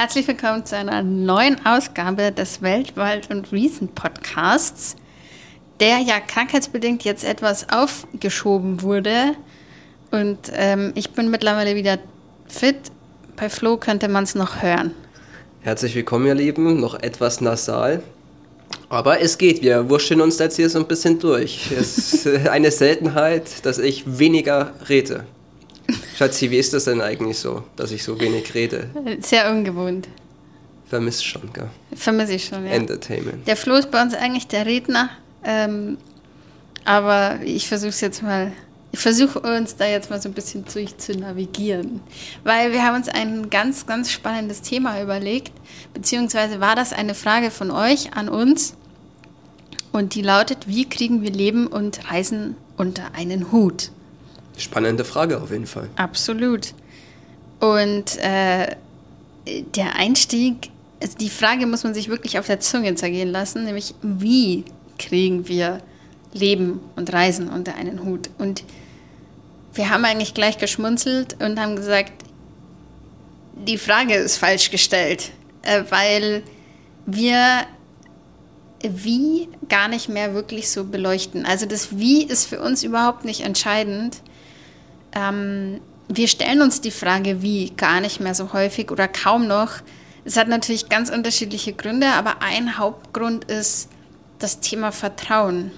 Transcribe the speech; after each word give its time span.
Herzlich 0.00 0.28
willkommen 0.28 0.64
zu 0.64 0.76
einer 0.76 1.02
neuen 1.02 1.56
Ausgabe 1.66 2.30
des 2.30 2.62
Weltwald 2.62 3.30
und 3.32 3.50
Reason 3.50 3.88
Podcasts, 3.88 4.94
der 5.80 5.98
ja 5.98 6.20
krankheitsbedingt 6.20 7.02
jetzt 7.02 7.24
etwas 7.24 7.68
aufgeschoben 7.68 8.82
wurde. 8.82 9.34
Und 10.12 10.38
ähm, 10.52 10.92
ich 10.94 11.10
bin 11.10 11.32
mittlerweile 11.32 11.74
wieder 11.74 11.98
fit. 12.46 12.76
Bei 13.34 13.50
Flo 13.50 13.76
könnte 13.76 14.06
man 14.06 14.22
es 14.22 14.36
noch 14.36 14.62
hören. 14.62 14.92
Herzlich 15.62 15.96
willkommen, 15.96 16.26
ihr 16.26 16.36
Lieben. 16.36 16.78
Noch 16.78 17.02
etwas 17.02 17.40
nasal. 17.40 18.00
Aber 18.88 19.20
es 19.20 19.36
geht, 19.36 19.62
wir 19.62 19.90
wurschteln 19.90 20.20
uns 20.20 20.38
jetzt 20.38 20.54
hier 20.54 20.70
so 20.70 20.78
ein 20.78 20.86
bisschen 20.86 21.18
durch. 21.18 21.72
Es 21.76 22.14
ist 22.14 22.48
eine 22.48 22.70
Seltenheit, 22.70 23.66
dass 23.66 23.78
ich 23.78 24.04
weniger 24.06 24.74
rede. 24.88 25.24
Schatzi, 26.16 26.50
wie 26.50 26.58
ist 26.58 26.74
das 26.74 26.84
denn 26.84 27.00
eigentlich 27.00 27.38
so, 27.38 27.62
dass 27.76 27.90
ich 27.92 28.02
so 28.02 28.20
wenig 28.20 28.54
rede? 28.54 28.90
Sehr 29.20 29.50
ungewohnt. 29.50 30.08
Vermisst 30.86 31.24
schon, 31.24 31.52
gell? 31.52 31.68
Vermisse 31.94 32.34
ich 32.34 32.44
schon, 32.46 32.64
ja. 32.66 32.72
Entertainment. 32.72 33.46
Der 33.46 33.56
Flo 33.56 33.74
ist 33.74 33.90
bei 33.90 34.02
uns 34.02 34.14
eigentlich 34.14 34.46
der 34.46 34.66
Redner. 34.66 35.10
Ähm, 35.44 35.98
aber 36.84 37.40
ich 37.44 37.68
versuche 37.68 37.90
es 37.90 38.00
jetzt 38.00 38.22
mal, 38.22 38.52
ich 38.92 38.98
versuche 38.98 39.40
uns 39.40 39.76
da 39.76 39.86
jetzt 39.86 40.08
mal 40.08 40.20
so 40.20 40.28
ein 40.28 40.34
bisschen 40.34 40.64
durch 40.72 40.96
zu 40.96 41.12
navigieren. 41.12 42.00
Weil 42.42 42.72
wir 42.72 42.82
haben 42.82 42.96
uns 42.96 43.08
ein 43.08 43.50
ganz, 43.50 43.86
ganz 43.86 44.10
spannendes 44.10 44.62
Thema 44.62 45.02
überlegt. 45.02 45.52
Beziehungsweise 45.92 46.60
war 46.60 46.74
das 46.74 46.92
eine 46.92 47.14
Frage 47.14 47.50
von 47.50 47.70
euch 47.70 48.14
an 48.14 48.28
uns. 48.28 48.74
Und 49.92 50.14
die 50.14 50.22
lautet, 50.22 50.66
wie 50.66 50.88
kriegen 50.88 51.22
wir 51.22 51.30
Leben 51.30 51.66
und 51.66 52.10
Reisen 52.10 52.56
unter 52.76 53.14
einen 53.14 53.52
Hut? 53.52 53.90
Spannende 54.58 55.04
Frage 55.04 55.40
auf 55.40 55.50
jeden 55.50 55.66
Fall. 55.66 55.88
Absolut. 55.96 56.74
Und 57.60 58.18
äh, 58.18 58.76
der 59.74 59.96
Einstieg, 59.96 60.70
also 61.02 61.16
die 61.18 61.30
Frage 61.30 61.66
muss 61.66 61.84
man 61.84 61.94
sich 61.94 62.08
wirklich 62.08 62.38
auf 62.38 62.46
der 62.46 62.60
Zunge 62.60 62.94
zergehen 62.94 63.30
lassen, 63.30 63.64
nämlich 63.64 63.94
wie 64.02 64.64
kriegen 64.98 65.48
wir 65.48 65.80
Leben 66.32 66.80
und 66.96 67.12
Reisen 67.12 67.48
unter 67.48 67.74
einen 67.74 68.04
Hut? 68.04 68.30
Und 68.38 68.64
wir 69.74 69.90
haben 69.90 70.04
eigentlich 70.04 70.34
gleich 70.34 70.58
geschmunzelt 70.58 71.36
und 71.40 71.58
haben 71.58 71.76
gesagt, 71.76 72.12
die 73.54 73.78
Frage 73.78 74.14
ist 74.14 74.36
falsch 74.36 74.70
gestellt, 74.70 75.30
äh, 75.62 75.84
weil 75.88 76.42
wir 77.06 77.66
wie 78.82 79.48
gar 79.68 79.88
nicht 79.88 80.08
mehr 80.08 80.34
wirklich 80.34 80.70
so 80.70 80.84
beleuchten. 80.84 81.44
Also 81.44 81.66
das 81.66 81.98
Wie 81.98 82.22
ist 82.22 82.46
für 82.46 82.60
uns 82.60 82.84
überhaupt 82.84 83.24
nicht 83.24 83.40
entscheidend, 83.40 84.18
ähm, 85.18 85.80
wir 86.08 86.28
stellen 86.28 86.62
uns 86.62 86.80
die 86.80 86.90
Frage, 86.90 87.42
wie, 87.42 87.70
gar 87.70 88.00
nicht 88.00 88.20
mehr 88.20 88.34
so 88.34 88.52
häufig 88.52 88.90
oder 88.90 89.08
kaum 89.08 89.46
noch. 89.46 89.72
Es 90.24 90.36
hat 90.36 90.48
natürlich 90.48 90.88
ganz 90.88 91.10
unterschiedliche 91.10 91.72
Gründe, 91.72 92.08
aber 92.08 92.42
ein 92.42 92.78
Hauptgrund 92.78 93.44
ist 93.44 93.88
das 94.38 94.60
Thema 94.60 94.92
Vertrauen. 94.92 95.72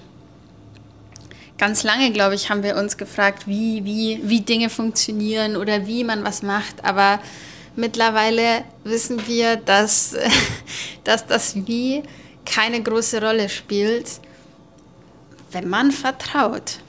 Ganz 1.57 1.83
lange, 1.83 2.11
glaube 2.11 2.35
ich, 2.35 2.49
haben 2.49 2.63
wir 2.63 2.75
uns 2.75 2.97
gefragt, 2.97 3.47
wie, 3.47 3.85
wie, 3.85 4.19
wie 4.23 4.41
Dinge 4.41 4.69
funktionieren 4.69 5.55
oder 5.55 5.85
wie 5.85 6.03
man 6.03 6.23
was 6.23 6.41
macht. 6.41 6.83
Aber 6.83 7.19
mittlerweile 7.75 8.63
wissen 8.83 9.27
wir, 9.27 9.57
dass, 9.57 10.15
dass 11.03 11.27
das 11.27 11.55
Wie 11.67 12.03
keine 12.45 12.81
große 12.81 13.21
Rolle 13.21 13.47
spielt, 13.47 14.07
wenn 15.51 15.69
man 15.69 15.91
vertraut. 15.91 16.79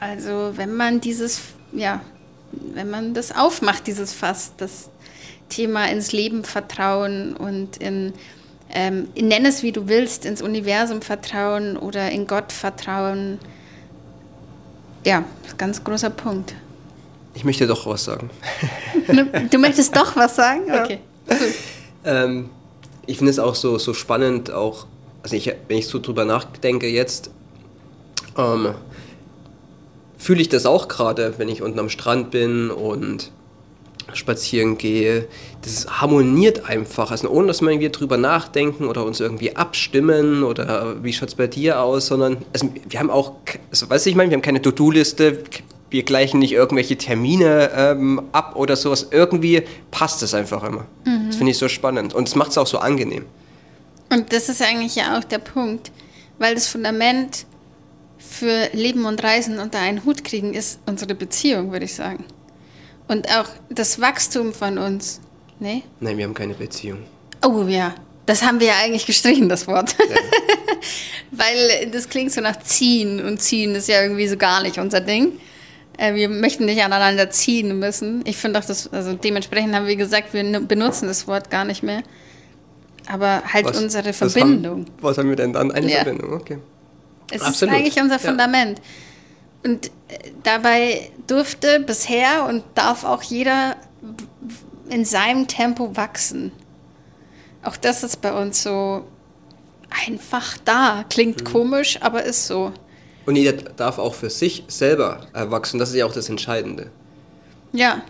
Also 0.00 0.52
wenn 0.56 0.74
man 0.74 1.00
dieses 1.00 1.40
ja, 1.74 2.00
wenn 2.74 2.90
man 2.90 3.14
das 3.14 3.34
aufmacht, 3.34 3.86
dieses 3.86 4.12
Fass, 4.12 4.52
das 4.56 4.90
Thema 5.48 5.86
ins 5.86 6.12
Leben 6.12 6.44
vertrauen 6.44 7.36
und 7.36 7.76
in, 7.76 8.12
ähm, 8.70 9.08
nenn 9.14 9.44
es 9.44 9.62
wie 9.62 9.72
du 9.72 9.88
willst, 9.88 10.24
ins 10.24 10.42
Universum 10.42 11.02
vertrauen 11.02 11.76
oder 11.76 12.10
in 12.10 12.26
Gott 12.26 12.52
vertrauen. 12.52 13.38
Ja, 15.04 15.24
ganz 15.58 15.84
großer 15.84 16.10
Punkt. 16.10 16.54
Ich 17.34 17.44
möchte 17.44 17.66
doch 17.66 17.86
was 17.86 18.04
sagen. 18.04 18.30
Du 19.50 19.58
möchtest 19.58 19.94
doch 19.96 20.16
was 20.16 20.36
sagen? 20.36 20.62
Okay. 20.84 20.98
ähm, 22.04 22.50
ich 23.06 23.16
finde 23.16 23.30
es 23.30 23.38
auch 23.38 23.54
so, 23.54 23.78
so 23.78 23.94
spannend, 23.94 24.50
auch, 24.50 24.86
also 25.22 25.36
ich, 25.36 25.50
wenn 25.68 25.78
ich 25.78 25.86
so 25.86 25.98
drüber 25.98 26.26
nachdenke 26.26 26.86
jetzt, 26.86 27.30
ähm, 28.36 28.74
fühle 30.24 30.40
ich 30.40 30.48
das 30.48 30.64
auch 30.64 30.88
gerade, 30.88 31.34
wenn 31.36 31.50
ich 31.50 31.60
unten 31.60 31.78
am 31.78 31.90
Strand 31.90 32.30
bin 32.30 32.70
und 32.70 33.30
spazieren 34.14 34.78
gehe. 34.78 35.28
Das 35.60 35.86
harmoniert 36.00 36.64
einfach, 36.66 37.10
also 37.10 37.28
ohne 37.28 37.48
dass 37.48 37.60
wir 37.60 37.68
irgendwie 37.68 37.90
drüber 37.90 38.16
nachdenken 38.16 38.86
oder 38.86 39.04
uns 39.04 39.20
irgendwie 39.20 39.54
abstimmen 39.54 40.42
oder 40.42 41.02
wie 41.04 41.12
schaut 41.12 41.28
es 41.28 41.34
bei 41.34 41.46
dir 41.46 41.82
aus, 41.82 42.06
sondern 42.06 42.38
also 42.54 42.72
wir 42.88 43.00
haben 43.00 43.10
auch, 43.10 43.32
also 43.70 43.90
weißt 43.90 44.06
du, 44.06 44.10
ich 44.10 44.16
meine, 44.16 44.30
wir 44.30 44.36
haben 44.36 44.42
keine 44.42 44.62
To-Do-Liste, 44.62 45.40
wir 45.90 46.02
gleichen 46.04 46.38
nicht 46.38 46.52
irgendwelche 46.52 46.96
Termine 46.96 47.70
ähm, 47.76 48.22
ab 48.32 48.56
oder 48.56 48.76
sowas. 48.76 49.08
Irgendwie 49.10 49.62
passt 49.90 50.22
es 50.22 50.32
einfach 50.32 50.62
immer. 50.62 50.86
Mhm. 51.04 51.26
Das 51.26 51.36
finde 51.36 51.50
ich 51.50 51.58
so 51.58 51.68
spannend 51.68 52.14
und 52.14 52.28
es 52.28 52.34
macht 52.34 52.52
es 52.52 52.56
auch 52.56 52.66
so 52.66 52.78
angenehm. 52.78 53.26
Und 54.10 54.32
das 54.32 54.48
ist 54.48 54.62
eigentlich 54.62 54.96
ja 54.96 55.18
auch 55.18 55.24
der 55.24 55.38
Punkt, 55.38 55.92
weil 56.38 56.54
das 56.54 56.66
Fundament 56.66 57.44
für 58.28 58.68
Leben 58.72 59.04
und 59.04 59.22
Reisen 59.22 59.58
unter 59.58 59.78
einen 59.78 60.04
Hut 60.04 60.24
kriegen, 60.24 60.54
ist 60.54 60.80
unsere 60.86 61.14
Beziehung, 61.14 61.72
würde 61.72 61.84
ich 61.84 61.94
sagen. 61.94 62.24
Und 63.08 63.28
auch 63.28 63.48
das 63.70 64.00
Wachstum 64.00 64.52
von 64.52 64.78
uns. 64.78 65.20
Nee? 65.60 65.82
Nein, 66.00 66.16
wir 66.16 66.24
haben 66.24 66.34
keine 66.34 66.54
Beziehung. 66.54 66.98
Oh 67.44 67.64
ja, 67.68 67.94
das 68.26 68.42
haben 68.42 68.60
wir 68.60 68.68
ja 68.68 68.74
eigentlich 68.82 69.06
gestrichen, 69.06 69.48
das 69.48 69.66
Wort. 69.66 69.94
Ja. 69.98 70.16
Weil 71.30 71.90
das 71.90 72.08
klingt 72.08 72.32
so 72.32 72.40
nach 72.40 72.60
ziehen 72.60 73.24
und 73.24 73.40
ziehen 73.40 73.74
ist 73.74 73.88
ja 73.88 74.02
irgendwie 74.02 74.28
so 74.28 74.36
gar 74.36 74.62
nicht 74.62 74.78
unser 74.78 75.00
Ding. 75.00 75.32
Äh, 75.98 76.14
wir 76.14 76.28
möchten 76.28 76.64
nicht 76.64 76.82
aneinander 76.82 77.30
ziehen 77.30 77.78
müssen. 77.78 78.22
Ich 78.24 78.36
finde 78.36 78.58
auch 78.58 78.64
das, 78.64 78.92
also 78.92 79.14
dementsprechend 79.14 79.74
haben 79.74 79.86
wir 79.86 79.96
gesagt, 79.96 80.32
wir 80.32 80.60
benutzen 80.60 81.06
das 81.06 81.26
Wort 81.26 81.50
gar 81.50 81.64
nicht 81.64 81.82
mehr. 81.82 82.02
Aber 83.06 83.42
halt 83.52 83.66
was, 83.66 83.80
unsere 83.80 84.12
Verbindung. 84.12 84.86
Was 84.86 84.88
haben, 84.88 85.02
was 85.02 85.18
haben 85.18 85.28
wir 85.28 85.36
denn 85.36 85.52
dann? 85.52 85.70
Eine 85.70 85.90
ja. 85.90 86.02
Verbindung, 86.02 86.32
okay. 86.32 86.58
Es 87.30 87.42
Absolut. 87.42 87.74
ist 87.74 87.80
eigentlich 87.80 88.00
unser 88.00 88.18
Fundament. 88.18 88.78
Ja. 88.78 89.70
Und 89.70 89.86
äh, 89.86 89.90
dabei 90.42 91.10
durfte 91.26 91.80
bisher 91.80 92.46
und 92.46 92.64
darf 92.74 93.04
auch 93.04 93.22
jeder 93.22 93.76
in 94.88 95.04
seinem 95.04 95.46
Tempo 95.48 95.96
wachsen. 95.96 96.52
Auch 97.62 97.76
das 97.76 98.02
ist 98.02 98.20
bei 98.20 98.32
uns 98.32 98.62
so 98.62 99.06
einfach 100.06 100.58
da. 100.64 101.04
Klingt 101.08 101.40
mhm. 101.42 101.44
komisch, 101.44 101.98
aber 102.02 102.24
ist 102.24 102.46
so. 102.46 102.72
Und 103.26 103.36
jeder 103.36 103.52
darf 103.52 103.98
auch 103.98 104.14
für 104.14 104.28
sich 104.28 104.64
selber 104.68 105.26
erwachsen. 105.32 105.78
Das 105.78 105.90
ist 105.90 105.96
ja 105.96 106.04
auch 106.04 106.12
das 106.12 106.28
Entscheidende. 106.28 106.90
Ja, 107.72 108.02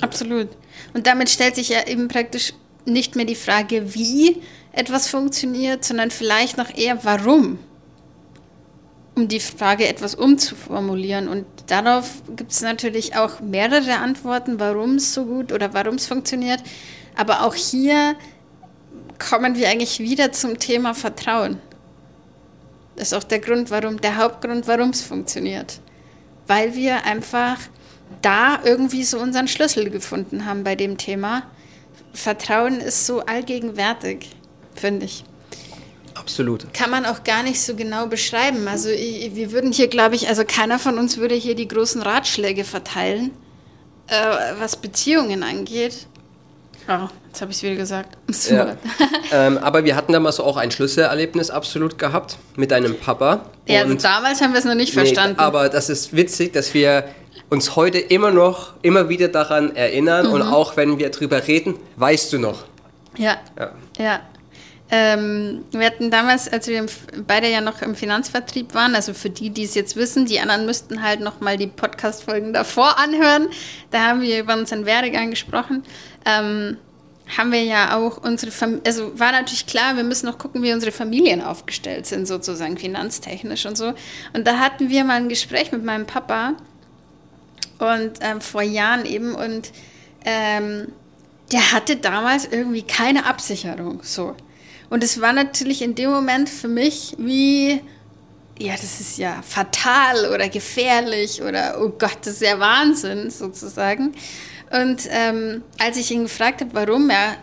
absolut. 0.00 0.48
Und 0.94 1.06
damit 1.06 1.30
stellt 1.30 1.54
sich 1.54 1.68
ja 1.68 1.86
eben 1.86 2.08
praktisch 2.08 2.54
nicht 2.84 3.14
mehr 3.14 3.24
die 3.24 3.36
Frage, 3.36 3.94
wie 3.94 4.42
etwas 4.72 5.08
funktioniert, 5.08 5.84
sondern 5.84 6.10
vielleicht 6.10 6.56
noch 6.56 6.76
eher, 6.76 7.04
warum 7.04 7.58
um 9.18 9.28
die 9.28 9.40
Frage 9.40 9.88
etwas 9.88 10.14
umzuformulieren. 10.14 11.28
Und 11.28 11.44
darauf 11.66 12.22
gibt 12.36 12.52
es 12.52 12.60
natürlich 12.60 13.16
auch 13.16 13.40
mehrere 13.40 13.96
Antworten, 13.96 14.60
warum 14.60 14.94
es 14.94 15.12
so 15.12 15.24
gut 15.24 15.52
oder 15.52 15.74
warum 15.74 15.96
es 15.96 16.06
funktioniert. 16.06 16.62
Aber 17.16 17.42
auch 17.42 17.54
hier 17.54 18.14
kommen 19.18 19.56
wir 19.56 19.68
eigentlich 19.68 19.98
wieder 19.98 20.30
zum 20.30 20.58
Thema 20.58 20.94
Vertrauen. 20.94 21.58
Das 22.94 23.08
ist 23.08 23.14
auch 23.14 23.24
der 23.24 23.40
Grund, 23.40 23.70
warum, 23.70 24.00
der 24.00 24.16
Hauptgrund, 24.16 24.68
warum 24.68 24.90
es 24.90 25.02
funktioniert. 25.02 25.80
Weil 26.46 26.74
wir 26.76 27.04
einfach 27.04 27.58
da 28.22 28.60
irgendwie 28.64 29.02
so 29.02 29.18
unseren 29.18 29.48
Schlüssel 29.48 29.90
gefunden 29.90 30.44
haben 30.44 30.62
bei 30.62 30.76
dem 30.76 30.96
Thema. 30.96 31.42
Vertrauen 32.12 32.80
ist 32.80 33.06
so 33.06 33.20
allgegenwärtig, 33.20 34.30
finde 34.74 35.06
ich. 35.06 35.24
Absolut. 36.18 36.72
Kann 36.74 36.90
man 36.90 37.06
auch 37.06 37.24
gar 37.24 37.42
nicht 37.42 37.60
so 37.60 37.74
genau 37.74 38.06
beschreiben. 38.06 38.66
Also 38.68 38.88
ich, 38.88 39.34
wir 39.34 39.52
würden 39.52 39.72
hier, 39.72 39.88
glaube 39.88 40.14
ich, 40.14 40.28
also 40.28 40.44
keiner 40.44 40.78
von 40.78 40.98
uns 40.98 41.18
würde 41.18 41.34
hier 41.34 41.54
die 41.54 41.68
großen 41.68 42.02
Ratschläge 42.02 42.64
verteilen, 42.64 43.30
äh, 44.08 44.14
was 44.58 44.76
Beziehungen 44.76 45.42
angeht. 45.42 46.06
Oh, 46.88 47.08
jetzt 47.26 47.42
habe 47.42 47.50
ich 47.50 47.58
es 47.58 47.62
wieder 47.62 47.76
gesagt. 47.76 48.16
Ja. 48.50 48.76
ähm, 49.32 49.58
aber 49.58 49.84
wir 49.84 49.94
hatten 49.94 50.12
damals 50.12 50.40
auch 50.40 50.56
ein 50.56 50.70
Schlüsselerlebnis 50.70 51.50
absolut 51.50 51.98
gehabt 51.98 52.38
mit 52.56 52.70
deinem 52.70 52.98
Papa. 52.98 53.42
Ja, 53.66 53.82
also 53.82 53.94
damals 53.94 54.40
haben 54.40 54.52
wir 54.52 54.58
es 54.58 54.64
noch 54.64 54.74
nicht 54.74 54.94
verstanden. 54.94 55.36
Nee, 55.38 55.44
aber 55.44 55.68
das 55.68 55.90
ist 55.90 56.16
witzig, 56.16 56.54
dass 56.54 56.72
wir 56.72 57.04
uns 57.50 57.76
heute 57.76 57.98
immer 57.98 58.30
noch, 58.30 58.74
immer 58.82 59.08
wieder 59.08 59.28
daran 59.28 59.76
erinnern 59.76 60.26
mhm. 60.26 60.32
und 60.32 60.42
auch 60.42 60.76
wenn 60.76 60.98
wir 60.98 61.10
drüber 61.10 61.46
reden, 61.46 61.74
weißt 61.96 62.32
du 62.32 62.38
noch. 62.38 62.64
Ja. 63.16 63.36
Ja. 63.58 63.72
ja. 63.98 64.20
Ähm, 64.90 65.64
wir 65.70 65.84
hatten 65.84 66.10
damals, 66.10 66.50
als 66.50 66.66
wir 66.66 66.86
beide 67.26 67.50
ja 67.50 67.60
noch 67.60 67.82
im 67.82 67.94
Finanzvertrieb 67.94 68.74
waren, 68.74 68.94
also 68.94 69.12
für 69.12 69.28
die, 69.28 69.50
die 69.50 69.64
es 69.64 69.74
jetzt 69.74 69.96
wissen, 69.96 70.24
die 70.24 70.40
anderen 70.40 70.64
müssten 70.64 71.02
halt 71.02 71.20
noch 71.20 71.40
mal 71.40 71.58
die 71.58 71.66
Podcast-Folgen 71.66 72.54
davor 72.54 72.98
anhören. 72.98 73.48
Da 73.90 74.00
haben 74.00 74.22
wir 74.22 74.40
über 74.40 74.54
unseren 74.54 74.86
Werdegang 74.86 75.30
gesprochen. 75.30 75.82
Ähm, 76.24 76.78
haben 77.36 77.52
wir 77.52 77.62
ja 77.62 77.96
auch 77.96 78.16
unsere 78.16 78.50
Familie, 78.50 78.82
also 78.86 79.18
war 79.18 79.32
natürlich 79.32 79.66
klar, 79.66 79.96
wir 79.96 80.04
müssen 80.04 80.24
noch 80.24 80.38
gucken, 80.38 80.62
wie 80.62 80.72
unsere 80.72 80.92
Familien 80.92 81.42
aufgestellt 81.42 82.06
sind, 82.06 82.26
sozusagen 82.26 82.78
finanztechnisch 82.78 83.66
und 83.66 83.76
so. 83.76 83.92
Und 84.32 84.46
da 84.46 84.58
hatten 84.58 84.88
wir 84.88 85.04
mal 85.04 85.16
ein 85.16 85.28
Gespräch 85.28 85.70
mit 85.70 85.84
meinem 85.84 86.06
Papa 86.06 86.54
und 87.78 88.12
ähm, 88.20 88.40
vor 88.40 88.62
Jahren 88.62 89.04
eben 89.04 89.34
und 89.34 89.70
ähm, 90.24 90.88
der 91.52 91.72
hatte 91.72 91.96
damals 91.96 92.46
irgendwie 92.46 92.82
keine 92.82 93.26
Absicherung, 93.26 94.00
so. 94.02 94.34
Und 94.90 95.04
es 95.04 95.20
war 95.20 95.32
natürlich 95.32 95.82
in 95.82 95.94
dem 95.94 96.10
Moment 96.10 96.48
für 96.48 96.68
mich 96.68 97.14
wie, 97.18 97.80
ja, 98.58 98.72
das 98.72 99.00
ist 99.00 99.18
ja 99.18 99.42
fatal 99.42 100.32
oder 100.32 100.48
gefährlich 100.48 101.42
oder, 101.42 101.78
oh 101.80 101.90
Gott, 101.90 102.18
das 102.22 102.34
ist 102.34 102.42
ja 102.42 102.58
Wahnsinn, 102.58 103.30
sozusagen. 103.30 104.14
Und 104.70 105.08
ähm, 105.10 105.62
als 105.78 105.96
ich 105.96 106.10
ihn 106.10 106.24
gefragt 106.24 106.60
habe, 106.60 106.70
warum 106.74 107.10
er 107.10 107.36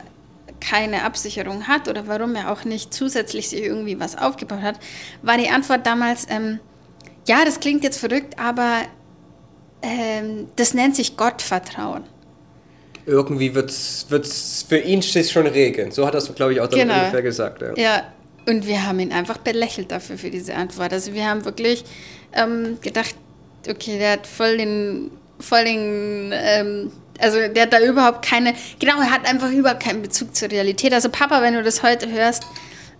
keine 0.59 1.03
Absicherung 1.03 1.67
hat 1.67 1.87
oder 1.87 2.07
warum 2.07 2.35
er 2.35 2.51
auch 2.51 2.65
nicht 2.65 2.93
zusätzlich 2.93 3.49
sich 3.49 3.61
irgendwie 3.61 3.99
was 3.99 4.17
aufgebaut 4.17 4.61
hat, 4.61 4.79
war 5.21 5.37
die 5.37 5.49
Antwort 5.49 5.85
damals, 5.85 6.25
ähm, 6.29 6.59
ja, 7.27 7.45
das 7.45 7.59
klingt 7.59 7.83
jetzt 7.83 7.99
verrückt, 7.99 8.39
aber 8.39 8.81
ähm, 9.81 10.47
das 10.55 10.73
nennt 10.73 10.95
sich 10.95 11.17
Gottvertrauen. 11.17 12.03
Irgendwie 13.05 13.53
wird 13.53 13.69
es 13.69 14.65
für 14.67 14.79
ihn 14.79 15.01
schon 15.01 15.47
regeln. 15.47 15.91
So 15.91 16.05
hat 16.07 16.15
er 16.15 16.19
es, 16.19 16.33
glaube 16.33 16.53
ich, 16.53 16.61
auch 16.61 16.67
dann 16.67 16.79
genau. 16.79 16.99
ungefähr 16.99 17.21
gesagt. 17.21 17.61
Ja. 17.61 17.73
ja, 17.75 18.03
und 18.47 18.67
wir 18.67 18.85
haben 18.85 18.99
ihn 18.99 19.11
einfach 19.11 19.37
belächelt 19.37 19.91
dafür, 19.91 20.17
für 20.17 20.29
diese 20.29 20.55
Antwort. 20.55 20.91
Also 20.91 21.13
wir 21.13 21.27
haben 21.27 21.45
wirklich 21.45 21.83
ähm, 22.33 22.77
gedacht, 22.81 23.15
okay, 23.69 23.97
der 23.99 24.13
hat 24.13 24.27
voll 24.27 24.57
den, 24.57 25.11
voll 25.39 25.65
den 25.65 26.31
ähm, 26.33 26.91
also 27.19 27.37
der 27.47 27.63
hat 27.63 27.73
da 27.73 27.79
überhaupt 27.79 28.25
keine, 28.25 28.53
genau, 28.79 28.99
er 28.99 29.11
hat 29.11 29.27
einfach 29.27 29.51
überhaupt 29.51 29.81
keinen 29.81 30.01
Bezug 30.01 30.35
zur 30.35 30.51
Realität. 30.51 30.93
Also 30.93 31.09
Papa, 31.09 31.41
wenn 31.41 31.53
du 31.53 31.63
das 31.63 31.83
heute 31.83 32.11
hörst, 32.11 32.43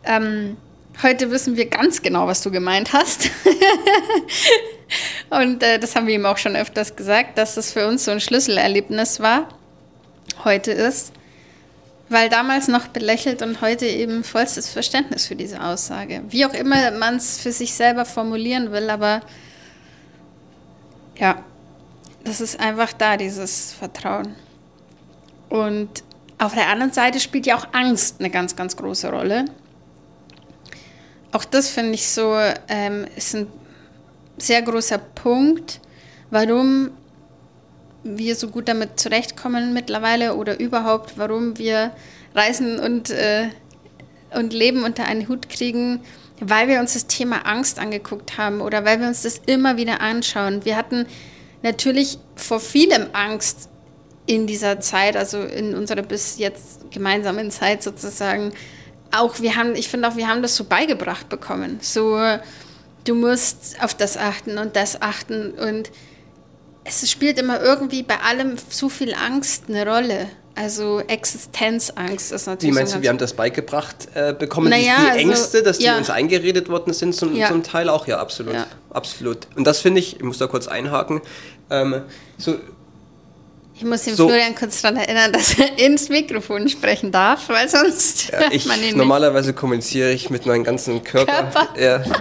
ähm, 0.05 0.57
heute 1.03 1.31
wissen 1.31 1.57
wir 1.57 1.65
ganz 1.65 2.01
genau, 2.01 2.27
was 2.27 2.41
du 2.41 2.51
gemeint 2.51 2.93
hast. 2.93 3.29
Und 5.29 5.63
äh, 5.63 5.79
das 5.79 5.95
haben 5.95 6.07
wir 6.07 6.15
ihm 6.15 6.25
auch 6.25 6.37
schon 6.37 6.55
öfters 6.55 6.95
gesagt, 6.95 7.37
dass 7.37 7.55
das 7.55 7.71
für 7.71 7.87
uns 7.87 8.05
so 8.05 8.11
ein 8.11 8.19
Schlüsselerlebnis 8.19 9.19
war, 9.19 9.49
heute 10.45 10.71
ist. 10.71 11.11
Weil 12.07 12.29
damals 12.29 12.67
noch 12.67 12.87
belächelt 12.87 13.41
und 13.41 13.61
heute 13.61 13.87
eben 13.87 14.23
vollstes 14.23 14.69
Verständnis 14.69 15.25
für 15.25 15.35
diese 15.35 15.63
Aussage. 15.63 16.21
Wie 16.29 16.45
auch 16.45 16.53
immer 16.53 16.91
man 16.91 17.15
es 17.15 17.39
für 17.39 17.51
sich 17.51 17.73
selber 17.73 18.05
formulieren 18.05 18.71
will, 18.71 18.91
aber 18.91 19.21
ja, 21.17 21.43
das 22.23 22.41
ist 22.41 22.59
einfach 22.59 22.93
da, 22.93 23.17
dieses 23.17 23.73
Vertrauen. 23.73 24.35
Und 25.49 26.03
auf 26.37 26.53
der 26.53 26.67
anderen 26.67 26.91
Seite 26.91 27.19
spielt 27.19 27.45
ja 27.45 27.55
auch 27.55 27.67
Angst 27.71 28.17
eine 28.19 28.29
ganz, 28.29 28.55
ganz 28.55 28.75
große 28.75 29.09
Rolle. 29.09 29.45
Auch 31.31 31.45
das 31.45 31.69
finde 31.69 31.93
ich 31.93 32.07
so, 32.07 32.37
ähm, 32.67 33.05
ist 33.15 33.35
ein 33.35 33.47
sehr 34.37 34.61
großer 34.61 34.97
Punkt, 34.97 35.79
warum 36.29 36.91
wir 38.05 38.35
so 38.35 38.49
gut 38.49 38.67
damit 38.67 38.99
zurechtkommen 38.99 39.73
mittlerweile 39.73 40.35
oder 40.35 40.59
überhaupt, 40.59 41.17
warum 41.17 41.57
wir 41.57 41.91
reisen 42.33 42.79
und, 42.79 43.09
äh, 43.09 43.49
und 44.33 44.53
Leben 44.53 44.83
unter 44.83 45.05
einen 45.05 45.27
Hut 45.27 45.49
kriegen, 45.49 46.01
weil 46.39 46.67
wir 46.67 46.79
uns 46.79 46.93
das 46.93 47.07
Thema 47.07 47.45
Angst 47.45 47.79
angeguckt 47.79 48.37
haben 48.37 48.61
oder 48.61 48.85
weil 48.85 48.99
wir 48.99 49.07
uns 49.07 49.23
das 49.23 49.41
immer 49.45 49.77
wieder 49.77 50.01
anschauen. 50.01 50.65
Wir 50.65 50.77
hatten 50.77 51.07
natürlich 51.63 52.19
vor 52.35 52.59
vielem 52.59 53.07
Angst 53.13 53.69
in 54.27 54.47
dieser 54.47 54.79
Zeit, 54.79 55.15
also 55.17 55.41
in 55.41 55.75
unserer 55.75 56.01
bis 56.01 56.37
jetzt 56.37 56.91
gemeinsamen 56.91 57.51
Zeit 57.51 57.81
sozusagen. 57.83 58.53
Auch 59.11 59.39
wir 59.39 59.55
haben, 59.55 59.75
ich 59.75 59.87
finde 59.87 60.07
auch, 60.07 60.15
wir 60.15 60.27
haben 60.27 60.41
das 60.41 60.55
so 60.55 60.65
beigebracht 60.65 61.29
bekommen. 61.29 61.79
So, 61.81 62.19
du 63.05 63.15
musst 63.15 63.77
auf 63.81 63.93
das 63.93 64.17
achten 64.17 64.57
und 64.57 64.75
das 64.75 65.01
achten 65.01 65.51
und 65.51 65.91
es 66.85 67.09
spielt 67.09 67.39
immer 67.39 67.61
irgendwie 67.61 68.03
bei 68.03 68.19
allem 68.19 68.55
zu 68.69 68.89
viel 68.89 69.13
Angst 69.13 69.65
eine 69.67 69.85
Rolle. 69.85 70.29
Also 70.53 71.01
Existenzangst 71.01 72.31
ist 72.31 72.47
natürlich. 72.47 72.73
Wie 72.73 72.75
meinst 72.75 72.93
so 72.93 72.99
du, 72.99 73.03
wir 73.03 73.09
haben 73.09 73.17
das 73.17 73.33
beigebracht 73.33 74.07
äh, 74.13 74.33
bekommen, 74.33 74.69
naja, 74.69 74.95
die, 74.95 75.01
die 75.01 75.07
also, 75.09 75.19
Ängste, 75.19 75.63
dass 75.63 75.79
die 75.79 75.85
ja. 75.85 75.97
uns 75.97 76.09
eingeredet 76.09 76.69
worden 76.69 76.93
sind, 76.93 77.13
zum, 77.13 77.35
ja. 77.35 77.49
zum 77.49 77.63
Teil 77.63 77.89
auch, 77.89 78.07
ja, 78.07 78.19
absolut. 78.19 78.53
Ja. 78.53 78.65
Absolut. 78.91 79.47
Und 79.55 79.65
das 79.67 79.81
finde 79.81 79.99
ich, 79.99 80.15
ich 80.15 80.23
muss 80.23 80.37
da 80.37 80.47
kurz 80.47 80.67
einhaken, 80.67 81.21
ähm, 81.69 82.03
so, 82.37 82.55
ich 83.75 83.83
muss 83.83 84.03
den 84.03 84.15
so, 84.15 84.27
Florian 84.27 84.55
kurz 84.55 84.81
daran 84.81 84.95
erinnern, 84.95 85.33
dass 85.33 85.59
er 85.59 85.77
ins 85.85 86.07
Mikrofon 86.07 86.69
sprechen 86.69 87.11
darf, 87.11 87.49
weil 87.49 87.67
sonst. 87.67 88.29
Ja, 88.29 88.49
ich, 88.51 88.65
man 88.65 88.81
ihn 88.81 88.95
normalerweise 88.95 89.49
nicht. 89.49 89.59
kommuniziere 89.59 90.11
ich 90.11 90.29
mit 90.29 90.45
meinem 90.45 90.63
ganzen 90.63 91.03
Körper. 91.03 91.51
Körper. 91.51 91.79
Ja. 91.79 92.03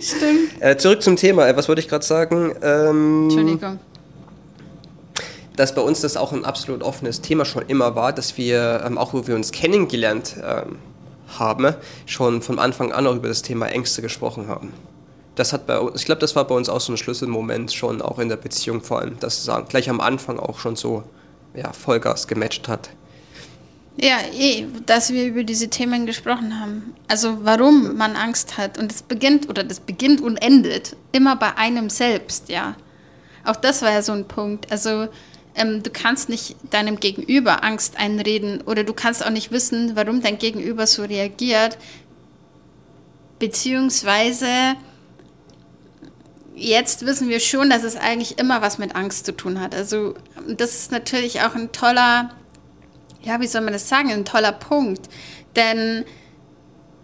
Stimmt. 0.00 0.60
Äh, 0.60 0.76
zurück 0.76 1.02
zum 1.02 1.16
Thema. 1.16 1.48
Äh, 1.48 1.56
was 1.56 1.68
wollte 1.68 1.80
ich 1.80 1.88
gerade 1.88 2.04
sagen? 2.04 2.54
Ähm, 2.62 3.24
Entschuldigung 3.24 3.78
dass 5.60 5.74
bei 5.74 5.82
uns 5.82 6.00
das 6.00 6.16
auch 6.16 6.32
ein 6.32 6.46
absolut 6.46 6.82
offenes 6.82 7.20
Thema 7.20 7.44
schon 7.44 7.64
immer 7.66 7.94
war, 7.94 8.14
dass 8.14 8.38
wir, 8.38 8.82
ähm, 8.86 8.96
auch 8.96 9.12
wo 9.12 9.26
wir 9.26 9.34
uns 9.34 9.52
kennengelernt 9.52 10.36
ähm, 10.42 10.78
haben, 11.38 11.74
schon 12.06 12.40
von 12.40 12.58
Anfang 12.58 12.92
an 12.92 13.06
auch 13.06 13.14
über 13.14 13.28
das 13.28 13.42
Thema 13.42 13.66
Ängste 13.66 14.00
gesprochen 14.00 14.48
haben. 14.48 14.72
Das 15.34 15.52
hat 15.52 15.66
bei 15.66 15.78
uns, 15.78 16.00
ich 16.00 16.06
glaube, 16.06 16.20
das 16.20 16.34
war 16.34 16.46
bei 16.46 16.54
uns 16.54 16.70
auch 16.70 16.80
so 16.80 16.92
ein 16.92 16.96
Schlüsselmoment 16.96 17.72
schon, 17.72 18.00
auch 18.00 18.18
in 18.18 18.30
der 18.30 18.36
Beziehung 18.36 18.80
vor 18.80 19.00
allem, 19.00 19.18
dass 19.20 19.46
es 19.46 19.68
gleich 19.68 19.90
am 19.90 20.00
Anfang 20.00 20.38
auch 20.38 20.58
schon 20.58 20.76
so 20.76 21.04
ja, 21.54 21.72
Vollgas 21.72 22.26
gematcht 22.26 22.66
hat. 22.66 22.90
Ja, 23.96 24.18
eh, 24.32 24.66
dass 24.86 25.12
wir 25.12 25.26
über 25.26 25.44
diese 25.44 25.68
Themen 25.68 26.06
gesprochen 26.06 26.58
haben. 26.58 26.94
Also 27.08 27.44
warum 27.44 27.96
man 27.96 28.16
Angst 28.16 28.56
hat. 28.56 28.78
Und 28.78 28.92
es 28.92 29.02
beginnt, 29.02 29.48
oder 29.48 29.64
das 29.64 29.80
beginnt 29.80 30.20
und 30.20 30.36
endet 30.36 30.96
immer 31.12 31.36
bei 31.36 31.56
einem 31.56 31.90
selbst, 31.90 32.48
ja. 32.48 32.76
Auch 33.44 33.56
das 33.56 33.82
war 33.82 33.90
ja 33.90 34.02
so 34.02 34.12
ein 34.12 34.28
Punkt. 34.28 34.70
Also 34.70 35.08
ähm, 35.54 35.82
du 35.82 35.90
kannst 35.90 36.28
nicht 36.28 36.56
deinem 36.70 37.00
Gegenüber 37.00 37.64
Angst 37.64 37.98
einreden 37.98 38.62
oder 38.62 38.84
du 38.84 38.92
kannst 38.92 39.24
auch 39.24 39.30
nicht 39.30 39.50
wissen, 39.50 39.96
warum 39.96 40.22
dein 40.22 40.38
Gegenüber 40.38 40.86
so 40.86 41.02
reagiert. 41.02 41.76
Beziehungsweise 43.38 44.46
jetzt 46.54 47.06
wissen 47.06 47.28
wir 47.28 47.40
schon, 47.40 47.70
dass 47.70 47.82
es 47.82 47.96
eigentlich 47.96 48.38
immer 48.38 48.62
was 48.62 48.78
mit 48.78 48.94
Angst 48.94 49.26
zu 49.26 49.32
tun 49.36 49.60
hat. 49.60 49.74
Also 49.74 50.14
das 50.46 50.74
ist 50.74 50.92
natürlich 50.92 51.40
auch 51.40 51.54
ein 51.54 51.72
toller, 51.72 52.30
ja, 53.22 53.40
wie 53.40 53.46
soll 53.46 53.60
man 53.62 53.72
das 53.72 53.88
sagen, 53.88 54.10
ein 54.10 54.24
toller 54.24 54.52
Punkt. 54.52 55.08
Denn 55.56 56.04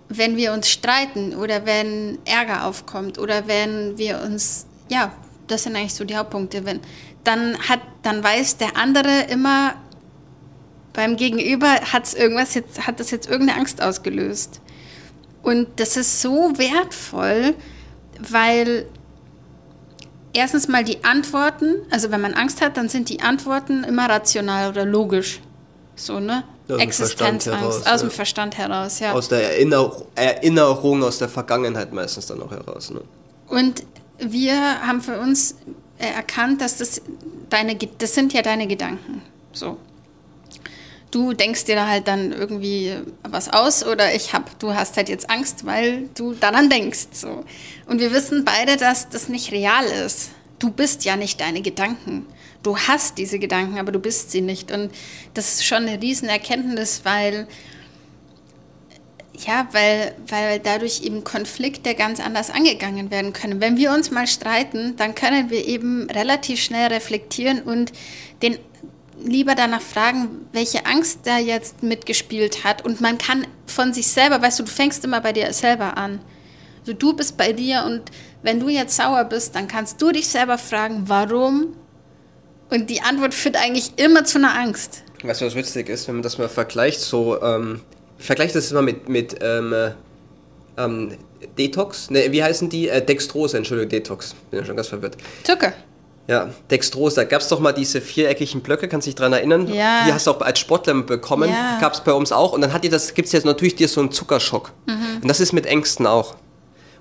wenn 0.08 0.36
wir 0.36 0.52
uns 0.52 0.68
streiten 0.68 1.34
oder 1.34 1.66
wenn 1.66 2.18
Ärger 2.24 2.64
aufkommt 2.64 3.18
oder 3.18 3.48
wenn 3.48 3.98
wir 3.98 4.22
uns, 4.22 4.66
ja, 4.88 5.12
das 5.46 5.64
sind 5.64 5.76
eigentlich 5.76 5.94
so 5.94 6.04
die 6.04 6.16
Hauptpunkte, 6.16 6.64
wenn, 6.64 6.80
dann 7.24 7.58
hat, 7.68 7.80
dann 8.02 8.22
weiß 8.22 8.56
der 8.58 8.76
andere 8.76 9.22
immer, 9.28 9.74
beim 10.92 11.16
Gegenüber 11.16 11.68
hat's 11.92 12.14
irgendwas 12.14 12.54
jetzt, 12.54 12.86
hat 12.86 13.00
das 13.00 13.10
jetzt 13.10 13.28
irgendeine 13.28 13.58
Angst 13.60 13.82
ausgelöst. 13.82 14.60
Und 15.42 15.68
das 15.76 15.96
ist 15.96 16.22
so 16.22 16.56
wertvoll, 16.56 17.54
weil 18.18 18.86
erstens 20.32 20.68
mal 20.68 20.84
die 20.84 21.04
Antworten, 21.04 21.76
also 21.90 22.10
wenn 22.10 22.20
man 22.20 22.34
Angst 22.34 22.60
hat, 22.62 22.76
dann 22.76 22.88
sind 22.88 23.08
die 23.10 23.20
Antworten 23.20 23.84
immer 23.84 24.08
rational 24.08 24.70
oder 24.70 24.84
logisch. 24.84 25.40
So, 25.96 26.20
ne? 26.20 26.44
Aus 26.68 26.78
Existenzangst, 26.78 27.90
aus 27.90 28.00
dem 28.00 28.10
Verstand 28.10 28.58
heraus, 28.58 29.00
ja. 29.00 29.12
Aus 29.12 29.28
der 29.28 29.54
Erinner 29.54 29.90
Erinnerung, 30.14 31.02
aus 31.02 31.18
der 31.18 31.28
Vergangenheit 31.28 31.92
meistens 31.92 32.26
dann 32.26 32.42
auch 32.42 32.50
heraus. 32.50 32.90
Ne? 32.90 33.00
Und 33.48 33.82
wir 34.18 34.86
haben 34.86 35.00
für 35.00 35.18
uns 35.18 35.56
erkannt, 35.98 36.60
dass 36.60 36.76
das 36.76 37.00
deine, 37.48 37.76
das 37.76 38.14
sind 38.14 38.32
ja 38.32 38.42
deine 38.42 38.66
Gedanken. 38.66 39.22
So. 39.52 39.78
Du 41.10 41.32
denkst 41.32 41.64
dir 41.64 41.76
da 41.76 41.86
halt 41.86 42.08
dann 42.08 42.32
irgendwie 42.32 42.94
was 43.22 43.48
aus 43.50 43.86
oder 43.86 44.14
ich 44.14 44.34
hab, 44.34 44.58
du 44.58 44.74
hast 44.74 44.96
halt 44.98 45.08
jetzt 45.08 45.30
Angst, 45.30 45.64
weil 45.64 46.08
du 46.14 46.34
daran 46.34 46.68
denkst. 46.68 47.06
So. 47.12 47.44
Und 47.86 48.00
wir 48.00 48.12
wissen 48.12 48.44
beide, 48.44 48.76
dass 48.76 49.08
das 49.08 49.28
nicht 49.28 49.50
real 49.52 49.86
ist. 49.86 50.30
Du 50.58 50.70
bist 50.70 51.04
ja 51.04 51.16
nicht 51.16 51.40
deine 51.40 51.62
Gedanken. 51.62 52.26
Du 52.66 52.76
hast 52.76 53.16
diese 53.16 53.38
Gedanken, 53.38 53.78
aber 53.78 53.92
du 53.92 54.00
bist 54.00 54.32
sie 54.32 54.40
nicht. 54.40 54.72
Und 54.72 54.90
das 55.34 55.54
ist 55.54 55.64
schon 55.64 55.86
eine 55.86 56.02
Riesenerkenntnis, 56.02 57.02
weil 57.04 57.46
ja, 59.46 59.68
weil, 59.70 60.16
weil 60.26 60.58
dadurch 60.58 61.02
eben 61.02 61.22
Konflikte 61.22 61.94
ganz 61.94 62.18
anders 62.18 62.50
angegangen 62.50 63.12
werden 63.12 63.32
können. 63.32 63.60
Wenn 63.60 63.76
wir 63.76 63.92
uns 63.92 64.10
mal 64.10 64.26
streiten, 64.26 64.96
dann 64.96 65.14
können 65.14 65.48
wir 65.50 65.64
eben 65.64 66.10
relativ 66.10 66.60
schnell 66.60 66.88
reflektieren 66.88 67.62
und 67.62 67.92
den 68.42 68.58
lieber 69.22 69.54
danach 69.54 69.80
fragen, 69.80 70.48
welche 70.52 70.86
Angst 70.86 71.20
da 71.22 71.38
jetzt 71.38 71.84
mitgespielt 71.84 72.64
hat. 72.64 72.84
Und 72.84 73.00
man 73.00 73.16
kann 73.16 73.46
von 73.66 73.92
sich 73.92 74.08
selber, 74.08 74.42
weißt 74.42 74.58
du, 74.58 74.64
du 74.64 74.70
fängst 74.72 75.04
immer 75.04 75.20
bei 75.20 75.32
dir 75.32 75.52
selber 75.52 75.96
an. 75.96 76.20
Also 76.80 76.94
du 76.94 77.14
bist 77.14 77.36
bei 77.36 77.52
dir 77.52 77.84
und 77.86 78.02
wenn 78.42 78.58
du 78.58 78.68
jetzt 78.68 78.96
sauer 78.96 79.22
bist, 79.22 79.54
dann 79.54 79.68
kannst 79.68 80.02
du 80.02 80.10
dich 80.10 80.26
selber 80.26 80.58
fragen, 80.58 81.04
warum? 81.06 81.74
Und 82.70 82.90
die 82.90 83.00
Antwort 83.00 83.34
führt 83.34 83.56
eigentlich 83.56 83.92
immer 83.96 84.24
zu 84.24 84.38
einer 84.38 84.54
Angst. 84.58 85.02
Weißt 85.22 85.40
du, 85.40 85.46
was 85.46 85.54
witzig 85.54 85.88
ist, 85.88 86.08
wenn 86.08 86.16
man 86.16 86.22
das 86.22 86.38
mal 86.38 86.48
vergleicht, 86.48 87.00
so, 87.00 87.40
ähm, 87.42 87.80
vergleicht 88.18 88.54
das 88.54 88.70
mal 88.72 88.82
mit, 88.82 89.08
mit 89.08 89.36
ähm, 89.40 89.72
äh, 89.72 89.90
ähm, 90.76 91.12
Detox, 91.58 92.10
ne, 92.10 92.30
wie 92.32 92.42
heißen 92.42 92.68
die? 92.68 92.88
Äh, 92.88 93.04
Dextrose, 93.04 93.56
Entschuldigung, 93.56 93.90
Detox, 93.90 94.34
bin 94.50 94.60
ja 94.60 94.66
schon 94.66 94.76
ganz 94.76 94.88
verwirrt. 94.88 95.16
Zucker. 95.44 95.72
Ja, 96.28 96.50
Dextrose, 96.70 97.16
da 97.16 97.24
gab 97.24 97.40
es 97.40 97.48
doch 97.48 97.60
mal 97.60 97.72
diese 97.72 98.00
viereckigen 98.00 98.60
Blöcke, 98.60 98.88
kannst 98.88 99.06
du 99.06 99.10
dich 99.10 99.14
dran 99.14 99.32
erinnern? 99.32 99.72
Ja. 99.72 100.06
Die 100.06 100.12
hast 100.12 100.26
du 100.26 100.32
auch 100.32 100.40
als 100.40 100.58
Sportler 100.58 100.94
bekommen, 100.94 101.48
Ja. 101.50 101.78
gab 101.80 101.94
es 101.94 102.00
bei 102.00 102.12
uns 102.12 102.32
auch. 102.32 102.52
Und 102.52 102.62
dann 102.62 102.72
hat 102.72 102.82
dir 102.82 102.90
das, 102.90 103.14
gibt 103.14 103.26
es 103.26 103.32
jetzt 103.32 103.44
natürlich 103.44 103.76
dir 103.76 103.86
so 103.86 104.00
einen 104.00 104.10
Zuckerschock. 104.10 104.72
Mhm. 104.86 105.22
Und 105.22 105.28
das 105.28 105.38
ist 105.38 105.52
mit 105.52 105.66
Ängsten 105.66 106.04
auch. 106.06 106.34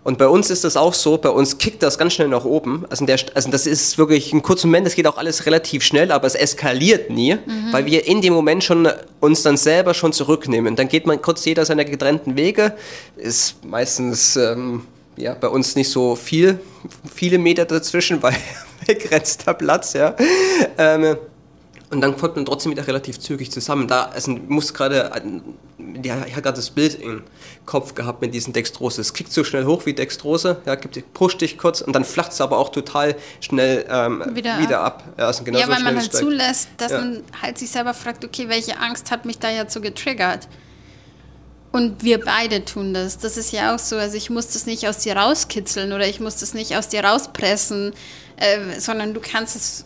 Und 0.05 0.19
bei 0.19 0.27
uns 0.27 0.51
ist 0.51 0.63
das 0.63 0.77
auch 0.77 0.93
so, 0.93 1.17
bei 1.17 1.29
uns 1.31 1.57
kickt 1.57 1.81
das 1.81 1.97
ganz 1.97 2.13
schnell 2.13 2.27
nach 2.27 2.45
oben. 2.45 2.85
Also, 2.91 3.01
in 3.01 3.07
der, 3.07 3.17
also 3.33 3.49
das 3.49 3.65
ist 3.65 3.97
wirklich 3.97 4.31
ein 4.33 4.43
kurzer 4.43 4.67
Moment, 4.67 4.85
das 4.85 4.93
geht 4.93 5.07
auch 5.07 5.17
alles 5.17 5.47
relativ 5.47 5.83
schnell, 5.83 6.11
aber 6.11 6.27
es 6.27 6.35
eskaliert 6.35 7.09
nie, 7.09 7.33
Mhm. 7.33 7.73
weil 7.73 7.87
wir 7.87 8.05
in 8.05 8.21
dem 8.21 8.33
Moment 8.33 8.63
schon 8.63 8.87
uns 9.19 9.41
dann 9.41 9.57
selber 9.57 9.95
schon 9.95 10.13
zurücknehmen. 10.13 10.75
Dann 10.75 10.89
geht 10.89 11.07
man 11.07 11.19
kurz 11.23 11.43
jeder 11.43 11.65
seiner 11.65 11.85
getrennten 11.85 12.37
Wege, 12.37 12.75
ist 13.17 13.65
meistens 13.65 14.35
ähm, 14.35 14.83
ja, 15.17 15.33
bei 15.33 15.47
uns 15.47 15.75
nicht 15.75 15.89
so 15.89 16.15
viel, 16.15 16.59
viele 17.11 17.39
Meter 17.39 17.65
dazwischen, 17.65 18.21
weil 18.23 18.35
begrenzter 18.85 19.55
Platz, 19.55 19.93
ja. 19.93 20.15
Ähm, 20.77 21.17
und 21.95 22.01
dann 22.01 22.17
kommt 22.17 22.35
man 22.35 22.45
trotzdem 22.45 22.71
wieder 22.73 22.85
relativ 22.85 23.19
zügig 23.19 23.51
zusammen. 23.51 23.87
Da 23.87 24.07
also 24.07 24.31
muss 24.49 24.73
gerade, 24.73 25.11
ich 26.03 26.11
habe 26.11 26.41
gerade 26.41 26.57
das 26.57 26.69
Bild 26.69 26.99
im 26.99 27.23
Kopf 27.65 27.95
gehabt 27.95 28.21
mit 28.21 28.33
diesen 28.33 28.51
Dextrose. 28.51 28.99
Es 28.99 29.13
kickt 29.13 29.31
so 29.31 29.45
schnell 29.45 29.65
hoch 29.65 29.85
wie 29.85 29.93
Dextrose, 29.93 30.61
ja, 30.65 30.75
gibt, 30.75 31.13
pusht 31.13 31.39
dich 31.39 31.57
kurz 31.57 31.79
und 31.79 31.93
dann 31.93 32.03
flacht 32.03 32.33
es 32.33 32.41
aber 32.41 32.57
auch 32.57 32.69
total 32.69 33.15
schnell 33.39 33.85
ähm, 33.89 34.23
Wieder 34.33 34.59
wieder, 34.59 34.81
ab. 34.81 35.03
Ja, 35.17 35.27
also 35.27 35.45
genauso 35.45 35.63
ja, 35.63 35.73
weil 35.73 35.83
man 35.83 35.95
halt 35.95 36.07
steigt. 36.07 36.23
zulässt, 36.23 36.69
dass 36.77 36.91
Ja. 36.91 36.99
man 36.99 37.23
halt 37.41 37.57
sich 37.57 37.71
selber 37.71 37.93
fragt, 37.93 38.25
okay, 38.25 38.49
welche 38.49 38.77
Angst 38.77 39.09
hat 39.09 39.23
mich 39.23 39.39
da 39.39 39.49
jetzt 39.49 39.73
so 39.73 39.79
getriggert? 39.79 40.49
Und 41.71 42.03
wir 42.03 42.21
beide 42.23 42.63
tun 42.63 42.93
das. 42.93 43.17
Das 43.17 43.35
ist 43.35 43.51
ja 43.51 43.75
auch 43.75 43.79
so. 43.79 43.97
Also 43.97 44.15
ich 44.15 44.29
muss 44.29 44.47
das 44.47 44.65
nicht 44.65 44.87
aus 44.87 44.99
dir 44.99 45.17
rauskitzeln 45.17 45.91
oder 45.91 46.07
ich 46.07 46.21
muss 46.21 46.37
das 46.37 46.53
nicht 46.53 46.77
aus 46.77 46.87
dir 46.87 47.03
rauspressen, 47.03 47.93
äh, 48.37 48.79
sondern 48.79 49.13
du 49.13 49.19
kannst 49.19 49.55
es 49.57 49.85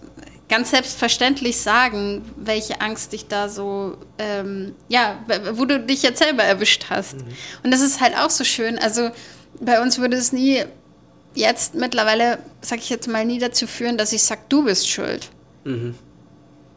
ganz 0.50 0.72
selbstverständlich 0.72 1.62
sagen, 1.62 2.24
welche 2.36 2.82
Angst 2.82 3.14
dich 3.14 3.28
da 3.28 3.48
so, 3.48 3.98
ähm, 4.18 4.76
ja, 4.88 5.24
wo 5.54 5.66
du 5.66 5.80
dich 5.80 6.02
jetzt 6.02 6.20
selber 6.20 6.44
erwischt 6.44 6.88
hast. 6.90 7.18
Und 7.64 7.72
das 7.72 7.82
ist 7.82 8.02
halt 8.02 8.18
auch 8.18 8.32
so 8.32 8.44
schön. 8.44 8.80
Also 8.80 9.12
bei 9.60 9.82
uns 9.82 10.00
würde 10.00 10.18
es 10.18 10.34
nie 10.34 10.64
jetzt 11.36 11.76
mittlerweile, 11.76 12.40
sag 12.62 12.80
ich 12.80 12.90
jetzt 12.90 13.08
mal, 13.08 13.24
nie 13.26 13.40
dazu 13.40 13.68
führen, 13.68 13.98
dass 13.98 14.12
ich 14.12 14.24
sage, 14.24 14.42
du 14.50 14.66
bist 14.66 14.90
schuld. 14.90 15.30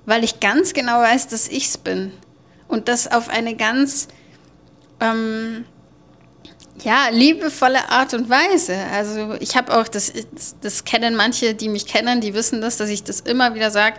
Weil 0.05 0.23
ich 0.23 0.41
ganz 0.41 0.75
genau 0.75 1.01
weiß, 1.01 1.29
dass 1.29 1.49
ich 1.49 1.67
es 1.67 1.79
bin. 1.79 2.13
Und 2.69 2.89
das 2.89 3.11
auf 3.11 3.29
eine 3.29 3.57
ganz, 3.57 4.09
ähm, 5.01 5.65
ja, 6.83 7.09
liebevolle 7.11 7.89
Art 7.91 8.15
und 8.15 8.29
Weise. 8.31 8.77
Also 8.93 9.35
ich 9.41 9.57
habe 9.57 9.77
auch, 9.77 9.89
das, 9.89 10.13
das, 10.35 10.57
das 10.61 10.85
kennen 10.85 11.15
manche, 11.15 11.55
die 11.55 11.69
mich 11.69 11.87
kennen, 11.87 12.21
die 12.21 12.35
wissen 12.35 12.61
das, 12.61 12.77
dass 12.77 12.89
ich 12.89 13.05
das 13.05 13.21
immer 13.21 13.55
wieder 13.55 13.71
sage, 13.71 13.97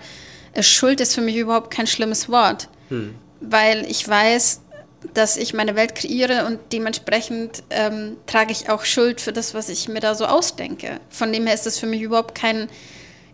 Schuld 0.59 1.01
ist 1.01 1.15
für 1.15 1.21
mich 1.21 1.35
überhaupt 1.35 1.71
kein 1.71 1.87
schlimmes 1.87 2.29
Wort. 2.29 2.69
Weil 3.41 3.85
ich 3.89 4.07
weiß, 4.07 4.61
dass 5.13 5.37
ich 5.37 5.53
meine 5.53 5.75
Welt 5.75 5.95
kreiere 5.95 6.45
und 6.45 6.59
dementsprechend 6.71 7.63
ähm, 7.69 8.17
trage 8.25 8.51
ich 8.51 8.69
auch 8.69 8.85
Schuld 8.85 9.19
für 9.19 9.33
das, 9.33 9.53
was 9.53 9.69
ich 9.69 9.87
mir 9.89 9.99
da 9.99 10.15
so 10.15 10.25
ausdenke. 10.25 10.99
Von 11.09 11.33
dem 11.33 11.45
her 11.45 11.55
ist 11.55 11.67
es 11.67 11.79
für 11.79 11.87
mich 11.87 12.01
überhaupt 12.01 12.35
kein, 12.35 12.69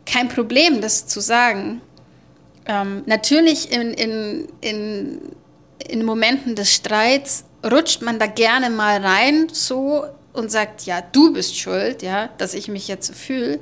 kein 0.05 0.29
Problem, 0.29 0.81
das 0.81 1.07
zu 1.07 1.19
sagen. 1.19 1.81
Ähm, 2.65 3.03
natürlich 3.05 3.71
in, 3.71 3.93
in, 3.93 4.47
in, 4.61 5.21
in 5.87 6.05
Momenten 6.05 6.55
des 6.55 6.73
Streits 6.73 7.45
rutscht 7.63 8.01
man 8.01 8.19
da 8.19 8.25
gerne 8.25 8.69
mal 8.69 9.01
rein 9.01 9.47
so 9.51 10.05
und 10.33 10.51
sagt, 10.51 10.85
ja, 10.85 11.01
du 11.01 11.33
bist 11.33 11.57
schuld, 11.57 12.01
ja, 12.01 12.29
dass 12.37 12.53
ich 12.53 12.67
mich 12.67 12.87
jetzt 12.87 13.07
so 13.07 13.13
fühle. 13.13 13.59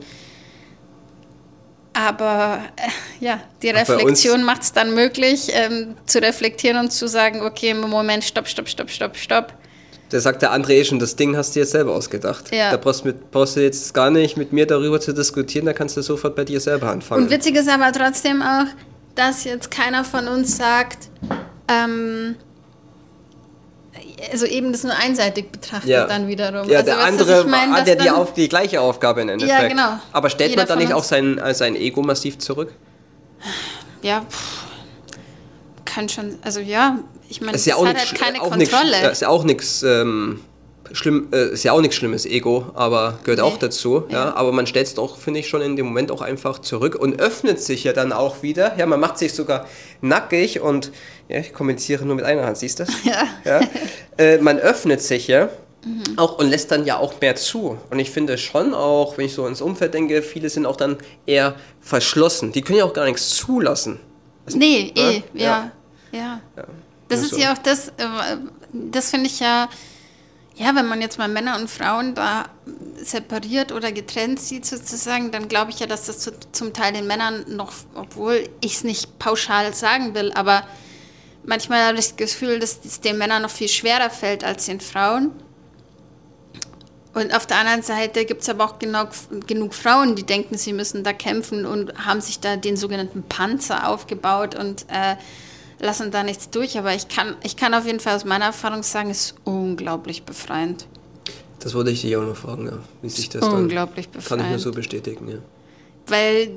Aber 1.94 2.60
äh, 2.75 3.25
ja, 3.25 3.39
die 3.63 3.70
Reflexion 3.70 4.44
macht 4.44 4.62
es 4.62 4.72
dann 4.72 4.94
möglich, 4.94 5.50
ähm, 5.51 5.96
zu 6.06 6.22
reflektieren 6.22 6.77
und 6.77 6.92
zu 6.92 7.08
sagen, 7.08 7.42
okay, 7.42 7.74
Moment, 7.74 8.24
stopp, 8.24 8.48
stopp, 8.48 8.70
stopp, 8.70 8.89
stopp, 8.92 9.18
stopp. 9.18 9.54
Da 10.10 10.20
sagt 10.20 10.42
der 10.42 10.51
andere 10.51 10.75
eh 10.75 10.86
schon, 10.86 11.00
das 11.00 11.16
Ding 11.16 11.36
hast 11.36 11.56
du 11.56 11.60
jetzt 11.60 11.72
selber 11.72 11.94
ausgedacht. 11.94 12.54
Ja. 12.54 12.72
Da 12.72 12.77
brauchst, 12.77 13.04
mit, 13.04 13.32
brauchst 13.32 13.56
du 13.56 13.62
jetzt 13.62 13.94
gar 13.94 14.12
nicht 14.12 14.38
mit 14.38 14.54
mir 14.54 14.68
darüber 14.68 15.01
zu 15.01 15.12
diskutieren, 15.12 15.66
da 15.66 15.74
kannst 15.74 15.98
du 15.98 16.01
sofort 16.01 16.36
bei 16.36 16.46
dir 16.46 16.60
selber 16.60 16.89
anfangen. 16.89 17.24
Und 17.24 17.32
witzig 17.32 17.56
ist 17.56 17.68
aber 17.68 17.92
trotzdem 17.92 18.42
auch, 18.42 18.68
dass 19.16 19.44
jetzt 19.44 19.72
keiner 19.72 20.04
von 20.04 20.27
uns 20.27 20.56
sagt, 20.56 21.10
ähm, 21.68 22.36
also 24.32 24.46
eben 24.46 24.72
das 24.72 24.84
nur 24.84 24.96
einseitig 24.96 25.52
betrachtet 25.52 25.90
ja. 25.90 26.06
dann 26.06 26.28
wiederum. 26.28 26.70
Ja, 26.70 26.80
also, 26.80 26.92
der 26.92 27.00
andere 27.00 27.42
ich 27.42 27.48
mein, 27.48 27.72
hat 27.74 27.88
ja 27.88 27.96
die, 27.96 28.10
auf, 28.10 28.34
die 28.34 28.50
gleiche 28.50 28.82
Aufgabe 28.82 29.22
im 29.22 29.30
Endeffekt. 29.30 29.70
genau. 29.70 30.00
Aber 30.12 30.30
stellt 30.30 30.52
Jeder 30.52 30.62
man 30.62 30.68
dann 30.68 30.80
von 30.80 30.88
nicht 30.88 30.94
auch 30.94 31.04
sein, 31.04 31.38
äh, 31.38 31.54
sein 31.54 31.76
Ego 31.76 32.02
massiv 32.02 32.38
zurück? 32.40 32.74
Ja, 34.02 34.22
pff, 34.30 34.66
kann 35.86 36.10
schon, 36.10 36.38
also 36.44 36.60
ja, 36.60 37.00
ich 37.30 37.42
meine, 37.42 37.54
Das 37.54 37.62
es 37.62 37.68
ist 37.68 37.72
ja 37.72 37.76
auch 37.78 37.86
hat 37.86 37.96
nichts 37.96 38.12
halt 38.12 38.22
keine 38.22 38.42
auch 38.42 38.50
Kontrolle. 38.50 39.02
Das 39.02 39.14
ist 39.14 39.22
ja 39.22 39.30
auch 39.30 39.44
nichts 39.44 39.84
ähm, 39.84 40.42
schlimm, 40.94 41.27
äh, 41.32 41.50
ist 41.50 41.63
ja 41.63 41.72
auch 41.74 41.82
nichts 41.82 41.96
Schlimmes, 41.96 42.25
Ego, 42.25 42.72
aber 42.74 43.20
gehört 43.24 43.39
auch 43.41 43.58
dazu. 43.58 44.03
Ja. 44.10 44.25
Ja. 44.25 44.36
Aber 44.36 44.51
man 44.51 44.67
stellt 44.67 44.88
es 44.88 44.94
doch, 44.94 45.17
finde 45.17 45.39
ich, 45.39 45.48
schon 45.48 45.62
in 45.62 45.75
dem 45.75 45.86
Moment 45.88 46.12
auch 46.12 46.22
einfach 46.22 46.60
zurück 46.60 46.96
und 46.96 47.20
öffnet 47.20 47.62
sich 47.62 47.84
ja 47.84 47.94
dann 47.94 48.12
auch 48.13 48.41
wieder. 48.44 48.77
Ja, 48.77 48.86
man 48.86 49.00
macht 49.00 49.17
sich 49.17 49.34
sogar 49.34 49.65
nackig 50.01 50.60
und 50.62 50.91
ja, 51.29 51.39
ich 51.39 51.53
kommuniziere 51.53 52.06
nur 52.06 52.15
mit 52.15 52.25
einer 52.25 52.46
Hand, 52.46 52.58
siehst 52.58 52.79
du 52.79 52.86
das? 52.86 52.94
Ja. 53.03 53.24
ja. 53.46 53.62
Äh, 54.17 54.38
man 54.39 54.60
öffnet 54.60 55.01
sich 55.01 55.27
ja. 55.27 55.50
Auch 56.17 56.38
und 56.39 56.50
lässt 56.50 56.72
dann 56.72 56.86
ja 56.86 56.98
auch 56.98 57.22
mehr 57.22 57.36
zu. 57.38 57.77
Und 57.91 58.00
ich 58.00 58.10
finde 58.12 58.38
schon 58.38 58.74
auch, 58.74 59.17
wenn 59.17 59.25
ich 59.25 59.34
so 59.34 59.48
ins 59.48 59.62
Umfeld 59.62 59.94
denke, 59.94 60.22
viele 60.22 60.50
sind 60.50 60.65
auch 60.65 60.75
dann 60.75 60.98
eher 61.25 61.56
verschlossen. 61.79 62.51
Die 62.51 62.62
können 62.62 62.79
ja 62.79 62.84
auch 62.86 62.94
gar 62.94 63.06
nichts 63.06 63.29
zulassen. 63.29 64.00
Nee, 64.53 64.91
Ja? 64.98 65.10
eh, 65.12 65.24
ja. 65.34 65.72
Ja. 66.12 66.41
Das 67.08 67.20
nur 67.20 67.25
ist 67.27 67.36
so. 67.36 67.38
ja 67.41 67.53
auch 67.53 67.58
das, 67.60 67.89
äh, 67.89 67.91
das 68.74 69.12
finde 69.12 69.27
ich 69.27 69.39
ja, 69.39 69.70
ja, 70.58 70.74
wenn 70.76 70.88
man 70.88 71.02
jetzt 71.02 71.20
mal 71.20 71.28
Männer 71.28 71.56
und 71.56 71.70
Frauen 71.70 72.16
da 72.16 72.46
separiert 72.96 73.72
oder 73.72 73.92
getrennt 73.92 74.40
sieht 74.40 74.66
sozusagen, 74.66 75.32
dann 75.32 75.48
glaube 75.48 75.70
ich 75.72 75.80
ja, 75.80 75.86
dass 75.86 76.08
das 76.08 76.20
zu, 76.20 76.32
zum 76.52 76.74
Teil 76.74 76.94
den 76.94 77.06
Männern 77.06 77.46
noch, 77.56 77.72
obwohl 77.94 78.50
ich 78.62 78.76
es 78.76 78.84
nicht 78.84 79.20
pauschal 79.20 79.74
sagen 79.76 80.16
will, 80.16 80.32
aber 80.34 80.64
manchmal 81.44 81.86
habe 81.86 82.00
ich 82.00 82.08
das 82.08 82.16
Gefühl, 82.16 82.60
dass 82.60 82.80
es 82.84 83.02
den 83.02 83.20
Männern 83.20 83.44
noch 83.44 83.52
viel 83.52 83.68
schwerer 83.68 84.10
fällt 84.10 84.44
als 84.44 84.66
den 84.66 84.80
Frauen. 84.80 85.32
Und 87.14 87.36
auf 87.36 87.48
der 87.48 87.58
anderen 87.58 87.82
Seite 87.82 88.26
gibt 88.26 88.42
es 88.42 88.50
aber 88.50 88.66
auch 88.66 88.80
genug, 88.80 89.10
genug 89.48 89.74
Frauen, 89.74 90.16
die 90.16 90.24
denken, 90.24 90.58
sie 90.58 90.74
müssen 90.74 91.04
da 91.04 91.14
kämpfen 91.14 91.66
und 91.66 92.06
haben 92.06 92.22
sich 92.22 92.40
da 92.40 92.58
den 92.58 92.78
sogenannten 92.78 93.24
Panzer 93.24 93.88
aufgebaut 93.90 94.54
und 94.54 94.86
äh, 94.90 95.16
lassen 95.80 96.12
da 96.12 96.24
nichts 96.24 96.50
durch. 96.50 96.78
Aber 96.78 96.94
ich 96.94 97.08
kann, 97.08 97.36
ich 97.44 97.56
kann 97.56 97.74
auf 97.74 97.86
jeden 97.86 98.00
Fall 98.00 98.16
aus 98.16 98.26
meiner 98.26 98.46
Erfahrung 98.46 98.84
sagen, 98.84 99.10
es 99.10 99.28
ist 99.28 99.36
unglaublich 99.44 100.24
befreiend. 100.24 100.88
Das 101.60 101.74
wollte 101.74 101.92
ich 101.92 102.02
dich 102.02 102.16
auch 102.16 102.24
noch 102.24 102.36
fragen, 102.36 102.68
ja. 102.68 102.80
wie 103.02 103.10
sich 103.10 103.30
das 103.30 103.42
dann... 103.42 103.54
Unglaublich 103.54 104.12
Kann 104.12 104.22
ich 104.22 104.30
nur 104.30 104.38
befreiend. 104.38 104.62
so 104.62 104.72
bestätigen, 104.72 105.28
ja. 105.28 105.38
Weil 106.08 106.52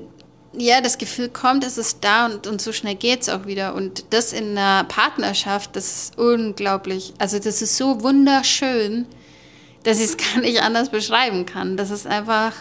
ja, 0.53 0.81
das 0.81 0.99
Gefühl 0.99 1.29
kommt, 1.29 1.65
es 1.65 1.79
ist 1.79 1.99
da 2.03 2.27
und, 2.27 2.47
und 2.47 2.61
so 2.61 2.73
schnell 2.73 2.97
geht 2.97 3.23
es 3.23 3.29
auch 3.29 3.47
wieder. 3.47 3.75
Und 3.75 4.05
das 4.11 4.33
in 4.33 4.59
einer 4.59 4.85
Partnerschaft, 4.85 5.77
das 5.77 5.87
ist 5.87 6.19
unglaublich. 6.19 7.15
Also 7.19 7.39
das 7.39 7.63
ist 7.63 7.77
so 7.77 8.03
wunderschön, 8.03 9.07
dass 9.85 9.99
ich 9.99 10.07
es 10.07 10.17
gar 10.35 10.41
nicht 10.41 10.61
anders 10.63 10.91
beschreiben 10.91 11.47
kann. 11.47 11.77
Das 11.77 11.91
ist 11.91 12.07
einfach, 12.07 12.53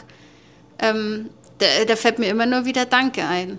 ähm, 0.79 1.29
da, 1.57 1.65
da 1.87 1.95
fällt 1.95 2.19
mir 2.19 2.27
immer 2.27 2.45
nur 2.45 2.65
wieder 2.65 2.85
Danke 2.85 3.25
ein. 3.25 3.57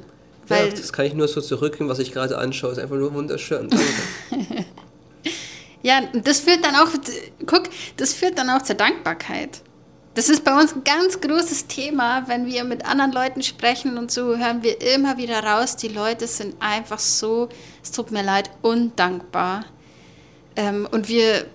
Weil, 0.50 0.68
ja, 0.68 0.74
das 0.74 0.92
kann 0.92 1.06
ich 1.06 1.14
nur 1.14 1.28
so 1.28 1.40
zurückgeben, 1.40 1.88
was 1.88 1.98
ich 1.98 2.12
gerade 2.12 2.36
anschaue. 2.36 2.72
Ist 2.72 2.78
einfach 2.78 2.96
nur 2.96 3.14
wunderschön. 3.14 3.70
Ja, 5.82 6.02
das 6.12 6.40
führt 6.40 6.64
dann 6.64 6.74
auch, 6.74 6.88
guck, 7.46 7.70
das 7.96 8.12
führt 8.12 8.38
dann 8.38 8.50
auch 8.50 8.62
zur 8.62 8.76
Dankbarkeit. 8.76 9.62
Das 10.14 10.28
ist 10.28 10.44
bei 10.44 10.58
uns 10.58 10.74
ein 10.74 10.84
ganz 10.84 11.20
großes 11.20 11.68
Thema, 11.68 12.24
wenn 12.26 12.46
wir 12.46 12.64
mit 12.64 12.84
anderen 12.84 13.12
Leuten 13.12 13.42
sprechen 13.42 13.96
und 13.96 14.10
so 14.10 14.36
hören 14.36 14.62
wir 14.62 14.80
immer 14.94 15.16
wieder 15.16 15.42
raus, 15.42 15.76
die 15.76 15.88
Leute 15.88 16.26
sind 16.26 16.56
einfach 16.60 16.98
so, 16.98 17.48
es 17.82 17.92
tut 17.92 18.10
mir 18.10 18.22
leid, 18.22 18.50
undankbar. 18.60 19.64
Ähm, 20.56 20.86
und 20.90 21.08
wir, 21.08 21.46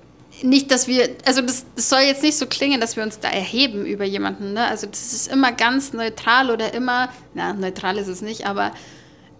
nicht, 0.44 0.72
dass 0.72 0.88
wir, 0.88 1.10
also 1.26 1.42
das, 1.42 1.66
das 1.76 1.90
soll 1.90 2.02
jetzt 2.02 2.22
nicht 2.24 2.38
so 2.38 2.46
klingen, 2.46 2.82
dass 2.82 2.96
wir 2.96 3.04
uns 3.04 3.20
da 3.20 3.30
erheben 3.30 3.86
über 3.86 4.04
jemanden, 4.04 4.54
ne? 4.54 4.66
Also 4.68 4.88
das 4.88 5.14
ist 5.14 5.28
immer 5.32 5.52
ganz 5.52 5.94
neutral 5.94 6.52
oder 6.52 6.74
immer, 6.74 7.10
na, 7.34 7.54
neutral 7.54 7.98
ist 7.98 8.08
es 8.08 8.22
nicht, 8.22 8.46
aber 8.46 8.72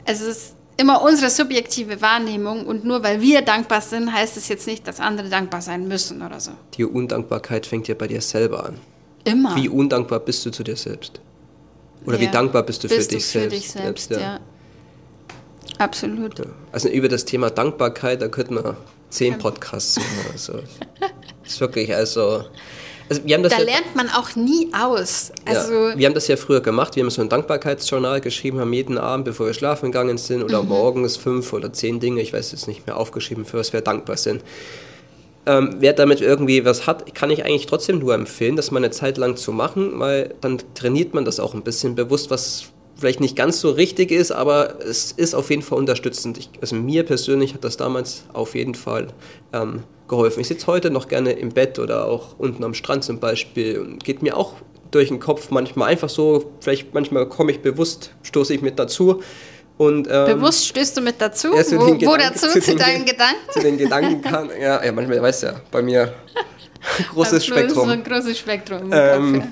es 0.06 0.22
ist 0.22 0.56
immer 0.78 1.02
unsere 1.02 1.30
subjektive 1.30 2.02
Wahrnehmung 2.02 2.66
und 2.66 2.86
nur 2.86 3.04
weil 3.04 3.22
wir 3.22 3.42
dankbar 3.42 3.82
sind, 3.82 4.12
heißt 4.12 4.38
es 4.38 4.48
jetzt 4.48 4.68
nicht, 4.68 4.88
dass 4.88 5.00
andere 5.00 5.30
dankbar 5.30 5.62
sein 5.62 5.88
müssen 5.88 6.22
oder 6.22 6.40
so. 6.40 6.52
Die 6.76 6.86
Undankbarkeit 6.86 7.66
fängt 7.66 7.88
ja 7.88 7.96
bei 7.96 8.08
dir 8.08 8.22
selber 8.22 8.66
an. 8.66 8.80
Immer. 9.24 9.56
Wie 9.56 9.70
undankbar 9.70 10.20
bist 10.20 10.46
du 10.46 10.52
zu 10.52 10.64
dir 10.64 10.76
selbst? 10.76 11.20
Oder 12.06 12.20
wie 12.20 12.26
Ja. 12.26 12.32
dankbar 12.32 12.64
bist 12.64 12.84
du 12.84 12.88
für 12.88 12.96
Bist 12.98 13.12
dich 13.12 13.24
du 13.24 13.32
für 13.32 13.40
selbst? 13.40 13.58
dich 13.58 13.72
selbst, 13.72 14.12
ja. 14.12 14.40
Absolut. 15.78 16.40
Ja. 16.40 16.46
Also 16.72 16.90
über 16.90 17.10
das 17.10 17.26
Thema 17.26 17.50
Dankbarkeit, 17.50 18.22
da 18.22 18.28
könnten 18.28 18.56
wir 18.56 18.78
zehn 19.10 19.38
Podcasts 19.38 19.98
machen. 19.98 20.30
Also, 20.32 20.54
das 21.44 21.54
ist 21.54 21.60
wirklich, 21.60 21.94
also 21.94 22.46
also 23.08 23.24
wir 23.24 23.36
haben 23.36 23.44
das 23.44 23.52
da 23.54 23.60
ja, 23.60 23.66
lernt 23.66 23.96
man 23.96 24.10
auch 24.10 24.36
nie 24.36 24.70
aus. 24.74 25.32
Also 25.46 25.90
ja, 25.90 25.98
wir 25.98 26.08
haben 26.08 26.16
das 26.16 26.28
ja 26.28 26.38
früher 26.38 26.62
gemacht. 26.62 26.96
Wir 26.96 27.04
haben 27.04 27.12
so 27.12 27.22
ein 27.22 27.30
Dankbarkeitsjournal 27.30 28.20
geschrieben, 28.20 28.60
haben 28.60 28.74
jeden 28.74 28.98
Abend, 28.98 29.26
bevor 29.26 29.46
wir 29.46 29.54
schlafen 29.54 29.92
gegangen 29.92 30.18
sind, 30.18 30.44
oder 30.44 30.64
mhm. 30.64 30.70
morgens 30.70 31.16
fünf 31.16 31.54
oder 31.54 31.72
zehn 31.72 32.00
Dinge, 32.00 32.22
ich 32.22 32.34
weiß 32.34 32.52
jetzt 32.52 32.68
nicht 32.68 32.88
mehr, 32.88 32.98
aufgeschrieben, 32.98 33.46
für 33.46 33.58
was 33.58 33.74
wir 33.74 33.82
dankbar 33.82 34.18
sind. 34.18 34.42
Ähm, 35.46 35.76
wer 35.78 35.94
damit 35.94 36.22
irgendwie 36.22 36.66
was 36.66 36.88
hat, 36.88 37.14
kann 37.14 37.30
ich 37.30 37.46
eigentlich 37.46 37.68
trotzdem 37.68 38.00
nur 38.00 38.16
empfehlen, 38.16 38.56
das 38.56 38.72
mal 38.72 38.80
eine 38.80 38.90
Zeit 38.90 39.18
lang 39.18 39.36
zu 39.36 39.52
machen, 39.52 40.00
weil 40.00 40.34
dann 40.42 40.58
trainiert 40.74 41.14
man 41.14 41.26
das 41.26 41.40
auch 41.40 41.54
ein 41.54 41.62
bisschen 41.62 41.94
bewusst, 41.94 42.32
was 42.32 42.66
vielleicht 42.98 43.20
nicht 43.20 43.36
ganz 43.36 43.60
so 43.60 43.72
richtig 43.72 44.12
ist, 44.12 44.32
aber 44.32 44.80
es 44.82 45.12
ist 45.12 45.34
auf 45.34 45.50
jeden 45.50 45.62
Fall 45.62 45.78
unterstützend. 45.78 46.38
Ich, 46.38 46.50
also 46.62 46.76
mir 46.76 47.04
persönlich 47.04 47.54
hat 47.54 47.64
das 47.64 47.78
damals 47.78 48.24
auf 48.34 48.56
jeden 48.56 48.76
Fall 48.76 49.08
ähm, 49.54 49.84
geholfen. 50.08 50.40
Ich 50.40 50.48
sitze 50.48 50.68
heute 50.68 50.90
noch 50.90 51.08
gerne 51.08 51.34
im 51.34 51.50
Bett 51.50 51.80
oder 51.80 52.06
auch 52.06 52.36
unten 52.38 52.64
am 52.64 52.74
Strand 52.74 53.04
zum 53.04 53.20
Beispiel 53.20 53.80
und 53.80 54.04
geht 54.04 54.22
mir 54.22 54.38
auch 54.38 54.54
durch 54.92 55.10
den 55.10 55.20
Kopf 55.20 55.50
manchmal 55.50 55.90
einfach 55.90 56.10
so, 56.10 56.52
vielleicht 56.62 56.94
manchmal 56.94 57.28
komme 57.28 57.52
ich 57.52 57.62
bewusst, 57.62 58.12
stoße 58.24 58.54
ich 58.54 58.62
mit 58.62 58.80
dazu. 58.80 59.22
Und, 59.78 60.08
ähm, 60.10 60.38
Bewusst 60.38 60.68
stößt 60.68 60.96
du 60.96 61.02
mit 61.02 61.16
dazu? 61.20 61.50
Ja, 61.54 61.64
wo, 61.72 61.86
Gedanken, 61.86 62.08
wo, 62.08 62.16
dazu? 62.16 62.48
Zu, 62.54 62.62
zu 62.62 62.76
deinen 62.78 63.04
Gedanken? 63.04 63.52
Zu 63.52 63.60
den 63.60 63.78
Gedanken 63.78 64.22
kann, 64.22 64.50
ja, 64.50 64.84
ja 64.84 64.92
manchmal, 64.94 65.22
weißt 65.22 65.44
ja, 65.44 65.56
bei 65.70 65.82
mir 65.82 66.14
großes 67.14 67.46
Spektrum. 67.46 67.88
So 67.88 67.92
ein 67.92 68.04
großes 68.04 68.40
Spektrum. 68.40 68.90
Ähm, 68.94 69.52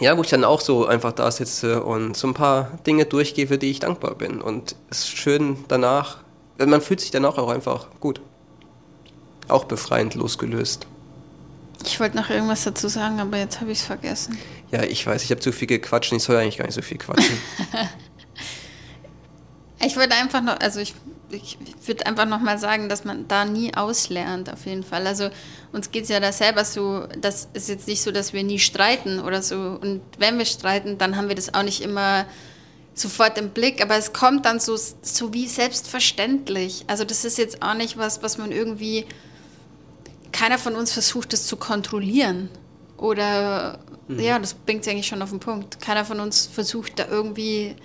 ja. 0.00 0.16
wo 0.16 0.22
ich 0.22 0.28
dann 0.28 0.44
auch 0.44 0.60
so 0.60 0.86
einfach 0.86 1.12
da 1.12 1.30
sitze 1.30 1.82
und 1.82 2.16
so 2.16 2.28
ein 2.28 2.34
paar 2.34 2.78
Dinge 2.86 3.04
durchgehe, 3.04 3.46
für 3.46 3.58
die 3.58 3.70
ich 3.70 3.80
dankbar 3.80 4.14
bin. 4.14 4.40
Und 4.40 4.76
es 4.90 5.00
ist 5.00 5.16
schön 5.16 5.58
danach, 5.68 6.18
man 6.58 6.80
fühlt 6.80 7.00
sich 7.00 7.10
danach 7.10 7.38
auch 7.38 7.48
einfach 7.48 7.88
gut 8.00 8.20
auch 9.48 9.64
befreiend 9.64 10.14
losgelöst. 10.14 10.86
Ich 11.84 12.00
wollte 12.00 12.16
noch 12.16 12.30
irgendwas 12.30 12.64
dazu 12.64 12.88
sagen, 12.88 13.20
aber 13.20 13.38
jetzt 13.38 13.60
habe 13.60 13.70
ich 13.70 13.78
es 13.78 13.84
vergessen. 13.84 14.38
Ja, 14.70 14.82
ich 14.82 15.06
weiß, 15.06 15.22
ich 15.22 15.30
habe 15.30 15.40
zu 15.40 15.52
viel 15.52 15.68
gequatscht 15.68 16.12
und 16.12 16.18
ich 16.18 16.24
soll 16.24 16.36
eigentlich 16.36 16.58
gar 16.58 16.66
nicht 16.66 16.74
so 16.74 16.82
viel 16.82 16.98
quatschen. 16.98 17.38
ich 19.84 19.96
würde 19.96 20.14
einfach 20.14 20.42
noch, 20.42 20.58
also 20.58 20.80
ich, 20.80 20.94
ich 21.30 21.58
würde 21.84 22.06
einfach 22.06 22.26
noch 22.26 22.40
mal 22.40 22.58
sagen, 22.58 22.88
dass 22.88 23.04
man 23.04 23.28
da 23.28 23.44
nie 23.44 23.74
auslernt, 23.74 24.52
auf 24.52 24.66
jeden 24.66 24.82
Fall. 24.82 25.06
Also 25.06 25.30
uns 25.72 25.90
geht 25.90 26.04
es 26.04 26.08
ja 26.08 26.20
da 26.20 26.32
selber 26.32 26.64
so, 26.64 27.06
das 27.20 27.48
ist 27.52 27.68
jetzt 27.68 27.86
nicht 27.88 28.02
so, 28.02 28.10
dass 28.10 28.32
wir 28.32 28.42
nie 28.42 28.58
streiten 28.58 29.20
oder 29.20 29.42
so. 29.42 29.56
Und 29.80 30.00
wenn 30.18 30.38
wir 30.38 30.44
streiten, 30.44 30.98
dann 30.98 31.16
haben 31.16 31.28
wir 31.28 31.34
das 31.34 31.54
auch 31.54 31.62
nicht 31.62 31.82
immer 31.82 32.26
sofort 32.94 33.36
im 33.36 33.50
Blick, 33.50 33.82
aber 33.82 33.96
es 33.96 34.12
kommt 34.12 34.46
dann 34.46 34.58
so, 34.58 34.76
so 34.76 35.34
wie 35.34 35.46
selbstverständlich. 35.46 36.84
Also 36.86 37.04
das 37.04 37.24
ist 37.24 37.36
jetzt 37.36 37.62
auch 37.62 37.74
nicht 37.74 37.98
was, 37.98 38.22
was 38.22 38.38
man 38.38 38.52
irgendwie 38.52 39.04
keiner 40.32 40.58
von 40.58 40.74
uns 40.74 40.92
versucht, 40.92 41.32
das 41.32 41.46
zu 41.46 41.56
kontrollieren. 41.56 42.48
Oder, 42.96 43.78
mhm. 44.08 44.20
ja, 44.20 44.38
das 44.38 44.54
bringt 44.54 44.82
es 44.82 44.88
eigentlich 44.88 45.06
schon 45.06 45.22
auf 45.22 45.30
den 45.30 45.40
Punkt. 45.40 45.80
Keiner 45.80 46.04
von 46.04 46.20
uns 46.20 46.46
versucht, 46.46 46.98
da 46.98 47.06
irgendwie 47.06 47.76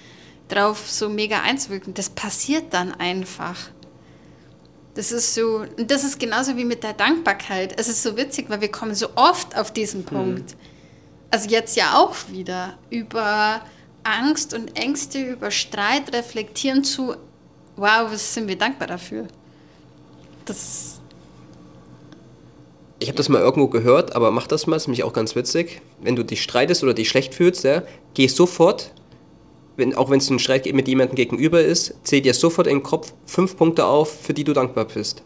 drauf 0.48 0.90
so 0.90 1.10
mega 1.10 1.42
einzuwirken. 1.42 1.94
Das 1.94 2.10
passiert 2.10 2.74
dann 2.74 2.94
einfach. 2.94 3.58
Das 4.94 5.12
ist 5.12 5.34
so, 5.34 5.66
und 5.78 5.90
das 5.90 6.04
ist 6.04 6.20
genauso 6.20 6.58
wie 6.58 6.66
mit 6.66 6.84
der 6.84 6.94
Dankbarkeit. 6.94 7.80
Es 7.80 7.88
ist 7.88 8.04
so 8.04 8.18
witzig, 8.18 8.50
weil 8.50 8.62
wir 8.62 8.72
kommen 8.72 8.94
so 8.94 9.10
oft 9.16 9.58
auf 9.58 9.72
diesen 9.72 10.02
mhm. 10.02 10.06
Punkt. 10.06 10.52
Mhm. 10.52 10.58
Also 11.30 11.50
jetzt 11.50 11.78
ja 11.78 11.98
auch 11.98 12.16
wieder 12.30 12.78
über 12.90 13.62
Angst 14.04 14.54
und 14.54 14.78
Ängste, 14.78 15.22
über 15.22 15.50
Streit 15.50 16.14
reflektieren 16.14 16.84
zu, 16.84 17.16
wow, 17.78 18.12
was 18.12 18.34
sind 18.34 18.48
wir 18.50 18.58
dankbar 18.58 18.88
dafür? 18.88 19.28
Das 20.46 21.02
ich 23.02 23.08
habe 23.08 23.18
das 23.18 23.30
mal 23.30 23.42
irgendwo 23.42 23.68
gehört, 23.68 24.16
aber 24.16 24.30
mach 24.30 24.46
das 24.46 24.68
mal, 24.68 24.76
ist 24.76 24.88
nämlich 24.88 25.04
auch 25.04 25.12
ganz 25.12 25.36
witzig. 25.36 25.82
Wenn 26.00 26.16
du 26.16 26.24
dich 26.24 26.44
streitest 26.44 26.84
oder 26.84 26.94
dich 26.94 27.10
schlecht 27.10 27.34
fühlst, 27.34 27.64
ja, 27.64 27.82
geh 28.14 28.28
sofort, 28.28 28.94
wenn, 29.82 29.96
auch 29.96 30.10
wenn 30.10 30.20
es 30.20 30.30
ein 30.30 30.40
Streit 30.40 30.72
mit 30.72 30.88
jemandem 30.88 31.16
gegenüber 31.16 31.62
ist, 31.62 31.96
zähl 32.04 32.22
dir 32.22 32.34
sofort 32.34 32.68
in 32.68 32.78
den 32.78 32.84
Kopf 32.84 33.14
fünf 33.26 33.58
Punkte 33.58 33.86
auf, 33.86 34.22
für 34.22 34.34
die 34.34 34.44
du 34.44 34.54
dankbar 34.54 34.86
bist. 34.86 35.24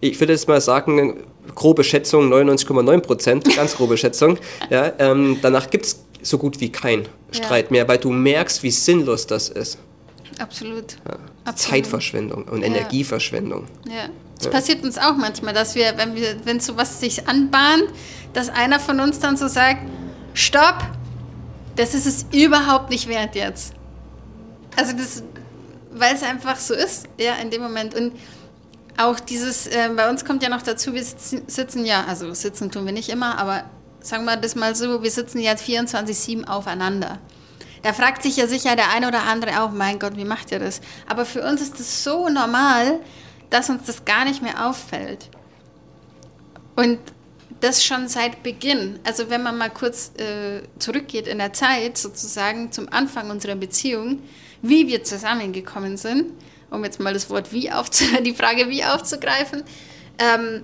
Ich 0.00 0.18
würde 0.18 0.32
jetzt 0.32 0.48
mal 0.48 0.60
sagen, 0.60 1.22
grobe 1.54 1.84
Schätzung 1.84 2.32
99,9 2.32 3.00
Prozent, 3.00 3.56
ganz 3.56 3.76
grobe 3.76 3.96
Schätzung. 3.96 4.38
Ja, 4.70 4.92
ähm, 4.98 5.38
danach 5.42 5.70
gibt 5.70 5.86
es 5.86 6.04
so 6.22 6.38
gut 6.38 6.60
wie 6.60 6.72
kein 6.72 7.06
Streit 7.30 7.66
ja. 7.66 7.72
mehr, 7.72 7.88
weil 7.88 7.98
du 7.98 8.10
merkst, 8.10 8.62
wie 8.62 8.70
sinnlos 8.70 9.26
das 9.26 9.48
ist. 9.50 9.78
Absolut. 10.38 10.96
Ja. 11.06 11.18
Absolut. 11.44 11.84
Zeitverschwendung 11.84 12.44
und. 12.44 12.62
Energieverschwendung. 12.62 13.66
Ja. 13.86 14.08
Es 14.40 14.48
passiert 14.48 14.82
uns 14.82 14.98
auch 14.98 15.16
manchmal, 15.16 15.54
dass 15.54 15.74
wir, 15.74 15.96
wenn 15.96 16.16
wir, 16.16 16.36
wenn 16.44 16.58
sowas 16.58 17.00
sich 17.00 17.28
anbahnt, 17.28 17.84
dass 18.32 18.48
einer 18.48 18.80
von 18.80 18.98
uns 18.98 19.20
dann 19.20 19.36
so 19.36 19.46
sagt, 19.46 19.82
stopp, 20.34 20.78
das 21.76 21.94
ist 21.94 22.06
es 22.06 22.26
überhaupt 22.32 22.90
nicht 22.90 23.08
wert 23.08 23.34
jetzt. 23.34 23.74
Also 24.76 24.92
das, 24.92 25.22
weil 25.92 26.14
es 26.14 26.22
einfach 26.22 26.56
so 26.56 26.74
ist, 26.74 27.08
ja, 27.18 27.34
in 27.34 27.50
dem 27.50 27.62
Moment. 27.62 27.94
Und 27.94 28.12
auch 28.96 29.20
dieses, 29.20 29.66
äh, 29.66 29.90
bei 29.96 30.08
uns 30.08 30.24
kommt 30.24 30.42
ja 30.42 30.48
noch 30.48 30.62
dazu, 30.62 30.94
wir 30.94 31.04
sitzen, 31.04 31.84
ja, 31.84 32.04
also 32.04 32.32
sitzen 32.34 32.70
tun 32.70 32.84
wir 32.84 32.92
nicht 32.92 33.08
immer, 33.08 33.38
aber 33.38 33.64
sagen 34.00 34.24
wir 34.24 34.36
das 34.36 34.54
mal 34.54 34.74
so, 34.74 35.02
wir 35.02 35.10
sitzen 35.10 35.38
jetzt 35.38 35.64
24-7 35.64 36.44
aufeinander. 36.46 37.18
Da 37.82 37.92
fragt 37.92 38.22
sich 38.22 38.36
ja 38.36 38.46
sicher 38.46 38.76
der 38.76 38.90
eine 38.90 39.08
oder 39.08 39.24
andere 39.24 39.62
auch, 39.62 39.72
mein 39.72 39.98
Gott, 39.98 40.16
wie 40.16 40.24
macht 40.24 40.52
ihr 40.52 40.58
das? 40.58 40.80
Aber 41.08 41.24
für 41.24 41.42
uns 41.42 41.60
ist 41.60 41.80
das 41.80 42.04
so 42.04 42.28
normal, 42.28 43.00
dass 43.50 43.70
uns 43.70 43.86
das 43.86 44.04
gar 44.04 44.24
nicht 44.24 44.40
mehr 44.40 44.68
auffällt. 44.68 45.28
Und 46.76 46.98
das 47.62 47.84
schon 47.84 48.08
seit 48.08 48.42
Beginn. 48.42 48.98
Also 49.04 49.30
wenn 49.30 49.42
man 49.42 49.56
mal 49.56 49.70
kurz 49.70 50.12
äh, 50.18 50.62
zurückgeht 50.78 51.28
in 51.28 51.38
der 51.38 51.52
Zeit, 51.52 51.96
sozusagen 51.96 52.72
zum 52.72 52.88
Anfang 52.92 53.30
unserer 53.30 53.54
Beziehung, 53.54 54.20
wie 54.62 54.88
wir 54.88 55.04
zusammengekommen 55.04 55.96
sind, 55.96 56.32
um 56.70 56.84
jetzt 56.84 56.98
mal 56.98 57.12
das 57.12 57.30
Wort 57.30 57.52
wie 57.52 57.70
aufzu 57.70 58.04
die 58.24 58.34
Frage 58.34 58.68
wie 58.68 58.84
aufzugreifen, 58.84 59.62
ähm, 60.18 60.62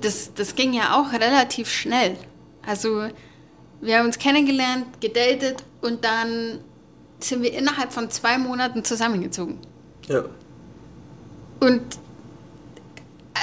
das, 0.00 0.32
das 0.34 0.54
ging 0.54 0.72
ja 0.72 1.00
auch 1.00 1.12
relativ 1.12 1.68
schnell. 1.68 2.16
Also 2.64 3.08
wir 3.80 3.98
haben 3.98 4.06
uns 4.06 4.18
kennengelernt, 4.18 5.00
gedatet 5.00 5.64
und 5.80 6.04
dann 6.04 6.60
sind 7.18 7.42
wir 7.42 7.52
innerhalb 7.52 7.92
von 7.92 8.08
zwei 8.10 8.38
Monaten 8.38 8.84
zusammengezogen. 8.84 9.58
Ja. 10.08 10.24
Und 11.60 11.82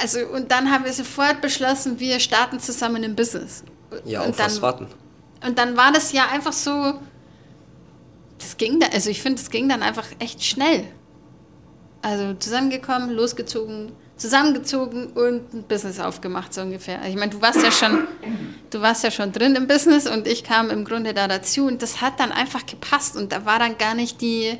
also 0.02 0.20
und 0.26 0.50
dann 0.50 0.70
haben 0.70 0.84
wir 0.84 0.92
sofort 0.92 1.40
beschlossen, 1.40 1.98
wir 2.00 2.20
starten 2.20 2.60
zusammen 2.60 3.02
im 3.02 3.14
Business. 3.14 3.64
Ja, 4.04 4.22
und 4.22 4.30
auf 4.30 4.36
dann, 4.36 4.46
was 4.46 4.62
warten. 4.62 4.86
Und 5.46 5.58
dann 5.58 5.76
war 5.76 5.92
das 5.92 6.12
ja 6.12 6.28
einfach 6.28 6.52
so, 6.52 6.94
das 8.38 8.56
ging 8.56 8.80
da, 8.80 8.88
also 8.88 9.10
ich 9.10 9.22
finde, 9.22 9.40
es 9.40 9.50
ging 9.50 9.68
dann 9.68 9.82
einfach 9.82 10.06
echt 10.18 10.42
schnell. 10.44 10.84
Also 12.02 12.34
zusammengekommen, 12.34 13.10
losgezogen, 13.10 13.92
zusammengezogen 14.16 15.08
und 15.08 15.54
ein 15.54 15.62
Business 15.64 15.98
aufgemacht, 15.98 16.52
so 16.52 16.60
ungefähr. 16.60 16.98
Also 16.98 17.10
ich 17.10 17.16
meine, 17.16 17.32
du 17.32 17.40
warst 17.40 17.62
ja 17.62 17.70
schon, 17.70 18.06
du 18.70 18.80
warst 18.80 19.04
ja 19.04 19.10
schon 19.10 19.32
drin 19.32 19.54
im 19.54 19.66
Business 19.66 20.06
und 20.06 20.26
ich 20.26 20.44
kam 20.44 20.70
im 20.70 20.84
Grunde 20.84 21.14
da 21.14 21.28
dazu 21.28 21.66
und 21.66 21.82
das 21.82 22.00
hat 22.00 22.20
dann 22.20 22.30
einfach 22.30 22.66
gepasst 22.66 23.16
und 23.16 23.32
da 23.32 23.44
war 23.46 23.58
dann 23.58 23.78
gar 23.78 23.94
nicht 23.94 24.20
die, 24.20 24.58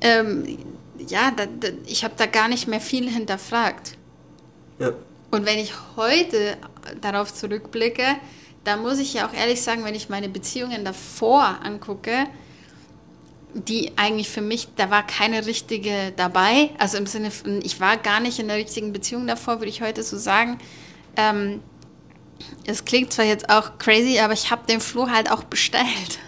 ähm, 0.00 0.58
ja, 1.06 1.30
da, 1.30 1.46
da, 1.46 1.68
ich 1.86 2.04
habe 2.04 2.14
da 2.16 2.26
gar 2.26 2.48
nicht 2.48 2.66
mehr 2.68 2.80
viel 2.80 3.08
hinterfragt. 3.08 3.96
Ja. 4.78 4.92
Und 5.30 5.46
wenn 5.46 5.58
ich 5.58 5.72
heute 5.96 6.56
darauf 7.00 7.32
zurückblicke, 7.32 8.16
da 8.64 8.76
muss 8.76 8.98
ich 8.98 9.14
ja 9.14 9.28
auch 9.28 9.32
ehrlich 9.32 9.62
sagen, 9.62 9.84
wenn 9.84 9.94
ich 9.94 10.08
meine 10.08 10.28
Beziehungen 10.28 10.84
davor 10.84 11.58
angucke, 11.62 12.26
die 13.54 13.92
eigentlich 13.96 14.28
für 14.28 14.40
mich, 14.40 14.68
da 14.76 14.90
war 14.90 15.06
keine 15.06 15.46
richtige 15.46 16.12
dabei. 16.16 16.70
Also 16.78 16.98
im 16.98 17.06
Sinne 17.06 17.30
von, 17.30 17.62
ich 17.62 17.80
war 17.80 17.96
gar 17.96 18.20
nicht 18.20 18.38
in 18.38 18.48
der 18.48 18.56
richtigen 18.56 18.92
Beziehung 18.92 19.26
davor, 19.26 19.60
würde 19.60 19.70
ich 19.70 19.80
heute 19.80 20.02
so 20.02 20.18
sagen. 20.18 20.58
Ähm, 21.16 21.62
es 22.66 22.84
klingt 22.84 23.12
zwar 23.12 23.24
jetzt 23.24 23.50
auch 23.50 23.78
crazy, 23.78 24.18
aber 24.18 24.32
ich 24.32 24.50
habe 24.50 24.66
den 24.66 24.80
Flo 24.80 25.08
halt 25.08 25.30
auch 25.30 25.44
bestellt. 25.44 26.18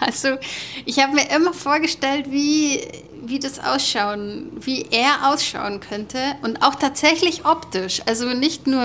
Also 0.00 0.38
ich 0.86 0.98
habe 0.98 1.14
mir 1.14 1.30
immer 1.30 1.52
vorgestellt, 1.52 2.30
wie, 2.30 2.80
wie 3.22 3.38
das 3.38 3.58
ausschauen, 3.58 4.50
wie 4.58 4.86
er 4.90 5.30
ausschauen 5.30 5.80
könnte 5.80 6.18
und 6.42 6.62
auch 6.62 6.74
tatsächlich 6.74 7.44
optisch. 7.44 8.00
Also 8.06 8.32
nicht 8.32 8.66
nur 8.66 8.82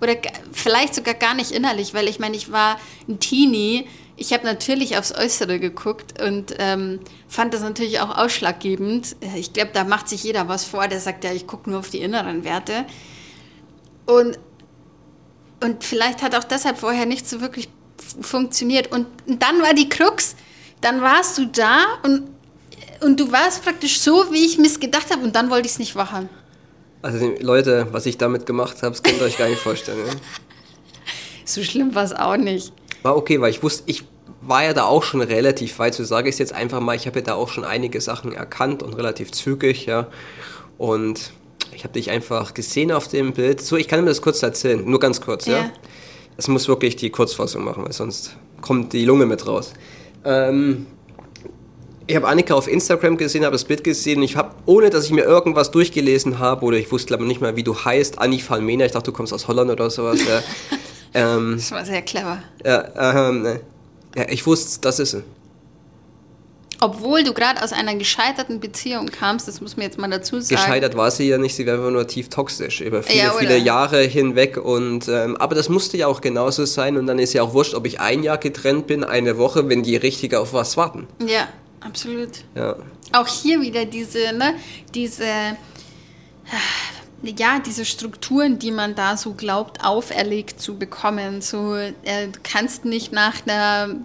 oder 0.00 0.14
vielleicht 0.52 0.94
sogar 0.94 1.14
gar 1.14 1.34
nicht 1.34 1.50
innerlich, 1.50 1.94
weil 1.94 2.08
ich 2.08 2.18
meine, 2.18 2.36
ich 2.36 2.50
war 2.50 2.78
ein 3.08 3.20
Teenie. 3.20 3.86
Ich 4.16 4.32
habe 4.32 4.44
natürlich 4.44 4.98
aufs 4.98 5.12
Äußere 5.12 5.58
geguckt 5.58 6.20
und 6.22 6.54
ähm, 6.58 7.00
fand 7.28 7.54
das 7.54 7.62
natürlich 7.62 8.00
auch 8.00 8.16
ausschlaggebend. 8.16 9.16
Ich 9.36 9.52
glaube, 9.52 9.70
da 9.72 9.84
macht 9.84 10.08
sich 10.08 10.22
jeder 10.22 10.48
was 10.48 10.64
vor, 10.64 10.88
der 10.88 11.00
sagt, 11.00 11.24
ja, 11.24 11.32
ich 11.32 11.46
gucke 11.46 11.70
nur 11.70 11.78
auf 11.78 11.90
die 11.90 12.00
inneren 12.00 12.44
Werte. 12.44 12.84
Und, 14.06 14.38
und 15.62 15.84
vielleicht 15.84 16.22
hat 16.22 16.34
auch 16.34 16.44
deshalb 16.44 16.78
vorher 16.78 17.06
nicht 17.06 17.28
so 17.28 17.40
wirklich 17.40 17.68
funktioniert. 18.20 18.92
Und 18.92 19.06
dann 19.26 19.62
war 19.62 19.74
die 19.74 19.88
Krux, 19.88 20.36
dann 20.80 21.00
warst 21.00 21.38
du 21.38 21.46
da 21.46 21.84
und, 22.02 22.28
und 23.00 23.18
du 23.18 23.30
warst 23.30 23.64
praktisch 23.64 24.00
so, 24.00 24.32
wie 24.32 24.44
ich 24.44 24.58
mir 24.58 24.66
es 24.66 24.80
gedacht 24.80 25.10
habe 25.10 25.22
und 25.22 25.34
dann 25.34 25.50
wollte 25.50 25.66
ich 25.66 25.72
es 25.72 25.78
nicht 25.78 25.96
wachen. 25.96 26.28
Also 27.02 27.32
Leute, 27.40 27.86
was 27.92 28.06
ich 28.06 28.18
damit 28.18 28.44
gemacht 28.46 28.82
habe, 28.82 28.90
das 28.90 29.02
könnt 29.02 29.20
ihr 29.20 29.26
euch 29.26 29.38
gar 29.38 29.48
nicht 29.48 29.60
vorstellen. 29.60 30.04
Ne? 30.04 30.12
So 31.46 31.64
schlimm 31.64 31.96
war 31.96 32.04
es 32.04 32.12
auch 32.12 32.36
nicht. 32.36 32.72
War 33.02 33.16
okay, 33.16 33.40
weil 33.40 33.50
ich 33.50 33.60
wusste, 33.60 33.82
ich 33.86 34.04
war 34.40 34.62
ja 34.62 34.72
da 34.72 34.84
auch 34.84 35.02
schon 35.02 35.20
relativ 35.20 35.80
weit. 35.80 35.94
So 35.94 36.04
sage 36.04 36.28
ich 36.28 36.34
es 36.34 36.38
jetzt 36.38 36.52
einfach 36.52 36.80
mal. 36.80 36.94
Ich 36.94 37.06
habe 37.06 37.18
ja 37.18 37.24
da 37.24 37.34
auch 37.34 37.48
schon 37.48 37.64
einige 37.64 38.00
Sachen 38.00 38.32
erkannt 38.32 38.84
und 38.84 38.94
relativ 38.94 39.32
zügig, 39.32 39.86
ja. 39.86 40.06
Und 40.78 41.32
ich 41.74 41.84
habe 41.84 41.94
dich 41.94 42.10
einfach 42.10 42.54
gesehen 42.54 42.92
auf 42.92 43.08
dem 43.08 43.32
Bild. 43.32 43.60
So, 43.60 43.76
ich 43.76 43.88
kann 43.88 44.00
mir 44.00 44.06
das 44.06 44.22
kurz 44.22 44.42
erzählen, 44.42 44.84
nur 44.84 45.00
ganz 45.00 45.20
kurz, 45.20 45.46
ja. 45.46 45.58
ja? 45.58 45.72
Das 46.40 46.48
muss 46.48 46.68
wirklich 46.68 46.96
die 46.96 47.10
Kurzfassung 47.10 47.64
machen, 47.64 47.84
weil 47.84 47.92
sonst 47.92 48.34
kommt 48.62 48.94
die 48.94 49.04
Lunge 49.04 49.26
mit 49.26 49.46
raus. 49.46 49.74
Ähm, 50.24 50.86
ich 52.06 52.16
habe 52.16 52.26
Annika 52.28 52.54
auf 52.54 52.66
Instagram 52.66 53.18
gesehen, 53.18 53.44
habe 53.44 53.52
das 53.52 53.66
Bild 53.66 53.84
gesehen. 53.84 54.22
Ich 54.22 54.36
habe, 54.36 54.54
ohne 54.64 54.88
dass 54.88 55.04
ich 55.04 55.10
mir 55.10 55.24
irgendwas 55.24 55.70
durchgelesen 55.70 56.38
habe, 56.38 56.64
oder 56.64 56.78
ich 56.78 56.90
wusste 56.90 57.08
glaube 57.08 57.26
nicht 57.26 57.42
mal, 57.42 57.56
wie 57.56 57.62
du 57.62 57.76
heißt, 57.76 58.18
Anni 58.18 58.38
Falmena. 58.38 58.86
Ich 58.86 58.92
dachte, 58.92 59.10
du 59.10 59.12
kommst 59.14 59.34
aus 59.34 59.48
Holland 59.48 59.70
oder 59.70 59.90
sowas. 59.90 60.18
Ja. 60.26 60.42
ähm, 61.36 61.56
das 61.56 61.72
war 61.72 61.84
sehr 61.84 62.00
clever. 62.00 62.42
Ja, 62.64 63.28
ähm, 63.28 63.58
ja 64.16 64.26
ich 64.30 64.46
wusste, 64.46 64.80
das 64.80 64.98
ist 64.98 65.10
sie. 65.10 65.22
Obwohl 66.82 67.24
du 67.24 67.34
gerade 67.34 67.62
aus 67.62 67.72
einer 67.72 67.94
gescheiterten 67.94 68.58
Beziehung 68.58 69.06
kamst, 69.06 69.46
das 69.46 69.60
muss 69.60 69.76
man 69.76 69.84
jetzt 69.84 69.98
mal 69.98 70.08
dazu 70.08 70.40
sagen. 70.40 70.56
Gescheitert 70.56 70.96
war 70.96 71.10
sie 71.10 71.28
ja 71.28 71.36
nicht, 71.36 71.54
sie 71.54 71.66
war 71.66 71.74
einfach 71.74 71.90
nur 71.90 72.06
tief 72.06 72.30
toxisch 72.30 72.80
über 72.80 73.02
viele, 73.02 73.18
ja, 73.24 73.32
viele 73.32 73.58
Jahre 73.58 74.00
hinweg. 74.00 74.56
Und, 74.56 75.06
ähm, 75.08 75.36
aber 75.36 75.54
das 75.54 75.68
musste 75.68 75.98
ja 75.98 76.06
auch 76.06 76.22
genauso 76.22 76.64
sein 76.64 76.96
und 76.96 77.06
dann 77.06 77.18
ist 77.18 77.34
ja 77.34 77.42
auch 77.42 77.52
wurscht, 77.52 77.74
ob 77.74 77.86
ich 77.86 78.00
ein 78.00 78.22
Jahr 78.22 78.38
getrennt 78.38 78.86
bin, 78.86 79.04
eine 79.04 79.36
Woche, 79.36 79.68
wenn 79.68 79.82
die 79.82 79.96
Richtige 79.96 80.40
auf 80.40 80.54
was 80.54 80.78
warten. 80.78 81.06
Ja, 81.26 81.48
absolut. 81.80 82.30
Ja. 82.54 82.76
Auch 83.12 83.28
hier 83.28 83.60
wieder 83.60 83.84
diese, 83.84 84.32
ne, 84.32 84.54
diese, 84.94 85.26
ja, 87.22 87.58
diese 87.58 87.84
Strukturen, 87.84 88.58
die 88.58 88.70
man 88.70 88.94
da 88.94 89.18
so 89.18 89.34
glaubt, 89.34 89.84
auferlegt 89.84 90.60
zu 90.60 90.78
bekommen. 90.78 91.42
So, 91.42 91.74
äh, 91.74 91.90
du 92.32 92.38
kannst 92.42 92.86
nicht 92.86 93.12
nach 93.12 93.34
einer 93.46 93.96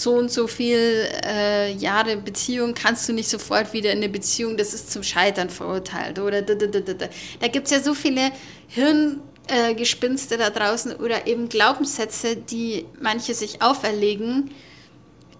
so 0.00 0.14
und 0.14 0.30
so 0.30 0.46
viel 0.46 1.08
äh, 1.24 1.72
Jahre 1.72 2.16
Beziehung 2.16 2.74
kannst 2.74 3.08
du 3.08 3.12
nicht 3.12 3.28
sofort 3.28 3.72
wieder 3.72 3.92
in 3.92 3.98
eine 3.98 4.08
Beziehung, 4.08 4.56
das 4.56 4.72
ist 4.72 4.90
zum 4.90 5.02
Scheitern 5.02 5.50
verurteilt. 5.50 6.18
Oder 6.18 6.42
da, 6.42 6.54
da, 6.54 6.66
da, 6.66 6.80
da. 6.80 7.06
da 7.40 7.48
gibt 7.48 7.66
es 7.66 7.72
ja 7.72 7.80
so 7.80 7.94
viele 7.94 8.32
Hirngespinste 8.68 10.36
äh, 10.36 10.38
da 10.38 10.50
draußen 10.50 10.96
oder 10.96 11.26
eben 11.26 11.48
Glaubenssätze, 11.48 12.36
die 12.36 12.86
manche 13.00 13.34
sich 13.34 13.60
auferlegen, 13.60 14.50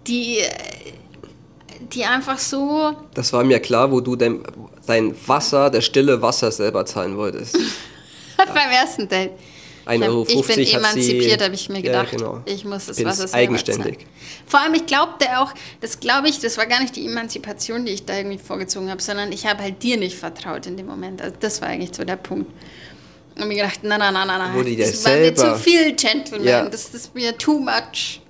die, 0.07 0.39
die 1.93 2.05
einfach 2.05 2.39
so. 2.39 2.93
Das 3.15 3.33
war 3.33 3.45
mir 3.45 3.61
klar, 3.61 3.91
wo 3.91 4.01
du 4.01 4.17
dein, 4.17 4.43
dein 4.87 5.15
Wasser, 5.27 5.71
der 5.71 5.81
stille 5.81 6.21
Wasser 6.21 6.53
selber 6.53 6.85
zahlen 6.85 7.17
wolltest. 7.17 7.57
Beim 8.37 8.71
ersten 8.71 9.09
Date. 9.09 9.33
1,50 9.91 10.07
Euro 10.07 10.27
ich 10.29 10.47
bin 10.47 10.67
emanzipiert, 10.67 11.43
habe 11.43 11.55
ich 11.55 11.69
mir 11.69 11.83
gedacht. 11.83 12.13
Ja, 12.13 12.19
genau. 12.19 12.43
Ich 12.47 12.65
muss 12.65 12.87
das 12.87 13.05
Wasser 13.05 13.29
selber 13.29 13.37
eigenständig. 13.37 13.99
Zahlen. 13.99 14.11
Vor 14.47 14.61
allem, 14.61 14.75
ich 14.75 14.87
glaubte 14.87 15.27
auch, 15.39 15.53
das 15.81 16.01
glaube 16.01 16.29
ich, 16.29 16.39
das 16.39 16.59
war 16.59 16.67
gar 16.67 16.81
nicht 16.81 16.97
die 16.97 17.07
Emanzipation, 17.07 17.85
die 17.85 17.93
ich 17.93 18.05
da 18.05 18.17
irgendwie 18.17 18.39
vorgezogen 18.39 18.91
habe, 18.91 19.03
sondern 19.03 19.33
ich 19.33 19.47
habe 19.47 19.63
halt 19.63 19.83
dir 19.83 19.97
nicht 19.97 20.17
vertraut 20.17 20.67
in 20.67 20.77
dem 20.77 20.87
Moment. 20.87 21.21
Also 21.21 21.37
das 21.41 21.61
war 21.61 21.69
eigentlich 21.69 21.95
so 21.95 22.05
der 22.05 22.17
Punkt. 22.17 22.51
Und 23.37 23.49
mir 23.49 23.55
gedacht, 23.55 23.81
na, 23.83 23.97
na, 23.97 24.11
na, 24.11 24.25
na, 24.25 24.39
na. 24.39 24.63
Das 24.77 25.05
war 25.05 25.17
mir 25.17 25.35
zu 25.35 25.57
viel 25.57 25.95
Gentleman, 25.95 26.47
ja. 26.47 26.69
das 26.69 26.95
ist 26.95 27.15
mir 27.15 27.37
too 27.37 27.59
much. 27.59 28.21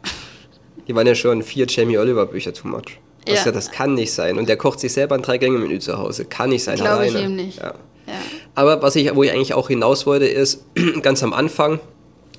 Die 0.86 0.94
waren 0.94 1.06
ja 1.06 1.14
schon 1.14 1.42
vier 1.42 1.66
Jamie 1.68 1.98
Oliver 1.98 2.26
Bücher 2.26 2.52
too 2.52 2.68
much. 2.68 2.98
Ja. 3.26 3.34
ja. 3.34 3.52
das 3.52 3.70
kann 3.70 3.94
nicht 3.94 4.12
sein. 4.12 4.38
Und 4.38 4.48
der 4.48 4.56
kocht 4.56 4.80
sich 4.80 4.92
selber 4.92 5.14
ein 5.14 5.22
Drei-Gänge-Menü 5.22 5.78
zu 5.78 5.98
Hause. 5.98 6.24
Kann 6.24 6.50
nicht 6.50 6.64
sein. 6.64 6.76
Glaube 6.76 7.06
ich 7.06 7.14
ihm 7.14 7.36
nicht. 7.36 7.58
Ja. 7.58 7.74
Aber 8.54 8.82
was 8.82 8.96
ich, 8.96 9.14
wo 9.14 9.22
ich 9.22 9.32
eigentlich 9.32 9.54
auch 9.54 9.68
hinaus 9.68 10.06
wollte, 10.06 10.26
ist 10.26 10.64
ganz 11.02 11.22
am 11.22 11.32
Anfang, 11.32 11.80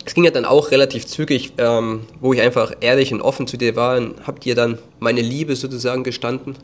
es 0.06 0.14
ging 0.14 0.24
ja 0.24 0.32
dann 0.32 0.46
auch 0.46 0.72
relativ 0.72 1.06
zügig, 1.06 1.54
ähm, 1.58 2.02
wo 2.20 2.34
ich 2.34 2.42
einfach 2.42 2.74
ehrlich 2.82 3.14
und 3.14 3.22
offen 3.22 3.48
zu 3.48 3.58
dir 3.58 3.76
war, 3.76 3.98
und 3.98 4.26
hab 4.26 4.40
dir 4.40 4.56
dann 4.56 4.80
meine 5.00 5.22
Liebe 5.22 5.56
sozusagen 5.56 6.04
gestanden. 6.04 6.56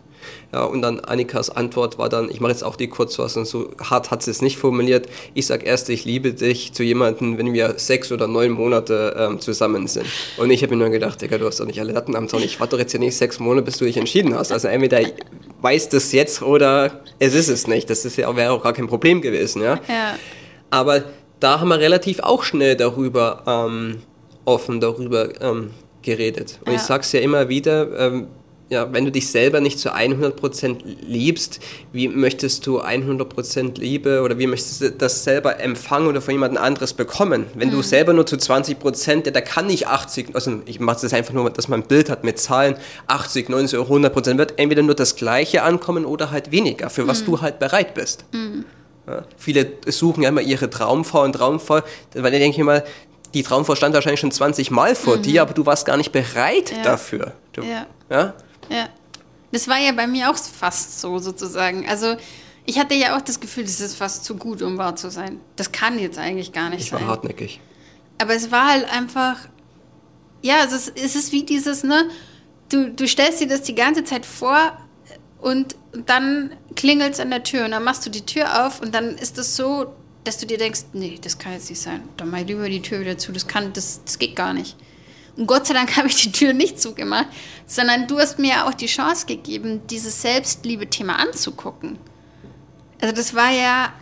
Ja, 0.52 0.64
und 0.64 0.82
dann 0.82 1.00
Annikas 1.00 1.50
Antwort 1.50 1.98
war 1.98 2.10
dann, 2.10 2.30
ich 2.30 2.40
mache 2.40 2.52
jetzt 2.52 2.64
auch 2.64 2.76
die 2.76 2.88
Kurzfassung, 2.88 3.46
so 3.46 3.70
hart 3.82 4.12
hat 4.12 4.24
sie 4.24 4.32
es 4.32 4.42
nicht 4.42 4.58
formuliert. 4.58 5.08
Ich 5.34 5.46
sag 5.46 5.66
erst, 5.66 5.90
ich 5.90 6.06
liebe 6.06 6.34
dich 6.34 6.74
zu 6.74 6.84
jemandem, 6.84 7.38
wenn 7.38 7.54
wir 7.54 7.76
sechs 7.78 8.12
oder 8.12 8.28
neun 8.28 8.52
Monate 8.52 9.16
ähm, 9.18 9.40
zusammen 9.40 9.88
sind. 9.88 10.08
Und 10.38 10.50
ich 10.50 10.64
habe 10.64 10.76
mir 10.76 10.84
nur 10.84 10.90
gedacht, 10.90 11.22
Digga, 11.22 11.38
du 11.38 11.46
hast 11.46 11.60
doch 11.60 11.66
nicht 11.66 11.80
alle 11.80 11.94
Latten 11.94 12.16
am 12.16 12.28
Zaun. 12.28 12.42
Ich 12.44 12.60
warte 12.60 12.72
doch 12.72 12.80
jetzt 12.80 12.92
hier 12.92 13.00
nicht 13.00 13.16
sechs 13.16 13.40
Monate, 13.40 13.66
bis 13.66 13.78
du 13.78 13.86
dich 13.86 13.98
entschieden 13.98 14.36
hast. 14.36 14.52
Also 14.52 14.68
entweder 14.68 15.02
weißt 15.62 15.94
es 15.94 16.12
jetzt 16.12 16.42
oder 16.42 17.02
es 17.20 17.34
ist 17.34 17.50
es 17.50 17.68
nicht. 17.68 17.90
Das 17.90 18.04
ist 18.06 18.18
ja, 18.18 18.36
wäre 18.36 18.52
auch 18.52 18.64
gar 18.64 18.74
kein 18.74 18.88
Problem 18.88 19.22
gewesen. 19.22 19.62
Ja. 19.62 19.80
ja. 19.88 20.16
Aber 20.70 21.04
da 21.40 21.60
haben 21.60 21.70
wir 21.70 21.80
relativ 21.80 22.20
auch 22.20 22.44
schnell 22.44 22.76
darüber 22.76 23.44
ähm, 23.46 24.02
offen 24.46 24.80
darüber 24.80 25.42
ähm, 25.42 25.72
geredet. 26.02 26.60
Und 26.62 26.72
ja. 26.72 26.78
ich 26.78 26.82
sage 26.82 27.02
es 27.02 27.12
ja 27.12 27.20
immer 27.20 27.50
wieder, 27.50 28.00
ähm, 28.00 28.28
ja, 28.70 28.92
wenn 28.92 29.06
du 29.06 29.12
dich 29.12 29.30
selber 29.30 29.62
nicht 29.62 29.80
zu 29.80 29.94
100% 29.94 30.80
liebst, 31.08 31.60
wie 31.94 32.08
möchtest 32.10 32.68
du 32.68 32.82
100% 32.82 33.80
Liebe 33.80 34.22
oder 34.22 34.38
wie 34.40 34.48
möchtest 34.48 34.82
du 34.82 34.92
das 34.92 35.24
selber 35.24 35.60
empfangen 35.60 36.08
oder 36.08 36.22
von 36.22 36.34
jemand 36.34 36.58
anderes 36.58 36.94
bekommen? 36.94 37.46
Wenn 37.56 37.70
mhm. 37.70 37.74
du 37.74 37.82
selber 37.82 38.12
nur 38.14 38.26
zu 38.26 38.36
20%, 38.36 39.26
ja, 39.26 39.32
da 39.32 39.42
kann 39.42 39.68
nicht 39.68 39.88
80, 39.88 40.30
also 40.34 40.62
ich 40.66 40.80
mache 40.80 41.00
das 41.02 41.14
einfach 41.14 41.34
nur, 41.34 41.50
dass 41.50 41.70
man 41.70 41.82
ein 41.82 41.88
Bild 41.88 42.10
hat 42.10 42.26
mit 42.26 42.40
Zahlen, 42.40 42.76
80, 43.08 43.48
90 43.50 43.80
oder 43.80 44.10
100%, 44.10 44.38
wird 44.38 44.60
entweder 44.60 44.82
nur 44.82 44.96
das 44.96 45.16
Gleiche 45.16 45.64
ankommen 45.64 46.06
oder 46.06 46.32
halt 46.32 46.52
weniger, 46.52 46.90
für 46.90 47.08
was 47.08 47.22
mhm. 47.22 47.26
du 47.26 47.42
halt 47.42 47.60
bereit 47.60 47.94
bist. 47.94 48.26
Mhm. 48.34 48.66
Ja, 49.08 49.24
viele 49.38 49.72
suchen 49.88 50.24
ja 50.24 50.30
immer 50.30 50.42
ihre 50.42 50.70
Traumfrau 50.70 51.24
und 51.24 51.34
Traumfrau, 51.34 51.82
weil 52.14 52.34
ich 52.34 52.40
denke 52.40 52.60
immer, 52.60 52.84
die 53.34 53.44
Traumfrau 53.44 53.76
stand 53.76 53.96
wahrscheinlich 53.96 54.20
schon 54.20 54.32
20 54.32 54.72
Mal 54.72 54.96
vor 54.96 55.18
mhm. 55.18 55.22
dir, 55.22 55.42
aber 55.42 55.54
du 55.54 55.66
warst 55.66 55.86
gar 55.86 55.98
nicht 55.98 56.12
bereit 56.12 56.72
ja. 56.72 56.84
dafür. 56.84 57.34
Du, 57.54 57.62
ja. 57.62 57.86
ja. 58.10 58.34
Ja. 58.70 58.90
Das 59.52 59.68
war 59.68 59.80
ja 59.80 59.94
bei 59.94 60.08
mir 60.08 60.30
auch 60.30 60.38
fast 60.38 61.00
so 61.00 61.20
sozusagen. 61.20 61.88
Also 61.88 62.18
ich 62.66 62.78
hatte 62.78 62.96
ja 62.96 63.16
auch 63.16 63.22
das 63.22 63.40
Gefühl, 63.40 63.64
das 63.64 63.80
ist 63.80 63.96
fast 63.96 64.26
zu 64.26 64.36
gut, 64.36 64.62
um 64.62 64.78
wahr 64.78 64.96
zu 64.96 65.10
sein. 65.10 65.40
Das 65.56 65.72
kann 65.72 65.98
jetzt 66.00 66.18
eigentlich 66.18 66.52
gar 66.52 66.70
nicht 66.70 66.82
ich 66.82 66.90
sein. 66.90 67.00
Ich 67.00 67.06
war 67.06 67.12
hartnäckig. 67.12 67.62
Aber 68.18 68.34
es 68.34 68.52
war 68.52 68.68
halt 68.68 68.92
einfach, 68.92 69.38
ja, 70.42 70.56
es 70.66 70.74
ist, 70.74 70.94
es 70.98 71.16
ist 71.16 71.32
wie 71.32 71.44
dieses, 71.44 71.84
ne, 71.84 72.10
du, 72.70 72.92
du 72.92 73.08
stellst 73.08 73.40
dir 73.40 73.48
das 73.48 73.62
die 73.62 73.76
ganze 73.76 74.04
Zeit 74.04 74.26
vor 74.26 74.78
und 75.40 75.76
dann 76.06 76.52
klingelt 76.76 77.14
es 77.14 77.20
an 77.20 77.30
der 77.30 77.44
Tür 77.44 77.66
und 77.66 77.72
dann 77.72 77.84
machst 77.84 78.06
du 78.06 78.10
die 78.10 78.26
Tür 78.26 78.66
auf 78.66 78.82
und 78.82 78.94
dann 78.94 79.16
ist 79.16 79.22
es 79.22 79.34
das 79.34 79.56
so, 79.56 79.94
dass 80.24 80.38
du 80.38 80.46
dir 80.46 80.58
denkst, 80.58 80.82
nee, 80.94 81.18
das 81.22 81.38
kann 81.38 81.54
jetzt 81.54 81.70
nicht 81.70 81.82
sein. 81.82 82.04
Dann 82.18 82.30
mach 82.30 82.40
ich 82.40 82.48
lieber 82.48 82.68
die 82.68 82.82
Tür 82.82 83.00
wieder 83.00 83.18
zu, 83.18 83.32
das 83.32 83.48
kann, 83.48 83.72
das, 83.74 84.02
das 84.04 84.20
geht 84.20 84.36
gar 84.36 84.54
nicht. 84.54 84.76
Und 85.38 85.48
Gott 85.48 85.68
sei 85.68 85.74
Dank 85.74 85.96
habe 85.98 86.08
ich 86.08 86.16
die 86.16 86.32
Tür 86.32 86.54
nicht 86.54 86.82
zugemacht, 86.82 87.28
sondern 87.66 88.08
du 88.08 88.20
hast 88.20 88.40
mir 88.40 88.66
auch 88.66 88.74
die 88.74 88.88
Chance 88.88 89.26
gegeben, 89.26 89.82
dieses 89.88 90.22
Selbstliebe-Thema 90.22 91.18
anzugucken. 91.18 91.98
Also 93.00 93.16
das 93.16 93.36
war 93.36 93.52
ja, 93.52 93.94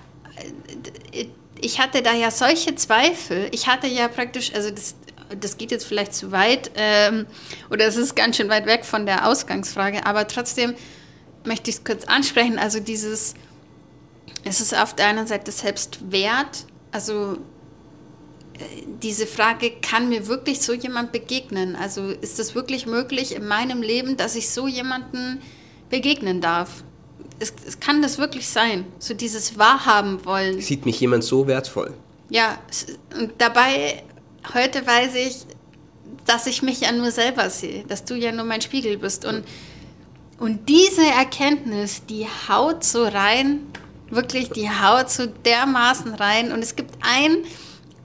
ich 1.62 1.80
hatte 1.80 2.02
da 2.02 2.14
ja 2.14 2.32
solche 2.32 2.76
Zweifel. 2.76 3.50
Ich 3.52 3.68
hatte 3.68 3.88
ja 3.88 4.08
praktisch, 4.08 4.54
also 4.54 4.72
das, 4.72 4.96
das 5.40 5.58
geht 5.58 5.72
jetzt 5.72 5.86
vielleicht 5.86 6.14
zu 6.14 6.32
weit 6.32 6.72
ähm, 6.76 7.26
oder 7.70 7.86
es 7.86 7.98
ist 7.98 8.16
ganz 8.16 8.38
schön 8.38 8.50
weit 8.50 8.66
weg 8.66 8.86
von 8.86 9.06
der 9.06 9.28
Ausgangsfrage, 9.28 10.06
aber 10.06 10.28
trotzdem 10.28 10.76
möchte 11.46 11.70
ich 11.70 11.78
es 11.78 11.84
kurz 11.84 12.06
ansprechen. 12.06 12.60
Also 12.60 12.80
dieses, 12.80 13.34
es 14.44 14.62
ist 14.62 14.78
auf 14.78 14.96
der 14.96 15.08
einen 15.08 15.28
Seite 15.28 15.52
Selbstwert, 15.52 16.66
also 16.92 17.38
diese 19.02 19.28
Frage, 19.28 19.72
kann 19.82 20.10
mir 20.10 20.28
wirklich 20.28 20.62
so 20.62 20.74
jemand 20.74 21.12
begegnen? 21.12 21.76
Also 21.76 22.10
ist 22.10 22.40
es 22.40 22.56
wirklich 22.56 22.86
möglich 22.86 23.36
in 23.36 23.48
meinem 23.48 23.82
Leben, 23.82 24.18
dass 24.18 24.36
ich 24.36 24.50
so 24.50 24.68
jemanden 24.68 25.42
begegnen 25.90 26.42
darf? 26.42 26.84
Es, 27.40 27.54
es 27.68 27.80
kann 27.80 28.02
das 28.02 28.18
wirklich 28.18 28.48
sein, 28.48 28.86
so 28.98 29.14
dieses 29.14 29.58
Wahrhaben 29.58 30.24
wollen. 30.26 30.62
Sieht 30.62 30.86
mich 30.86 31.00
jemand 31.00 31.24
so 31.24 31.48
wertvoll? 31.48 31.94
Ja, 32.30 32.58
und 33.20 33.34
dabei, 33.38 34.04
heute 34.54 34.86
weiß 34.88 35.16
ich, 35.16 35.38
dass 36.26 36.48
ich 36.48 36.62
mich 36.62 36.82
ja 36.82 36.92
nur 36.92 37.12
selber 37.12 37.50
sehe, 37.50 37.84
dass 37.88 38.06
du 38.06 38.16
ja 38.16 38.32
nur 38.32 38.46
mein 38.46 38.62
Spiegel 38.62 38.98
bist. 38.98 39.26
Und, 39.26 39.44
und 40.38 40.68
diese 40.68 41.06
Erkenntnis, 41.06 42.06
die 42.06 42.28
haut 42.50 42.84
so 42.84 43.04
rein, 43.04 43.62
wirklich, 44.10 44.50
die 44.50 44.70
haut 44.70 45.10
so 45.10 45.26
dermaßen 45.26 46.14
rein. 46.14 46.52
Und 46.52 46.62
es 46.62 46.76
gibt 46.76 46.96
ein 47.02 47.46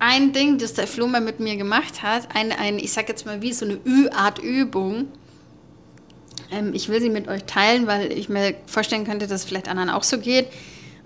ein 0.00 0.32
Ding, 0.32 0.58
das 0.58 0.72
der 0.72 0.86
Flummer 0.86 1.20
mit 1.20 1.38
mir 1.38 1.56
gemacht 1.56 2.02
hat, 2.02 2.34
ein, 2.34 2.50
ein 2.52 2.78
ich 2.78 2.92
sag 2.92 3.08
jetzt 3.08 3.26
mal 3.26 3.42
wie 3.42 3.52
so 3.52 3.66
eine 3.66 3.78
Ü-Art 3.86 4.38
Übung. 4.40 5.08
Ähm, 6.50 6.72
ich 6.74 6.88
will 6.88 7.00
sie 7.00 7.10
mit 7.10 7.28
euch 7.28 7.44
teilen, 7.44 7.86
weil 7.86 8.10
ich 8.10 8.28
mir 8.28 8.54
vorstellen 8.66 9.04
könnte, 9.04 9.26
dass 9.26 9.42
es 9.42 9.46
vielleicht 9.46 9.68
anderen 9.68 9.90
auch 9.90 10.02
so 10.02 10.18
geht. 10.18 10.46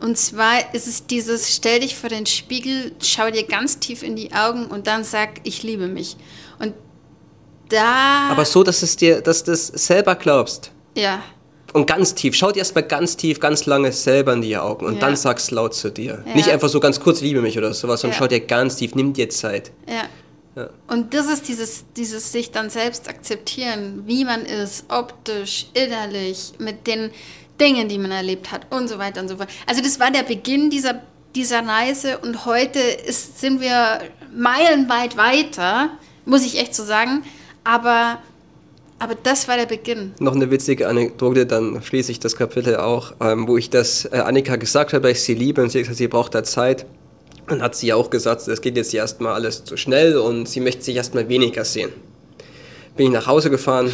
Und 0.00 0.16
zwar 0.16 0.74
ist 0.74 0.86
es 0.86 1.06
dieses, 1.06 1.54
stell 1.54 1.80
dich 1.80 1.96
vor 1.96 2.08
den 2.08 2.24
Spiegel, 2.24 2.92
schau 3.02 3.30
dir 3.30 3.44
ganz 3.44 3.80
tief 3.80 4.02
in 4.02 4.16
die 4.16 4.32
Augen 4.32 4.66
und 4.66 4.86
dann 4.86 5.02
sag, 5.02 5.40
ich 5.42 5.62
liebe 5.64 5.88
mich. 5.88 6.16
Und 6.60 6.72
da. 7.68 8.28
Aber 8.30 8.44
so, 8.44 8.62
dass 8.62 8.82
es 8.82 8.96
dir, 8.96 9.20
dass 9.20 9.42
du 9.42 9.52
es 9.52 9.66
selber 9.66 10.14
glaubst. 10.14 10.70
Ja. 10.96 11.22
Und 11.72 11.86
ganz 11.86 12.14
tief. 12.14 12.36
Schau 12.36 12.52
dir 12.52 12.60
erstmal 12.60 12.84
ganz 12.84 13.16
tief, 13.16 13.40
ganz 13.40 13.66
lange 13.66 13.90
selber 13.92 14.32
in 14.32 14.42
die 14.42 14.56
Augen 14.56 14.86
und 14.86 14.94
Ja. 14.94 15.00
dann 15.00 15.16
sag's 15.16 15.50
laut 15.50 15.74
zu 15.74 15.90
dir. 15.90 16.22
Ja. 16.26 16.34
Nicht 16.34 16.48
einfach 16.48 16.68
so 16.68 16.78
ganz 16.78 17.00
kurz, 17.00 17.20
liebe 17.20 17.40
mich 17.40 17.58
oder 17.58 17.74
sowas, 17.74 18.00
sondern 18.00 18.14
Ja. 18.16 18.18
schau 18.22 18.28
dir 18.28 18.40
ganz 18.40 18.76
tief, 18.76 18.94
nimm 18.94 19.12
dir 19.12 19.28
Zeit. 19.28 19.72
Ja. 19.88 20.04
Ja. 20.56 20.70
Und 20.86 21.14
das 21.14 21.26
ist 21.26 21.48
dieses, 21.48 21.84
dieses 21.96 22.30
sich 22.30 22.52
dann 22.52 22.70
selbst 22.70 23.08
akzeptieren, 23.08 24.04
wie 24.06 24.24
man 24.24 24.42
ist, 24.46 24.84
optisch, 24.88 25.66
innerlich, 25.74 26.52
mit 26.58 26.86
den 26.86 27.10
Dingen, 27.60 27.88
die 27.88 27.98
man 27.98 28.12
erlebt 28.12 28.52
hat 28.52 28.72
und 28.72 28.86
so 28.86 28.98
weiter 28.98 29.20
und 29.20 29.28
so 29.28 29.36
fort. 29.36 29.48
Also 29.66 29.82
das 29.82 29.98
war 29.98 30.12
der 30.12 30.22
Beginn 30.22 30.70
dieser, 30.70 31.00
dieser 31.34 31.66
Reise 31.66 32.18
und 32.18 32.46
heute 32.46 32.78
ist, 32.78 33.40
sind 33.40 33.60
wir 33.60 33.98
meilenweit 34.32 35.16
weiter, 35.16 35.90
muss 36.24 36.44
ich 36.46 36.60
echt 36.60 36.74
so 36.76 36.84
sagen. 36.84 37.24
Aber, 37.64 38.18
aber 38.98 39.14
das 39.22 39.48
war 39.48 39.56
der 39.56 39.66
Beginn. 39.66 40.12
Noch 40.20 40.34
eine 40.34 40.50
witzige 40.50 40.88
Anekdote, 40.88 41.46
dann 41.46 41.82
schließe 41.82 42.12
ich 42.12 42.20
das 42.20 42.36
Kapitel 42.36 42.76
auch, 42.76 43.12
ähm, 43.20 43.46
wo 43.48 43.56
ich 43.56 43.70
das 43.70 44.04
äh, 44.06 44.16
Annika 44.18 44.56
gesagt 44.56 44.92
habe, 44.92 45.10
ich 45.10 45.20
sie 45.22 45.34
liebe 45.34 45.62
und 45.62 45.70
sie 45.70 45.78
hat 45.78 45.84
gesagt, 45.84 45.98
sie 45.98 46.08
braucht 46.08 46.34
da 46.34 46.42
Zeit. 46.44 46.86
Dann 47.48 47.60
hat 47.60 47.74
sie 47.76 47.92
auch 47.92 48.08
gesagt, 48.08 48.48
das 48.48 48.60
geht 48.62 48.76
jetzt 48.76 48.94
erstmal 48.94 49.34
alles 49.34 49.64
zu 49.64 49.76
schnell 49.76 50.16
und 50.16 50.48
sie 50.48 50.60
möchte 50.60 50.82
sich 50.82 50.96
erstmal 50.96 51.28
weniger 51.28 51.64
sehen. 51.64 51.90
Bin 52.96 53.06
ich 53.08 53.12
nach 53.12 53.26
Hause 53.26 53.50
gefahren. 53.50 53.92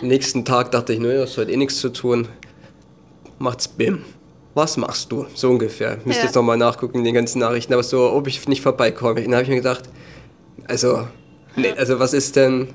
Am 0.00 0.08
nächsten 0.08 0.44
Tag 0.44 0.70
dachte 0.70 0.92
ich, 0.92 1.00
naja, 1.00 1.20
das 1.20 1.36
hat 1.36 1.48
eh 1.48 1.56
nichts 1.56 1.78
zu 1.80 1.90
tun. 1.90 2.28
Macht's 3.38 3.68
BIM. 3.68 4.04
Was 4.54 4.76
machst 4.76 5.10
du? 5.12 5.26
So 5.34 5.50
ungefähr. 5.50 5.96
Müsste 6.04 6.22
Ja. 6.22 6.26
jetzt 6.26 6.34
nochmal 6.34 6.58
nachgucken 6.58 6.98
in 6.98 7.04
den 7.04 7.14
ganzen 7.14 7.38
Nachrichten, 7.38 7.72
aber 7.72 7.82
so, 7.82 8.10
ob 8.12 8.26
ich 8.26 8.46
nicht 8.48 8.60
vorbeikomme. 8.62 9.22
Dann 9.22 9.32
habe 9.32 9.42
ich 9.44 9.48
mir 9.48 9.56
gedacht, 9.56 9.84
also, 10.68 11.08
nee, 11.56 11.72
also 11.72 11.98
was 11.98 12.12
ist 12.12 12.36
denn, 12.36 12.68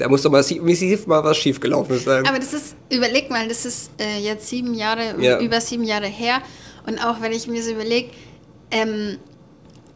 da 0.00 0.08
muss 0.08 0.22
doch 0.22 0.30
mal 0.30 0.42
massiv 0.62 1.06
mal 1.06 1.22
was 1.22 1.36
schiefgelaufen 1.36 1.98
sein. 1.98 2.26
Aber 2.26 2.38
das 2.38 2.52
ist, 2.52 2.74
überleg 2.90 3.30
mal, 3.30 3.46
das 3.48 3.64
ist 3.66 3.90
äh, 4.00 4.18
jetzt 4.18 4.48
sieben 4.48 4.74
Jahre, 4.74 5.14
Ja. 5.20 5.38
über 5.40 5.60
sieben 5.60 5.84
Jahre 5.84 6.06
her. 6.06 6.40
Und 6.86 6.98
auch 7.04 7.20
wenn 7.20 7.32
ich 7.32 7.46
mir 7.46 7.62
so 7.62 7.70
überlege, 7.72 8.10
ähm, 8.70 9.18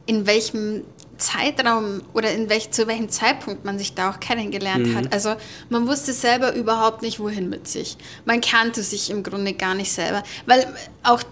in 0.07 0.27
welchem 0.27 0.85
Zeitraum 1.17 2.03
oder 2.13 2.31
in 2.33 2.51
welch, 2.51 2.71
zu 2.71 2.87
welchem 2.87 3.09
Zeitpunkt 3.09 3.65
man 3.65 3.79
sich 3.79 3.95
da 3.95 4.11
auch 4.11 4.21
kennengelernt 4.21 4.95
hat. 4.95 5.13
Also 5.13 5.35
man 5.71 5.87
wusste 5.87 6.13
selber 6.13 6.55
überhaupt 6.55 7.03
nicht, 7.03 7.21
wohin 7.21 7.49
mit 7.49 7.69
sich. 7.69 7.97
Man 8.25 8.41
kannte 8.41 8.83
sich 8.83 9.11
im 9.11 9.23
Grunde 9.23 9.55
gar 9.55 9.75
nicht 9.75 9.93
selber. 9.93 10.23
Weil 10.47 10.67
auch 11.03 11.23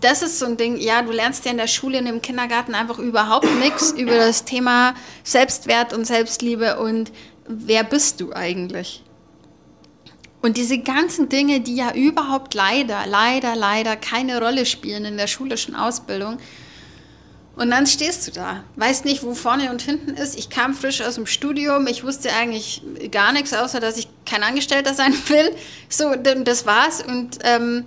das 0.00 0.22
ist 0.22 0.38
so 0.38 0.46
ein 0.46 0.56
Ding, 0.56 0.76
ja, 0.78 1.02
du 1.02 1.12
lernst 1.12 1.44
ja 1.44 1.50
in 1.52 1.56
der 1.56 1.66
Schule 1.66 1.98
und 1.98 2.06
im 2.06 2.20
Kindergarten 2.20 2.74
einfach 2.74 2.98
überhaupt 2.98 3.48
nichts 3.60 3.92
über 3.92 4.16
das 4.16 4.44
Thema 4.44 4.94
Selbstwert 5.24 5.92
und 5.92 6.06
Selbstliebe 6.06 6.78
und 6.78 7.10
wer 7.48 7.84
bist 7.84 8.20
du 8.20 8.32
eigentlich? 8.32 9.02
Und 10.42 10.56
diese 10.56 10.78
ganzen 10.78 11.28
Dinge, 11.28 11.60
die 11.60 11.74
ja 11.74 11.92
überhaupt 11.92 12.54
leider, 12.54 13.06
leider, 13.06 13.56
leider 13.56 13.96
keine 13.96 14.40
Rolle 14.40 14.64
spielen 14.64 15.04
in 15.04 15.16
der 15.16 15.26
schulischen 15.26 15.74
Ausbildung. 15.74 16.38
Und 17.56 17.70
dann 17.70 17.86
stehst 17.86 18.28
du 18.28 18.32
da, 18.32 18.62
weißt 18.76 19.06
nicht, 19.06 19.22
wo 19.22 19.34
vorne 19.34 19.70
und 19.70 19.80
hinten 19.80 20.10
ist. 20.10 20.38
Ich 20.38 20.50
kam 20.50 20.74
frisch 20.74 21.00
aus 21.00 21.14
dem 21.14 21.26
Studium, 21.26 21.86
ich 21.86 22.04
wusste 22.04 22.30
eigentlich 22.32 22.82
gar 23.10 23.32
nichts, 23.32 23.54
außer 23.54 23.80
dass 23.80 23.96
ich 23.96 24.08
kein 24.26 24.42
Angestellter 24.42 24.92
sein 24.92 25.14
will. 25.28 25.50
So, 25.88 26.14
das 26.14 26.66
war's. 26.66 27.02
Und 27.02 27.38
ähm, 27.42 27.86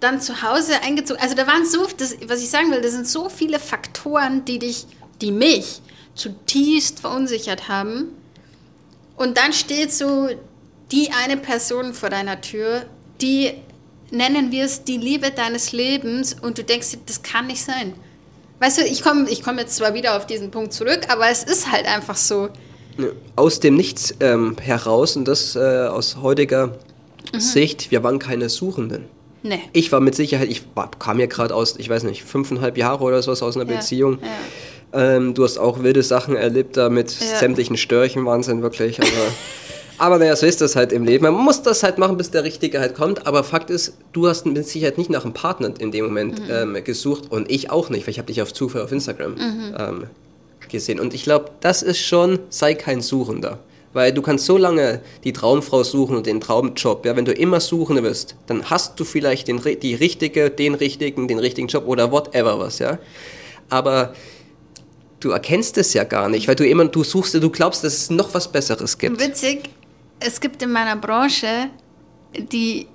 dann 0.00 0.20
zu 0.20 0.42
Hause 0.42 0.82
eingezogen. 0.82 1.20
Also 1.20 1.34
da 1.34 1.46
waren 1.46 1.66
so, 1.66 1.86
das, 1.96 2.16
was 2.26 2.42
ich 2.42 2.50
sagen 2.50 2.70
will, 2.70 2.80
das 2.80 2.92
sind 2.92 3.08
so 3.08 3.28
viele 3.28 3.58
Faktoren, 3.58 4.44
die 4.44 4.58
dich, 4.58 4.86
die 5.20 5.32
mich 5.32 5.80
zutiefst 6.14 7.00
verunsichert 7.00 7.68
haben. 7.68 8.08
Und 9.18 9.36
dann 9.36 9.52
steht 9.52 9.92
so 9.92 10.28
die 10.92 11.10
eine 11.12 11.36
Person 11.36 11.92
vor 11.92 12.08
deiner 12.08 12.40
Tür, 12.40 12.82
die 13.20 13.52
nennen 14.10 14.50
wir 14.52 14.64
es 14.64 14.84
die 14.84 14.96
Liebe 14.96 15.30
deines 15.30 15.72
Lebens 15.72 16.34
und 16.40 16.56
du 16.56 16.64
denkst 16.64 16.96
das 17.06 17.22
kann 17.22 17.46
nicht 17.48 17.62
sein. 17.62 17.92
Weißt 18.60 18.78
du, 18.78 18.82
ich 18.84 19.02
komme 19.02 19.28
ich 19.28 19.42
komm 19.42 19.58
jetzt 19.58 19.76
zwar 19.76 19.92
wieder 19.94 20.16
auf 20.16 20.26
diesen 20.26 20.50
Punkt 20.50 20.72
zurück, 20.72 21.00
aber 21.08 21.28
es 21.28 21.44
ist 21.44 21.70
halt 21.70 21.86
einfach 21.86 22.16
so. 22.16 22.48
Aus 23.36 23.60
dem 23.60 23.76
Nichts 23.76 24.14
ähm, 24.20 24.56
heraus, 24.60 25.14
und 25.16 25.26
das 25.28 25.54
äh, 25.54 25.86
aus 25.86 26.16
heutiger 26.20 26.74
Sicht, 27.36 27.90
wir 27.92 28.02
waren 28.02 28.18
keine 28.18 28.48
Suchenden. 28.48 29.04
Ne. 29.44 29.60
Ich 29.72 29.92
war 29.92 30.00
mit 30.00 30.16
Sicherheit, 30.16 30.48
ich 30.48 30.62
war, 30.74 30.90
kam 30.90 31.20
ja 31.20 31.26
gerade 31.26 31.54
aus, 31.54 31.76
ich 31.78 31.88
weiß 31.88 32.02
nicht, 32.04 32.24
fünfeinhalb 32.24 32.76
Jahre 32.76 33.04
oder 33.04 33.22
sowas 33.22 33.42
aus 33.42 33.56
einer 33.56 33.70
Ja, 33.70 33.76
Beziehung. 33.76 34.18
ja. 34.20 34.28
Ähm, 34.92 35.34
du 35.34 35.44
hast 35.44 35.58
auch 35.58 35.82
wilde 35.82 36.02
Sachen 36.02 36.34
erlebt 36.36 36.76
da 36.76 36.88
mit 36.88 37.10
Ja. 37.20 37.38
sämtlichen 37.38 37.76
Störchen, 37.76 38.24
Wahnsinn, 38.24 38.62
wirklich. 38.62 38.98
Also, 39.00 39.12
aber 39.98 40.18
naja, 40.18 40.34
so 40.36 40.46
ist 40.46 40.60
das 40.60 40.76
halt 40.76 40.92
im 40.92 41.04
Leben. 41.04 41.24
Man 41.24 41.34
muss 41.34 41.62
das 41.62 41.82
halt 41.82 41.98
machen, 41.98 42.16
bis 42.16 42.30
der 42.30 42.44
Richtige 42.44 42.80
halt 42.80 42.94
kommt. 42.94 43.26
Aber 43.26 43.44
Fakt 43.44 43.68
ist, 43.70 43.96
du 44.12 44.28
hast 44.28 44.46
mit 44.46 44.66
Sicherheit 44.66 44.96
nicht 44.96 45.10
nach 45.10 45.24
einem 45.24 45.34
Partner 45.34 45.70
in 45.78 45.90
dem 45.92 46.06
Moment 46.06 46.38
Mhm. 46.40 46.76
ähm, 46.76 46.84
gesucht 46.84 47.30
und 47.30 47.50
ich 47.50 47.70
auch 47.70 47.90
nicht, 47.90 48.06
weil 48.06 48.12
ich 48.12 48.18
habe 48.18 48.26
dich 48.26 48.40
auf 48.40 48.52
Zufall 48.54 48.82
auf 48.82 48.92
Instagram 48.92 49.32
Mhm. 49.34 49.74
ähm, 49.78 50.04
gesehen. 50.70 51.00
Und 51.00 51.12
ich 51.14 51.22
glaube, 51.22 51.50
das 51.60 51.82
ist 51.82 51.98
schon, 52.00 52.38
sei 52.50 52.74
kein 52.74 53.00
Suchender. 53.00 53.58
Weil 53.94 54.12
du 54.12 54.20
kannst 54.20 54.44
so 54.44 54.58
lange 54.58 55.00
die 55.24 55.32
Traumfrau 55.32 55.82
suchen 55.82 56.16
und 56.16 56.26
den 56.26 56.40
Traumjob. 56.42 57.06
Ja, 57.06 57.16
wenn 57.16 57.24
du 57.24 57.32
immer 57.32 57.58
suchen 57.58 58.02
wirst, 58.02 58.36
dann 58.46 58.68
hast 58.70 59.00
du 59.00 59.04
vielleicht 59.04 59.48
den, 59.48 59.60
die 59.82 59.94
richtige, 59.94 60.50
den 60.50 60.74
richtigen, 60.74 61.26
den 61.26 61.38
richtigen 61.38 61.68
Job 61.68 61.84
oder 61.86 62.12
whatever 62.12 62.58
was, 62.58 62.78
ja. 62.80 62.98
Aber 63.70 64.12
du 65.20 65.30
erkennst 65.30 65.78
es 65.78 65.94
ja 65.94 66.04
gar 66.04 66.28
nicht, 66.28 66.48
weil 66.48 66.54
du 66.54 66.66
immer, 66.66 66.84
du 66.86 67.04
suchst, 67.04 67.34
du 67.34 67.50
glaubst, 67.50 67.84
dass 67.84 67.94
es 67.94 68.10
noch 68.10 68.34
was 68.34 68.50
Besseres 68.50 68.98
gibt. 68.98 69.20
Witzig, 69.20 69.70
es 70.20 70.40
gibt 70.40 70.62
in 70.62 70.72
meiner 70.72 70.96
Branche 70.96 71.70
die 72.36 72.86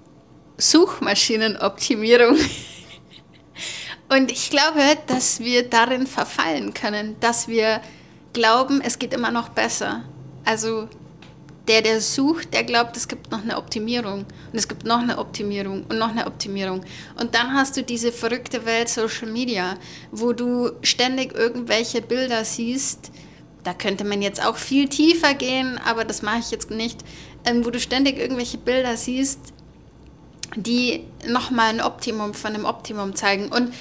Suchmaschinenoptimierung. 0.57 2.38
Und 4.09 4.31
ich 4.31 4.49
glaube, 4.49 4.81
dass 5.07 5.39
wir 5.39 5.67
darin 5.69 6.05
verfallen 6.05 6.73
können, 6.73 7.15
dass 7.19 7.47
wir 7.47 7.81
glauben, 8.33 8.81
es 8.81 8.99
geht 8.99 9.13
immer 9.13 9.31
noch 9.31 9.49
besser. 9.49 10.03
Also 10.45 10.88
der, 11.67 11.82
der 11.82 12.02
sucht, 12.02 12.54
der 12.54 12.63
glaubt, 12.63 12.97
es 12.97 13.08
gibt 13.08 13.32
noch 13.32 13.41
eine 13.41 13.58
Optimierung 13.58 14.26
und 14.52 14.58
es 14.58 14.67
gibt 14.67 14.86
noch 14.86 14.99
eine 14.99 15.17
Optimierung 15.17 15.86
und 15.88 15.97
noch 15.97 16.10
eine 16.10 16.28
Optimierung. 16.28 16.84
Und 17.19 17.36
dann 17.36 17.54
hast 17.54 17.78
du 17.78 17.84
diese 17.84 18.12
verrückte 18.12 18.65
Welt 18.65 18.89
Social 18.89 19.30
Media, 19.30 19.78
wo 20.12 20.34
du 20.34 20.71
ständig 20.82 21.34
irgendwelche 21.34 22.02
Bilder 22.02 22.43
siehst. 22.43 23.12
Da 23.63 23.73
könnte 23.73 24.04
man 24.04 24.21
jetzt 24.21 24.45
auch 24.45 24.58
viel 24.58 24.89
tiefer 24.89 25.34
gehen, 25.36 25.80
aber 25.86 26.04
das 26.04 26.21
mache 26.21 26.39
ich 26.39 26.52
jetzt 26.52 26.69
nicht. 26.69 26.99
Ähm, 27.45 27.65
wo 27.65 27.69
du 27.69 27.80
ständig 27.80 28.17
irgendwelche 28.17 28.58
Bilder 28.58 28.97
siehst, 28.97 29.39
die 30.56 31.06
nochmal 31.28 31.69
ein 31.69 31.82
Optimum 31.82 32.34
von 32.34 32.54
einem 32.54 32.65
Optimum 32.65 33.15
zeigen. 33.15 33.49
Und 33.49 33.73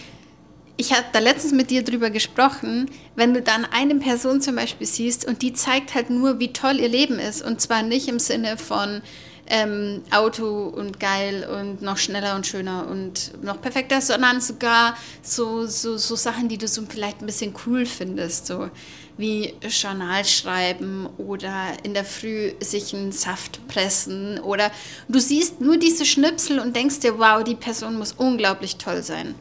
ich 0.77 0.93
habe 0.93 1.05
da 1.13 1.19
letztens 1.19 1.53
mit 1.53 1.71
dir 1.71 1.85
drüber 1.85 2.11
gesprochen, 2.11 2.91
wenn 3.15 3.35
du 3.35 3.43
dann 3.43 3.65
eine 3.65 3.97
Person 3.97 4.41
zum 4.41 4.57
Beispiel 4.57 4.87
siehst 4.87 5.27
und 5.27 5.43
die 5.43 5.53
zeigt 5.53 5.95
halt 5.95 6.11
nur, 6.11 6.39
wie 6.39 6.53
toll 6.53 6.81
ihr 6.81 6.89
Leben 6.89 7.19
ist. 7.19 7.43
Und 7.43 7.61
zwar 7.61 7.83
nicht 7.83 8.09
im 8.09 8.19
Sinne 8.19 8.57
von 8.57 9.03
ähm, 9.47 10.03
Auto 10.11 10.69
und 10.69 10.99
geil 10.99 11.47
und 11.47 11.83
noch 11.83 11.99
schneller 11.99 12.37
und 12.37 12.47
schöner 12.47 12.89
und 12.89 13.43
noch 13.43 13.61
perfekter, 13.61 14.01
sondern 14.01 14.41
sogar 14.41 14.97
so, 15.21 15.67
so, 15.67 15.99
so 15.99 16.17
Sachen, 16.17 16.49
die 16.49 16.59
du 16.59 16.67
so 16.67 16.83
vielleicht 16.89 17.21
ein 17.21 17.27
bisschen 17.27 17.55
cool 17.67 17.85
findest. 17.85 18.47
So 18.47 18.71
wie 19.19 19.55
Journal 19.69 20.25
schreiben 20.25 21.07
oder 21.19 21.53
in 21.83 21.93
der 21.93 22.05
Früh 22.05 22.53
sich 22.61 22.95
einen 22.95 23.13
Saft 23.13 23.67
pressen 23.69 24.41
oder 24.41 24.71
du 25.09 25.19
siehst 25.19 25.61
nur 25.61 25.77
diese 25.77 26.07
Schnipsel 26.07 26.59
und 26.59 26.75
denkst 26.75 27.01
dir, 27.01 27.19
wow, 27.19 27.45
die 27.45 27.55
Person 27.55 27.99
muss 27.99 28.13
unglaublich 28.13 28.77
toll 28.77 29.03
sein. 29.03 29.35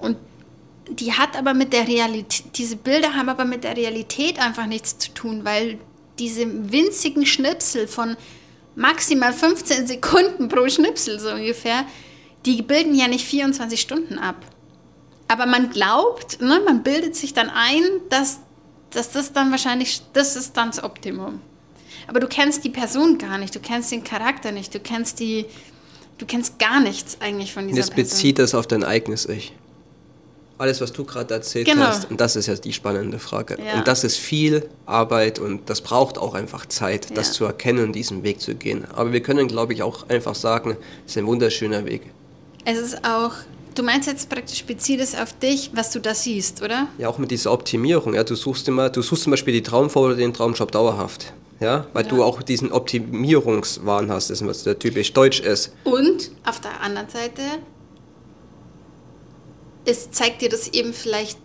Und 0.00 0.16
die 0.90 1.12
hat 1.12 1.36
aber 1.36 1.54
mit 1.54 1.72
der 1.72 1.88
Realität, 1.88 2.56
diese 2.56 2.76
Bilder 2.76 3.14
haben 3.14 3.28
aber 3.28 3.44
mit 3.44 3.64
der 3.64 3.76
Realität 3.76 4.38
einfach 4.38 4.66
nichts 4.66 4.98
zu 4.98 5.12
tun, 5.12 5.44
weil 5.44 5.78
diese 6.18 6.46
winzigen 6.72 7.26
Schnipsel 7.26 7.88
von 7.88 8.16
maximal 8.74 9.32
15 9.32 9.86
Sekunden 9.86 10.48
pro 10.48 10.68
Schnipsel 10.68 11.18
so 11.18 11.30
ungefähr, 11.30 11.84
die 12.44 12.62
bilden 12.62 12.94
ja 12.94 13.08
nicht 13.08 13.26
24 13.26 13.80
Stunden 13.80 14.18
ab. 14.18 14.36
Aber 15.28 15.46
man 15.46 15.70
glaubt, 15.70 16.40
ne, 16.40 16.60
man 16.64 16.82
bildet 16.82 17.16
sich 17.16 17.34
dann 17.34 17.50
ein, 17.50 17.82
dass, 18.10 18.38
dass 18.90 19.10
das 19.10 19.32
dann 19.32 19.50
wahrscheinlich, 19.50 20.02
das 20.12 20.36
ist 20.36 20.56
dann 20.56 20.70
das 20.70 20.84
Optimum. 20.84 21.40
Aber 22.06 22.20
du 22.20 22.28
kennst 22.28 22.62
die 22.64 22.70
Person 22.70 23.18
gar 23.18 23.38
nicht, 23.38 23.54
du 23.54 23.58
kennst 23.58 23.90
den 23.90 24.04
Charakter 24.04 24.52
nicht, 24.52 24.72
du 24.72 24.78
kennst 24.78 25.18
die, 25.18 25.46
du 26.18 26.26
kennst 26.26 26.60
gar 26.60 26.78
nichts 26.78 27.20
eigentlich 27.20 27.52
von 27.52 27.66
dieser 27.66 27.78
Jetzt 27.78 27.94
Person. 27.94 28.10
bezieht 28.10 28.38
das 28.38 28.54
auf 28.54 28.68
dein 28.68 28.84
eigenes 28.84 29.26
Ich. 29.26 29.52
Alles, 30.58 30.80
was 30.80 30.92
du 30.92 31.04
gerade 31.04 31.34
erzählt 31.34 31.66
Genau. 31.66 31.86
hast, 31.86 32.10
und 32.10 32.20
das 32.20 32.34
ist 32.36 32.46
ja 32.46 32.54
die 32.54 32.72
spannende 32.72 33.18
Frage. 33.18 33.58
Ja. 33.64 33.78
Und 33.78 33.86
das 33.86 34.04
ist 34.04 34.16
viel 34.16 34.68
Arbeit 34.86 35.38
und 35.38 35.68
das 35.68 35.80
braucht 35.82 36.16
auch 36.18 36.34
einfach 36.34 36.66
Zeit, 36.66 37.16
das 37.16 37.28
Ja. 37.28 37.32
zu 37.34 37.44
erkennen 37.44 37.84
und 37.84 37.92
diesen 37.92 38.22
Weg 38.22 38.40
zu 38.40 38.54
gehen. 38.54 38.86
Aber 38.94 39.12
wir 39.12 39.20
können, 39.22 39.48
glaube 39.48 39.74
ich, 39.74 39.82
auch 39.82 40.08
einfach 40.08 40.34
sagen, 40.34 40.76
es 41.04 41.12
ist 41.12 41.18
ein 41.18 41.26
wunderschöner 41.26 41.84
Weg. 41.84 42.02
Es 42.64 42.78
ist 42.78 43.04
auch 43.04 43.32
Du 43.76 43.82
meinst 43.82 44.08
jetzt 44.08 44.30
praktisch 44.30 44.64
bezieht 44.64 45.00
es 45.00 45.14
auf 45.14 45.34
dich, 45.38 45.70
was 45.74 45.90
du 45.90 46.00
da 46.00 46.14
siehst, 46.14 46.62
oder? 46.62 46.88
Ja, 46.96 47.10
auch 47.10 47.18
mit 47.18 47.30
dieser 47.30 47.52
Optimierung. 47.52 48.14
Ja, 48.14 48.24
du 48.24 48.34
suchst 48.34 48.66
immer, 48.68 48.88
du 48.88 49.02
suchst 49.02 49.24
zum 49.24 49.32
Beispiel 49.32 49.52
die 49.52 49.62
Traumfrau 49.62 50.00
oder 50.00 50.14
den 50.14 50.32
Traumjob 50.32 50.72
dauerhaft. 50.72 51.34
Ja, 51.60 51.86
weil 51.92 52.04
ja. 52.04 52.08
du 52.08 52.22
auch 52.22 52.40
diesen 52.42 52.72
Optimierungswahn 52.72 54.10
hast, 54.10 54.30
das 54.30 54.46
was 54.46 54.62
der 54.62 54.78
typisch 54.78 55.12
deutsch 55.12 55.40
ist. 55.40 55.72
Und 55.84 56.30
auf 56.46 56.58
der 56.60 56.80
anderen 56.80 57.10
Seite, 57.10 57.42
es 59.86 60.10
zeigt 60.10 60.42
dir 60.42 60.48
das 60.48 60.68
eben 60.68 60.92
vielleicht 60.92 61.38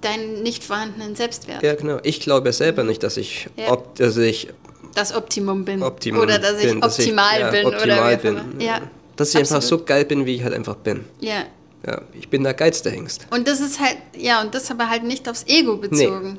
deinen 0.00 0.42
nicht 0.42 0.64
vorhandenen 0.64 1.16
Selbstwert. 1.16 1.62
Ja, 1.62 1.74
genau. 1.74 1.98
Ich 2.02 2.20
glaube 2.20 2.52
selber 2.52 2.84
nicht, 2.84 3.02
dass 3.02 3.16
ich, 3.16 3.48
ja. 3.56 3.72
ob, 3.72 3.96
dass 3.96 4.16
ich 4.16 4.48
das 4.94 5.14
Optimum 5.14 5.64
bin. 5.64 5.82
Optimum 5.82 6.22
oder 6.22 6.38
dass 6.38 6.58
ich 6.58 6.68
bin, 6.68 6.82
optimal 6.82 7.40
dass 7.40 7.54
ich, 7.54 7.62
bin. 7.62 7.72
Ja, 7.72 7.78
optimal 7.78 8.14
oder 8.14 8.16
bin. 8.16 8.60
Ja. 8.60 8.80
Dass 9.16 9.30
ich 9.30 9.36
Absolut. 9.36 9.56
einfach 9.56 9.62
so 9.62 9.84
geil 9.84 10.04
bin, 10.04 10.26
wie 10.26 10.36
ich 10.36 10.42
halt 10.42 10.54
einfach 10.54 10.76
bin. 10.76 11.04
Ja. 11.20 11.44
Ja, 11.86 12.02
ich 12.12 12.28
bin 12.28 12.44
der 12.44 12.54
geilste 12.54 12.90
Hengst. 12.90 13.26
Und 13.30 13.48
das 13.48 13.60
ist 13.60 13.80
halt, 13.80 13.96
ja, 14.16 14.42
und 14.42 14.54
das 14.54 14.70
aber 14.70 14.90
halt 14.90 15.02
nicht 15.02 15.28
aufs 15.28 15.44
Ego 15.46 15.76
bezogen, 15.76 16.32
nee. 16.34 16.38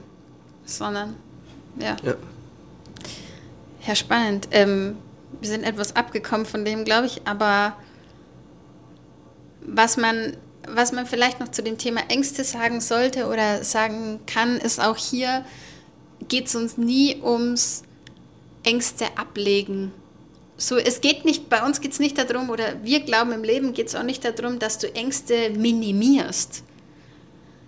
sondern, 0.65 1.15
ja. 1.79 1.95
Ja, 2.03 2.15
ja 3.87 3.95
spannend. 3.95 4.47
Ähm, 4.51 4.97
wir 5.39 5.49
sind 5.49 5.63
etwas 5.63 5.95
abgekommen 5.95 6.45
von 6.45 6.63
dem, 6.63 6.85
glaube 6.85 7.07
ich, 7.07 7.21
aber 7.25 7.75
was 9.65 9.97
man, 9.97 10.37
was 10.67 10.91
man 10.91 11.05
vielleicht 11.05 11.39
noch 11.39 11.49
zu 11.49 11.63
dem 11.63 11.77
Thema 11.77 12.01
Ängste 12.09 12.43
sagen 12.43 12.81
sollte 12.81 13.27
oder 13.27 13.63
sagen 13.63 14.19
kann, 14.25 14.57
ist 14.57 14.79
auch 14.79 14.97
hier 14.97 15.45
geht 16.27 16.47
es 16.47 16.55
uns 16.55 16.77
nie 16.77 17.19
ums 17.21 17.83
Ängste 18.63 19.05
ablegen 19.17 19.91
so, 20.61 20.77
es 20.77 21.01
geht 21.01 21.25
nicht, 21.25 21.49
bei 21.49 21.65
uns 21.65 21.81
geht 21.81 21.91
es 21.91 21.99
nicht 21.99 22.19
darum, 22.19 22.51
oder 22.51 22.83
wir 22.83 22.99
glauben 22.99 23.31
im 23.31 23.43
Leben 23.43 23.73
geht 23.73 23.87
es 23.87 23.95
auch 23.95 24.03
nicht 24.03 24.23
darum, 24.23 24.59
dass 24.59 24.77
du 24.77 24.93
Ängste 24.93 25.49
minimierst, 25.49 26.63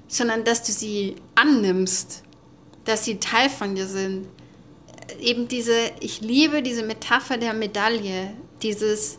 sondern 0.07 0.43
dass 0.43 0.61
du 0.61 0.71
sie 0.71 1.15
annimmst, 1.33 2.21
dass 2.85 3.03
sie 3.03 3.19
Teil 3.19 3.49
von 3.49 3.73
dir 3.73 3.87
sind. 3.87 4.27
Eben 5.19 5.47
diese, 5.47 5.73
ich 6.01 6.21
liebe 6.21 6.61
diese 6.61 6.83
Metapher 6.83 7.37
der 7.37 7.55
Medaille, 7.55 8.35
dieses, 8.61 9.17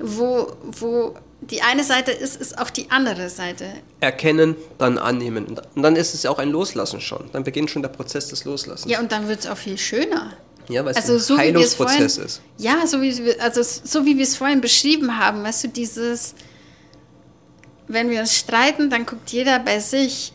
wo, 0.00 0.48
wo 0.62 1.14
die 1.40 1.62
eine 1.62 1.84
Seite 1.84 2.10
ist, 2.10 2.40
ist 2.40 2.58
auch 2.58 2.70
die 2.70 2.90
andere 2.90 3.28
Seite. 3.30 3.66
Erkennen, 4.00 4.56
dann 4.78 4.98
annehmen. 4.98 5.46
Und 5.74 5.82
dann 5.82 5.96
ist 5.96 6.14
es 6.14 6.22
ja 6.22 6.30
auch 6.30 6.38
ein 6.38 6.50
Loslassen 6.50 7.00
schon. 7.00 7.30
Dann 7.32 7.44
beginnt 7.44 7.70
schon 7.70 7.82
der 7.82 7.88
Prozess 7.88 8.28
des 8.28 8.44
Loslassens. 8.44 8.90
Ja, 8.90 9.00
und 9.00 9.10
dann 9.10 9.28
wird 9.28 9.40
es 9.40 9.46
auch 9.46 9.56
viel 9.56 9.78
schöner. 9.78 10.32
Ja, 10.68 10.84
weil 10.84 10.92
es 10.92 10.98
also, 10.98 11.14
ein 11.14 11.18
so 11.18 11.38
Heilungsprozess 11.38 12.14
vorhin, 12.14 12.26
ist. 12.26 12.42
Ja, 12.58 12.86
so 12.86 13.00
wie, 13.00 13.24
wir, 13.24 13.42
also, 13.42 13.62
so 13.62 14.04
wie 14.04 14.16
wir 14.16 14.22
es 14.22 14.36
vorhin 14.36 14.60
beschrieben 14.60 15.18
haben, 15.18 15.42
weißt 15.42 15.64
du, 15.64 15.68
dieses, 15.68 16.34
wenn 17.88 18.10
wir 18.10 18.20
uns 18.20 18.36
streiten, 18.36 18.90
dann 18.90 19.06
guckt 19.06 19.30
jeder 19.30 19.58
bei 19.58 19.80
sich 19.80 20.32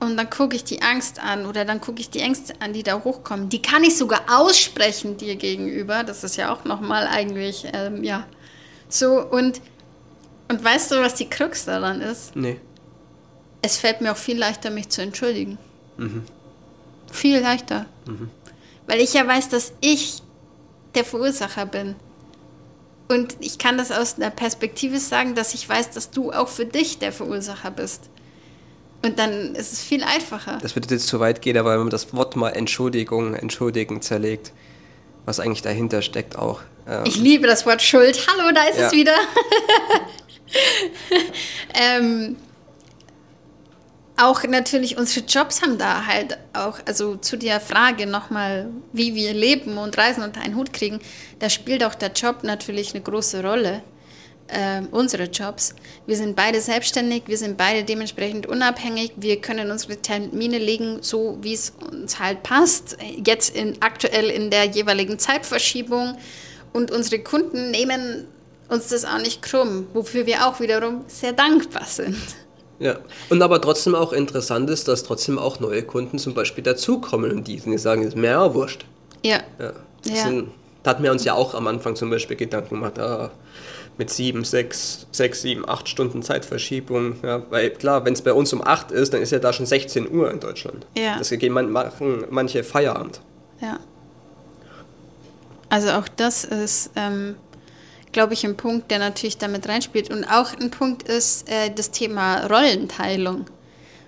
und 0.00 0.16
dann 0.16 0.30
gucke 0.30 0.56
ich 0.56 0.64
die 0.64 0.80
Angst 0.82 1.20
an 1.20 1.46
oder 1.46 1.64
dann 1.64 1.80
gucke 1.80 2.00
ich 2.00 2.08
die 2.08 2.20
Ängste 2.20 2.54
an, 2.60 2.72
die 2.72 2.82
da 2.82 3.02
hochkommen. 3.02 3.48
Die 3.48 3.60
kann 3.60 3.82
ich 3.84 3.96
sogar 3.96 4.22
aussprechen 4.28 5.16
dir 5.16 5.36
gegenüber. 5.36 6.04
Das 6.04 6.24
ist 6.24 6.36
ja 6.36 6.54
auch 6.54 6.64
nochmal 6.64 7.06
eigentlich, 7.06 7.66
ähm, 7.72 8.02
ja, 8.04 8.26
so 8.88 9.22
und, 9.22 9.60
und 10.48 10.62
weißt 10.62 10.92
du, 10.92 10.96
was 10.96 11.14
die 11.14 11.28
Krux 11.28 11.64
daran 11.64 12.00
ist? 12.00 12.36
Nee. 12.36 12.60
Es 13.62 13.78
fällt 13.78 14.00
mir 14.00 14.12
auch 14.12 14.16
viel 14.16 14.38
leichter, 14.38 14.70
mich 14.70 14.88
zu 14.88 15.02
entschuldigen. 15.02 15.58
Mhm. 15.96 16.22
Viel 17.10 17.40
leichter. 17.40 17.86
Mhm. 18.06 18.30
Weil 18.86 19.00
ich 19.00 19.14
ja 19.14 19.26
weiß, 19.26 19.48
dass 19.48 19.72
ich 19.80 20.22
der 20.94 21.04
Verursacher 21.04 21.66
bin. 21.66 21.96
Und 23.08 23.36
ich 23.40 23.58
kann 23.58 23.78
das 23.78 23.92
aus 23.92 24.16
einer 24.16 24.30
Perspektive 24.30 24.98
sagen, 24.98 25.34
dass 25.34 25.54
ich 25.54 25.68
weiß, 25.68 25.90
dass 25.90 26.10
du 26.10 26.32
auch 26.32 26.48
für 26.48 26.66
dich 26.66 26.98
der 26.98 27.12
Verursacher 27.12 27.70
bist. 27.70 28.08
Und 29.04 29.18
dann 29.18 29.54
ist 29.54 29.72
es 29.72 29.82
viel 29.82 30.02
einfacher. 30.02 30.58
Das 30.60 30.74
würde 30.74 30.92
jetzt 30.92 31.06
zu 31.06 31.20
weit 31.20 31.42
gehen, 31.42 31.56
aber 31.56 31.72
wenn 31.72 31.80
man 31.80 31.90
das 31.90 32.12
Wort 32.14 32.34
mal 32.34 32.50
Entschuldigung, 32.50 33.34
Entschuldigen 33.34 34.02
zerlegt, 34.02 34.52
was 35.24 35.38
eigentlich 35.38 35.62
dahinter 35.62 36.02
steckt 36.02 36.36
auch. 36.36 36.60
Ähm 36.88 37.04
ich 37.04 37.16
liebe 37.16 37.46
das 37.46 37.66
Wort 37.66 37.82
Schuld. 37.82 38.26
Hallo, 38.26 38.52
da 38.52 38.64
ist 38.64 38.78
ja. 38.78 38.86
es 38.86 38.92
wieder. 38.92 39.14
ähm, 41.74 42.36
auch 44.16 44.42
natürlich 44.44 44.96
unsere 44.96 45.26
Jobs 45.26 45.62
haben 45.62 45.78
da 45.78 46.06
halt 46.06 46.38
auch, 46.54 46.78
also 46.86 47.16
zu 47.16 47.36
der 47.36 47.60
Frage 47.60 48.06
nochmal, 48.06 48.70
wie 48.92 49.14
wir 49.14 49.34
leben 49.34 49.76
und 49.76 49.96
reisen 49.98 50.22
unter 50.22 50.40
einen 50.40 50.56
Hut 50.56 50.72
kriegen, 50.72 51.00
da 51.38 51.50
spielt 51.50 51.84
auch 51.84 51.94
der 51.94 52.12
Job 52.12 52.42
natürlich 52.42 52.94
eine 52.94 53.02
große 53.02 53.42
Rolle. 53.42 53.82
Äh, 54.48 54.82
unsere 54.92 55.24
Jobs. 55.24 55.74
Wir 56.06 56.16
sind 56.16 56.36
beide 56.36 56.60
selbstständig, 56.60 57.24
wir 57.26 57.36
sind 57.36 57.56
beide 57.56 57.82
dementsprechend 57.82 58.46
unabhängig, 58.46 59.14
wir 59.16 59.40
können 59.40 59.72
unsere 59.72 59.96
Termine 59.96 60.58
legen, 60.58 60.98
so 61.00 61.36
wie 61.40 61.52
es 61.52 61.72
uns 61.90 62.20
halt 62.20 62.44
passt, 62.44 62.96
jetzt 63.24 63.56
in, 63.56 63.82
aktuell 63.82 64.30
in 64.30 64.50
der 64.50 64.66
jeweiligen 64.66 65.18
Zeitverschiebung 65.18 66.16
und 66.72 66.92
unsere 66.92 67.24
Kunden 67.24 67.72
nehmen 67.72 68.28
uns 68.68 68.88
das 68.88 69.04
auch 69.04 69.18
nicht 69.18 69.42
krumm, 69.42 69.86
wofür 69.92 70.26
wir 70.26 70.46
auch 70.46 70.60
wiederum 70.60 71.04
sehr 71.06 71.32
dankbar 71.32 71.84
sind. 71.84 72.16
Ja, 72.78 72.96
und 73.30 73.40
aber 73.40 73.60
trotzdem 73.60 73.94
auch 73.94 74.12
interessant 74.12 74.68
ist, 74.68 74.88
dass 74.88 75.02
trotzdem 75.02 75.38
auch 75.38 75.60
neue 75.60 75.82
Kunden 75.82 76.18
zum 76.18 76.34
Beispiel 76.34 76.62
dazukommen 76.62 77.30
und 77.30 77.48
die, 77.48 77.56
die 77.56 77.78
sagen, 77.78 78.02
ist 78.02 78.16
mir 78.16 78.30
ja 78.30 78.54
wurscht. 78.54 78.84
Ja. 79.24 79.40
ja. 79.58 79.72
ja. 80.04 80.24
Sind, 80.24 80.50
da 80.82 80.90
hatten 80.90 81.02
wir 81.02 81.10
uns 81.10 81.24
ja 81.24 81.34
auch 81.34 81.54
am 81.54 81.66
Anfang 81.66 81.96
zum 81.96 82.10
Beispiel 82.10 82.36
Gedanken 82.36 82.74
gemacht, 82.74 82.98
ah, 82.98 83.30
mit 83.98 84.10
sieben, 84.10 84.44
sechs, 84.44 85.06
sechs, 85.10 85.40
sieben, 85.40 85.66
acht 85.68 85.88
Stunden 85.88 86.22
Zeitverschiebung. 86.22 87.16
Ja, 87.22 87.42
weil 87.50 87.70
klar, 87.70 88.04
wenn 88.04 88.12
es 88.12 88.20
bei 88.22 88.32
uns 88.32 88.52
um 88.52 88.62
acht 88.62 88.90
ist, 88.90 89.14
dann 89.14 89.22
ist 89.22 89.32
ja 89.32 89.38
da 89.38 89.52
schon 89.52 89.66
16 89.66 90.10
Uhr 90.10 90.30
in 90.30 90.40
Deutschland. 90.40 90.86
Ja. 90.96 91.18
Das 91.18 91.30
machen 91.30 92.24
manche 92.30 92.62
Feierabend. 92.62 93.20
Ja. 93.60 93.78
Also 95.68 95.90
auch 95.90 96.08
das 96.08 96.44
ist 96.44 96.90
ähm, 96.94 97.36
glaube 98.16 98.32
ich, 98.32 98.46
ein 98.46 98.56
Punkt, 98.56 98.90
der 98.90 98.98
natürlich 98.98 99.36
damit 99.36 99.68
reinspielt. 99.68 100.10
Und 100.10 100.24
auch 100.24 100.54
ein 100.58 100.70
Punkt 100.70 101.02
ist 101.02 101.46
äh, 101.50 101.68
das 101.68 101.90
Thema 101.90 102.46
Rollenteilung, 102.46 103.44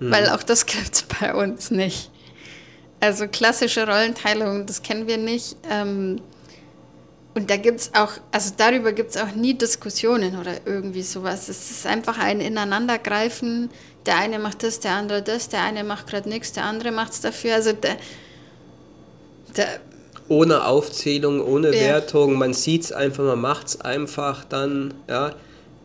mhm. 0.01 0.11
weil 0.11 0.31
auch 0.31 0.43
das 0.43 0.65
gibt 0.75 0.95
es 0.95 1.03
bei 1.03 1.35
uns 1.35 1.71
nicht. 1.71 2.11
Also 3.01 3.29
klassische 3.29 3.87
Rollenteilung, 3.87 4.65
das 4.65 4.83
kennen 4.83 5.07
wir 5.09 5.19
nicht. 5.19 5.57
Ähm, 5.71 6.23
und 7.35 7.51
da 7.51 7.59
gibt 7.59 7.81
es 7.81 7.95
auch, 7.95 8.13
also 8.33 8.55
darüber 8.57 8.93
gibt 8.95 9.11
es 9.11 9.19
auch 9.19 9.33
nie 9.33 9.53
Diskussionen 9.53 10.41
oder 10.41 10.55
irgendwie 10.65 11.03
sowas. 11.03 11.51
Es 11.51 11.71
ist 11.71 11.87
einfach 11.87 12.19
ein 12.19 12.41
Ineinandergreifen. 12.41 13.69
Der 14.07 14.17
eine 14.17 14.39
macht 14.39 14.63
das, 14.63 14.81
der 14.81 14.93
andere 14.93 15.21
das, 15.21 15.51
der 15.51 15.65
eine 15.65 15.85
macht 15.85 16.07
gerade 16.07 16.31
nichts, 16.31 16.55
der 16.55 16.65
andere 16.65 16.93
macht 16.93 17.13
es 17.13 17.21
dafür. 17.21 17.57
Also 17.57 17.73
der, 17.73 17.99
der 19.55 19.81
ohne 20.29 20.65
Aufzählung, 20.67 21.45
ohne 21.45 21.75
ja. 21.75 21.81
Wertung. 21.81 22.35
Man 22.35 22.55
sieht 22.55 22.85
es 22.85 22.93
einfach, 22.93 23.25
man 23.25 23.41
macht 23.41 23.69
es 23.69 23.81
einfach 23.81 24.45
dann, 24.45 24.95
ja. 25.09 25.33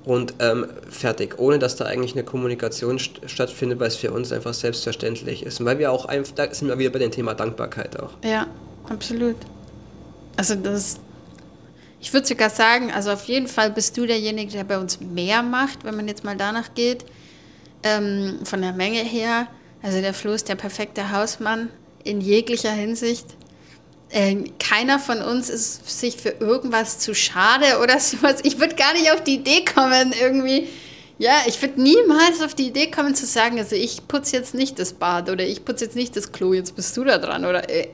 Und 0.06 0.34
ähm, 0.40 0.66
fertig, 0.90 1.40
ohne 1.40 1.60
dass 1.60 1.78
da 1.78 1.86
eigentlich 1.86 2.12
eine 2.12 2.26
Kommunikation 2.26 3.00
st 3.00 3.22
stattfindet, 3.26 3.80
weil 3.80 3.88
es 3.88 3.96
für 3.96 4.12
uns 4.12 4.34
einfach 4.34 4.54
selbstverständlich 4.54 5.44
ist. 5.44 5.62
Und 5.62 5.66
weil 5.66 5.80
wir 5.80 5.94
auch 5.94 6.06
einfach, 6.06 6.34
da 6.36 6.54
sind 6.54 6.68
wir 6.68 6.78
wieder 6.78 6.90
bei 6.90 7.00
dem 7.00 7.12
Thema 7.12 7.34
Dankbarkeit 7.34 7.98
auch. 7.98 8.12
Ja, 8.22 8.48
absolut. 8.90 9.38
Also 10.36 10.56
das, 10.56 11.00
ich 12.02 12.12
würde 12.12 12.28
sogar 12.28 12.50
sagen, 12.50 12.92
also 12.92 13.12
auf 13.12 13.24
jeden 13.26 13.48
Fall 13.48 13.72
bist 13.72 13.96
du 13.96 14.06
derjenige, 14.06 14.52
der 14.52 14.66
bei 14.66 14.78
uns 14.78 15.00
mehr 15.00 15.42
macht, 15.42 15.86
wenn 15.86 15.96
man 15.96 16.10
jetzt 16.10 16.26
mal 16.26 16.36
danach 16.36 16.74
geht, 16.74 17.06
ähm, 17.84 18.40
von 18.44 18.62
der 18.62 18.74
Menge 18.74 19.00
her. 19.00 19.48
Also 19.82 20.02
der 20.02 20.14
Flo 20.14 20.34
ist 20.34 20.50
der 20.50 20.56
perfekte 20.56 21.14
Hausmann 21.14 21.70
in 22.04 22.20
jeglicher 22.20 22.72
Hinsicht. 22.72 23.26
Ähm, 24.16 24.46
keiner 24.60 25.00
von 25.00 25.22
uns 25.24 25.50
ist 25.50 26.00
sich 26.00 26.18
für 26.18 26.30
irgendwas 26.40 27.00
zu 27.00 27.16
schade 27.16 27.80
oder 27.82 28.00
sowas. 28.00 28.36
Ich 28.44 28.60
würde 28.60 28.76
gar 28.76 28.94
nicht 28.94 29.12
auf 29.12 29.24
die 29.24 29.36
Idee 29.36 29.66
kommen, 29.66 30.14
irgendwie. 30.20 30.68
Ja, 31.18 31.34
ich 31.48 31.62
würde 31.62 31.82
niemals 31.82 32.42
auf 32.44 32.54
die 32.54 32.68
Idee 32.68 32.90
kommen 32.90 33.16
zu 33.16 33.26
sagen, 33.26 33.58
also 33.58 33.76
ich 33.76 34.08
putze 34.08 34.36
jetzt 34.36 34.54
nicht 34.54 34.80
das 34.80 34.94
Bad 34.94 35.30
oder 35.30 35.44
ich 35.44 35.64
putze 35.64 35.86
jetzt 35.86 35.96
nicht 35.96 36.16
das 36.16 36.32
Klo, 36.32 36.54
jetzt 36.54 36.76
bist 36.76 36.96
du 36.98 37.04
da 37.04 37.18
dran 37.18 37.46
oder 37.46 37.70
äh, 37.70 37.88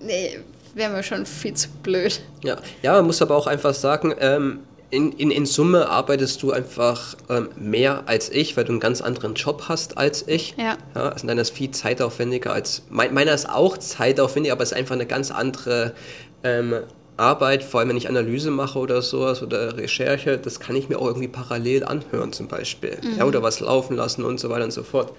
nee, 0.00 0.40
wäre 0.74 0.92
mir 0.92 1.02
schon 1.02 1.24
viel 1.24 1.54
zu 1.54 1.68
blöd. 1.82 2.20
Ja, 2.42 2.58
ja, 2.82 2.92
man 2.92 3.06
muss 3.06 3.22
aber 3.22 3.36
auch 3.36 3.46
einfach 3.46 3.74
sagen, 3.74 4.14
ähm, 4.18 4.60
in, 4.90 5.12
in, 5.12 5.30
in 5.30 5.46
Summe 5.46 5.88
arbeitest 5.88 6.42
du 6.42 6.52
einfach 6.52 7.16
ähm, 7.28 7.48
mehr 7.56 8.04
als 8.06 8.30
ich, 8.30 8.56
weil 8.56 8.64
du 8.64 8.72
einen 8.72 8.80
ganz 8.80 9.00
anderen 9.00 9.34
Job 9.34 9.64
hast 9.68 9.98
als 9.98 10.26
ich. 10.28 10.54
Ja. 10.56 10.76
ja 10.94 11.08
also 11.08 11.26
deiner 11.26 11.42
ist 11.42 11.50
viel 11.50 11.70
zeitaufwendiger 11.70 12.52
als. 12.52 12.82
Mein, 12.90 13.12
meiner 13.12 13.32
ist 13.32 13.48
auch 13.48 13.76
zeitaufwendig, 13.78 14.52
aber 14.52 14.62
es 14.62 14.72
ist 14.72 14.78
einfach 14.78 14.94
eine 14.94 15.06
ganz 15.06 15.30
andere 15.30 15.94
ähm, 16.42 16.74
Arbeit, 17.16 17.62
vor 17.62 17.80
allem 17.80 17.90
wenn 17.90 17.96
ich 17.96 18.08
Analyse 18.08 18.50
mache 18.50 18.78
oder 18.78 19.00
sowas 19.00 19.42
oder 19.42 19.76
Recherche, 19.76 20.38
das 20.38 20.58
kann 20.58 20.74
ich 20.74 20.88
mir 20.88 20.98
auch 20.98 21.06
irgendwie 21.06 21.28
parallel 21.28 21.84
anhören 21.84 22.32
zum 22.32 22.48
Beispiel. 22.48 22.98
Mhm. 23.02 23.18
Ja, 23.18 23.24
oder 23.24 23.42
was 23.42 23.60
laufen 23.60 23.96
lassen 23.96 24.24
und 24.24 24.40
so 24.40 24.50
weiter 24.50 24.64
und 24.64 24.72
so 24.72 24.82
fort. 24.82 25.12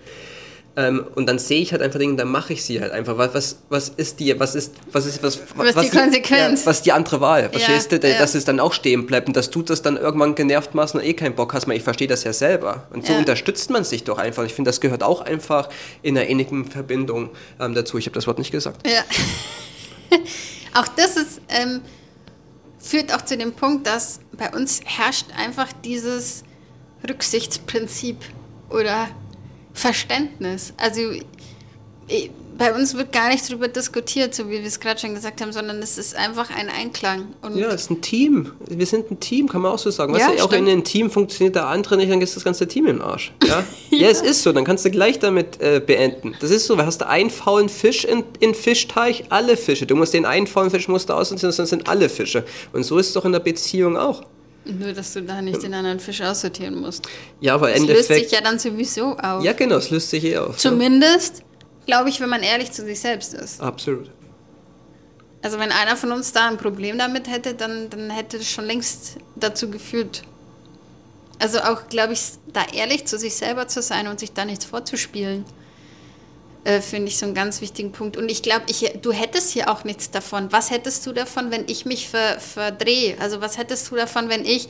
Ähm, 0.78 1.05
und 1.15 1.28
dann 1.28 1.39
sehe 1.39 1.61
ich 1.61 1.71
halt 1.71 1.82
einfach 1.82 1.99
Dinge, 1.99 2.17
dann 2.17 2.28
mache 2.28 2.51
ich 2.51 2.63
sie 2.65 2.82
halt 2.82 2.91
einfach. 2.91 3.17
Was, 3.17 3.34
was, 3.34 3.57
was 3.69 3.89
ist 3.89 4.19
die, 4.19 4.38
was 4.38 4.55
ist, 4.55 4.73
was 4.91 5.05
ist, 5.05 5.23
was, 5.23 5.39
was, 5.55 5.76
was 5.76 5.89
die 5.89 5.97
Konsequenz? 5.97 6.61
Ja, 6.61 6.67
was 6.67 6.78
ist 6.78 6.86
die 6.86 6.91
andere 6.91 7.21
Wahl? 7.21 7.49
Verstehst 7.49 7.91
Ja, 7.93 7.97
du, 7.97 8.09
ja. 8.09 8.17
dass 8.17 8.36
es 8.36 8.43
dann 8.43 8.59
auch 8.59 8.73
stehen 8.73 9.05
bleibt 9.05 9.28
und 9.28 9.38
dass 9.38 9.49
du 9.49 9.61
das 9.61 9.82
dann 9.82 9.95
irgendwann 9.95 10.36
genervt 10.36 10.76
machst 10.76 10.93
und 10.93 11.01
eh 11.01 11.13
keinen 11.13 11.36
Bock 11.36 11.53
hast, 11.53 11.67
weil 11.67 11.78
ich 11.78 11.84
verstehe 11.84 12.09
das 12.09 12.26
ja 12.26 12.34
selber. 12.34 12.88
Und 12.91 13.05
so 13.07 13.13
unterstützt 13.13 13.69
man 13.69 13.86
sich 13.86 14.03
doch 14.03 14.17
einfach. 14.17 14.43
Ich 14.43 14.53
finde, 14.53 14.69
das 14.69 14.82
gehört 14.82 15.01
auch 15.01 15.21
einfach 15.21 15.69
in 16.01 16.17
einer 16.17 16.28
innigen 16.28 16.65
Verbindung 16.65 17.30
ähm, 17.59 17.73
dazu. 17.73 17.97
Ich 17.97 18.07
habe 18.07 18.15
das 18.15 18.28
Wort 18.28 18.38
nicht 18.38 18.51
gesagt. 18.51 18.86
Ja. 18.86 19.03
auch 20.73 20.88
das 20.89 21.15
ist, 21.15 21.41
ähm, 21.47 21.82
führt 22.80 23.13
auch 23.13 23.23
zu 23.23 23.38
dem 23.38 23.53
Punkt, 23.53 23.88
dass 23.88 24.19
bei 24.34 24.49
uns 24.51 24.82
herrscht 24.84 25.28
einfach 25.38 25.69
dieses 25.86 26.43
Rücksichtsprinzip 27.07 28.17
oder 28.69 29.07
Verständnis. 29.76 30.73
Also 30.78 31.01
bei 32.57 32.73
uns 32.73 32.95
wird 32.95 33.11
gar 33.11 33.30
nicht 33.30 33.49
darüber 33.49 33.67
diskutiert, 33.67 34.34
so 34.34 34.47
wie 34.47 34.61
wir 34.61 34.65
es 34.65 34.80
gerade 34.80 34.99
schon 34.99 35.13
gesagt 35.13 35.41
haben, 35.41 35.51
sondern 35.51 35.80
es 35.80 35.97
ist 35.97 36.15
einfach 36.15 36.49
ein 36.55 36.69
Einklang. 36.69 37.34
Und 37.41 37.57
Ja, 37.57 37.67
es 37.67 37.84
ist 37.84 37.91
ein 37.91 38.01
Team. 38.01 38.51
Wir 38.67 38.86
sind 38.86 39.11
ein 39.11 39.19
Team, 39.19 39.49
kann 39.49 39.61
man 39.61 39.73
auch 39.73 39.80
so 39.80 39.91
sagen. 39.91 40.15
Ja, 40.15 40.30
weißt 40.30 40.39
du, 40.39 40.43
auch 40.45 40.53
in 40.53 40.69
einem 40.69 40.84
Team 40.84 41.09
funktioniert 41.09 41.55
der 41.55 41.67
andere 41.67 41.97
nicht, 41.97 42.11
dann 42.11 42.21
ist 42.21 42.36
das 42.36 42.43
ganze 42.43 42.67
Team 42.67 42.88
im 42.88 43.01
Arsch. 43.01 43.34
Ja, 43.45 43.63
ja. 43.89 44.07
es 44.07 44.21
ist 44.21 44.43
so, 44.43 44.53
dann 44.53 44.63
kannst 44.63 44.86
du 44.86 44.91
gleich 44.91 45.19
damit 45.19 45.59
äh, 45.59 45.82
beenden. 45.86 46.36
Das 46.39 46.51
ist 46.51 46.65
so, 46.65 46.78
hast 46.78 47.01
du 47.01 47.07
einen 47.07 47.30
faulen 47.30 47.69
Fisch 47.69 48.05
in, 48.05 48.23
in 48.39 48.55
Fischteich, 48.55 49.26
alle 49.30 49.57
Fische. 49.57 49.86
Du 49.86 49.95
musst 49.95 50.13
den 50.13 50.26
einen 50.26 50.47
faulen 50.47 50.71
Fisch 50.71 50.88
musst 50.88 51.09
du 51.09 51.13
aussortieren, 51.13 51.51
sonst 51.51 51.69
sind 51.69 51.89
alle 51.89 52.07
Fische. 52.07 52.45
Und 52.71 52.84
so 52.84 52.97
ist 52.97 53.07
es 53.07 53.13
doch 53.13 53.26
in 53.26 53.34
der 53.34 53.39
Beziehung 53.39 53.97
auch. 53.97 54.23
Nur, 54.66 54.93
dass 54.93 55.13
du 55.13 55.22
da 55.22 55.41
nicht 55.41 55.61
den 55.63 55.74
anderen 55.74 55.99
Fisch 55.99 56.22
aussortieren 56.22 56.76
musst. 56.80 57.07
Ja, 57.39 57.55
aber 57.55 57.72
Das 57.72 57.82
löst 57.86 58.07
sich 58.07 58.32
ja 58.32 58.41
dann 58.41 58.59
sowieso 58.59 59.18
auf. 59.18 59.43
Ja, 59.43 59.53
genau, 59.53 59.78
es 59.78 59.89
löst 59.89 60.09
sich 60.09 60.24
eh 60.24 60.38
auf. 60.38 60.53
ja. 60.53 60.57
Zumindest, 60.57 61.43
glaube 61.86 62.09
ich, 62.09 62.20
wenn 62.20 62.30
man 62.30 62.41
ehrlich 62.43 62.72
zu 62.72 62.84
sich 62.84 62.99
selbst 62.99 63.34
ist. 63.34 63.61
Absolut. 63.61 64.09
Also 65.41 65.59
wenn 65.59 65.72
einer 65.72 65.95
von 65.95 66.11
uns 66.11 66.32
da 66.32 66.47
ein 66.49 66.57
Problem 66.57 66.97
damit 66.97 67.30
hätte, 67.30 67.53
dann, 67.53 67.89
dann 67.91 68.09
hätte 68.09 68.38
es 68.38 68.49
schon 68.49 68.66
längst 68.66 69.18
dazu 69.36 69.70
geführt. 69.70 70.24
Also 71.38 71.59
auch, 71.59 71.88
glaube 71.89 72.13
ich, 72.13 72.22
da 72.51 72.63
ehrlich 72.74 73.05
zu 73.05 73.20
sich 73.20 73.36
selber 73.36 73.68
zu 73.68 73.82
sein 73.82 74.07
und 74.07 74.20
sich 74.20 74.34
da 74.34 74.45
nichts 74.45 74.66
vorzuspielen, 74.66 75.45
äh, 76.66 76.82
finde 76.82 77.07
ich 77.07 77.18
so 77.18 77.26
einen 77.26 77.36
ganz 77.36 77.61
wichtigen 77.61 77.91
Punkt. 77.91 78.18
Und 78.18 78.30
ich 78.30 78.41
glaube, 78.41 78.63
ich, 78.68 78.91
du 79.01 79.11
hättest 79.11 79.51
hier 79.51 79.70
auch 79.70 79.84
nichts 79.84 80.09
davon. 80.11 80.51
Was 80.51 80.72
hättest 80.72 81.05
du 81.05 81.13
davon, 81.13 81.51
wenn 81.51 81.66
ich 81.68 81.86
mich 81.86 82.09
ver, 82.09 82.39
verdrehe? 82.39 83.16
Also 83.20 83.39
was 83.39 83.57
hättest 83.57 83.89
du 83.91 83.95
davon, 83.95 84.30
wenn 84.30 84.43
ich 84.45 84.68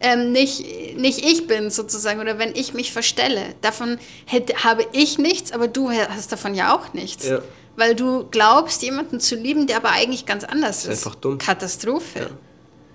ähm, 0.00 0.32
nicht, 0.32 0.96
nicht 0.96 1.24
ich 1.24 1.46
bin 1.46 1.70
sozusagen 1.70 2.20
oder 2.20 2.38
wenn 2.38 2.54
ich 2.54 2.74
mich 2.74 2.92
verstelle? 2.92 3.42
Davon 3.62 3.98
hätte, 4.26 4.64
habe 4.64 4.86
ich 4.92 5.18
nichts, 5.18 5.50
aber 5.52 5.66
du 5.66 5.90
hast 5.90 6.30
davon 6.30 6.54
ja 6.54 6.76
auch 6.76 6.92
nichts. 6.92 7.26
Ja. 7.26 7.40
Weil 7.76 7.94
du 7.94 8.26
glaubst, 8.30 8.82
jemanden 8.82 9.18
zu 9.18 9.34
lieben, 9.34 9.66
der 9.66 9.78
aber 9.78 9.92
eigentlich 9.92 10.26
ganz 10.26 10.44
anders 10.44 10.84
ist. 10.84 11.06
einfach 11.06 11.14
dumm. 11.14 11.38
Katastrophe. 11.38 12.30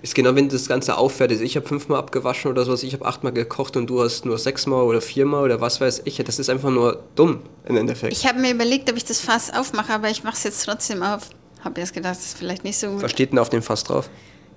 Ist 0.05 0.13
genau, 0.13 0.35
wenn 0.35 0.49
das 0.49 0.67
Ganze 0.67 0.99
aufwertet. 0.99 1.41
Ich 1.41 1.55
habe 1.55 1.67
fünfmal 1.67 1.97
abgewaschen 1.97 2.51
oder 2.51 2.63
sowas, 2.63 2.83
ich 2.83 2.93
habe 2.93 3.05
achtmal 3.05 3.33
gekocht 3.33 3.75
und 3.75 3.87
du 3.87 4.03
hast 4.03 4.23
nur 4.23 4.37
sechsmal 4.37 4.83
oder 4.83 5.01
viermal 5.01 5.43
oder 5.43 5.61
was 5.61 5.81
weiß 5.81 6.03
ich. 6.05 6.17
Das 6.17 6.37
ist 6.37 6.47
einfach 6.47 6.69
nur 6.69 7.01
dumm 7.15 7.39
im 7.67 7.75
Endeffekt. 7.75 8.13
Ich 8.13 8.27
habe 8.27 8.37
mir 8.37 8.51
überlegt, 8.51 8.87
ob 8.87 8.97
ich 8.97 9.05
das 9.05 9.19
Fass 9.19 9.51
aufmache, 9.51 9.91
aber 9.91 10.11
ich 10.11 10.23
mache 10.23 10.35
es 10.35 10.43
jetzt 10.43 10.63
trotzdem 10.63 11.01
auf. 11.01 11.31
Habe 11.63 11.79
erst 11.81 11.95
gedacht, 11.95 12.17
das 12.17 12.23
ist 12.23 12.37
vielleicht 12.37 12.63
nicht 12.63 12.77
so 12.77 12.91
gut. 12.91 13.01
Was 13.01 13.09
steht 13.09 13.31
denn 13.31 13.39
auf 13.39 13.49
dem 13.49 13.63
Fass 13.63 13.83
drauf? 13.83 14.07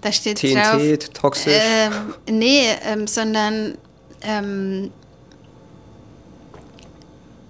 Da 0.03 0.12
steht 0.12 0.42
drauf. 0.42 0.82
TNT, 0.82 1.14
toxisch. 1.14 1.55
Ähm, 1.57 2.14
nee, 2.28 2.64
ähm, 2.84 3.07
sondern 3.07 3.78
ähm, 4.20 4.90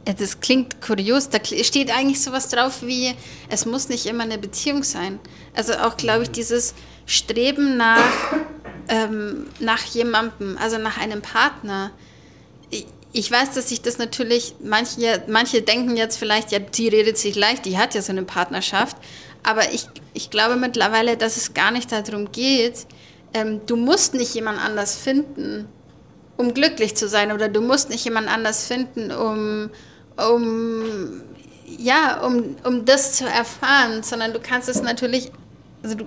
das 0.05 0.39
klingt 0.39 0.81
kurios. 0.81 1.31
Da 1.31 1.41
steht 1.45 1.91
eigentlich 1.91 2.23
sowas 2.23 2.49
drauf 2.49 2.83
wie, 2.83 3.13
es 3.49 3.67
muss 3.67 3.89
nicht 3.89 4.07
immer 4.07 4.23
eine 4.23 4.39
Beziehung 4.39 4.85
sein. 4.85 5.19
Also 5.57 5.73
auch, 5.73 5.97
glaube 5.97 6.23
ich, 6.23 6.31
dieses 6.31 6.75
Streben 7.09 7.79
nach, 7.79 8.35
ähm, 8.89 9.47
nach 9.61 9.83
jemandem, 9.83 10.59
also 10.59 10.77
nach 10.77 10.99
einem 10.99 11.23
Partner. 11.23 11.91
Ich, 13.13 13.31
weiß, 13.31 13.55
dass 13.55 13.71
sich 13.71 13.81
das 13.81 13.97
natürlich, 13.97 14.55
manche, 14.63 15.23
manche 15.27 15.63
denken 15.63 15.97
jetzt 15.97 16.19
vielleicht, 16.19 16.53
ja, 16.53 16.59
die 16.59 16.89
redet 16.89 17.17
sich 17.17 17.35
leicht, 17.35 17.65
die 17.65 17.79
hat 17.79 17.95
ja 17.95 18.03
so 18.03 18.13
eine 18.13 18.25
Partnerschaft. 18.25 18.99
Aber 19.43 19.73
ich, 19.73 19.87
ich 20.13 20.29
glaube 20.29 20.57
mittlerweile, 20.57 21.17
dass 21.17 21.39
es 21.39 21.55
gar 21.55 21.71
nicht 21.71 21.91
darum 21.91 22.31
geht, 22.31 22.87
ähm, 23.33 23.63
du 23.65 23.77
musst 23.77 24.13
nicht 24.13 24.35
jemand 24.35 24.63
anders 24.63 24.95
finden, 24.95 25.67
um 26.37 26.53
glücklich 26.53 26.95
zu 26.95 27.09
sein 27.09 27.33
oder 27.33 27.49
du 27.49 27.63
musst 27.63 27.89
nicht 27.89 28.05
jemand 28.05 28.29
anders 28.29 28.67
finden, 28.67 29.13
um, 29.13 29.71
um 30.17 31.23
ja, 31.79 32.21
um, 32.21 32.57
um 32.65 32.85
das 32.85 33.15
zu 33.15 33.25
erfahren, 33.25 34.03
sondern 34.03 34.35
du 34.35 34.41
kannst 34.41 34.69
es 34.69 34.83
natürlich, 34.83 35.33
also 35.83 35.97
du, 35.97 36.05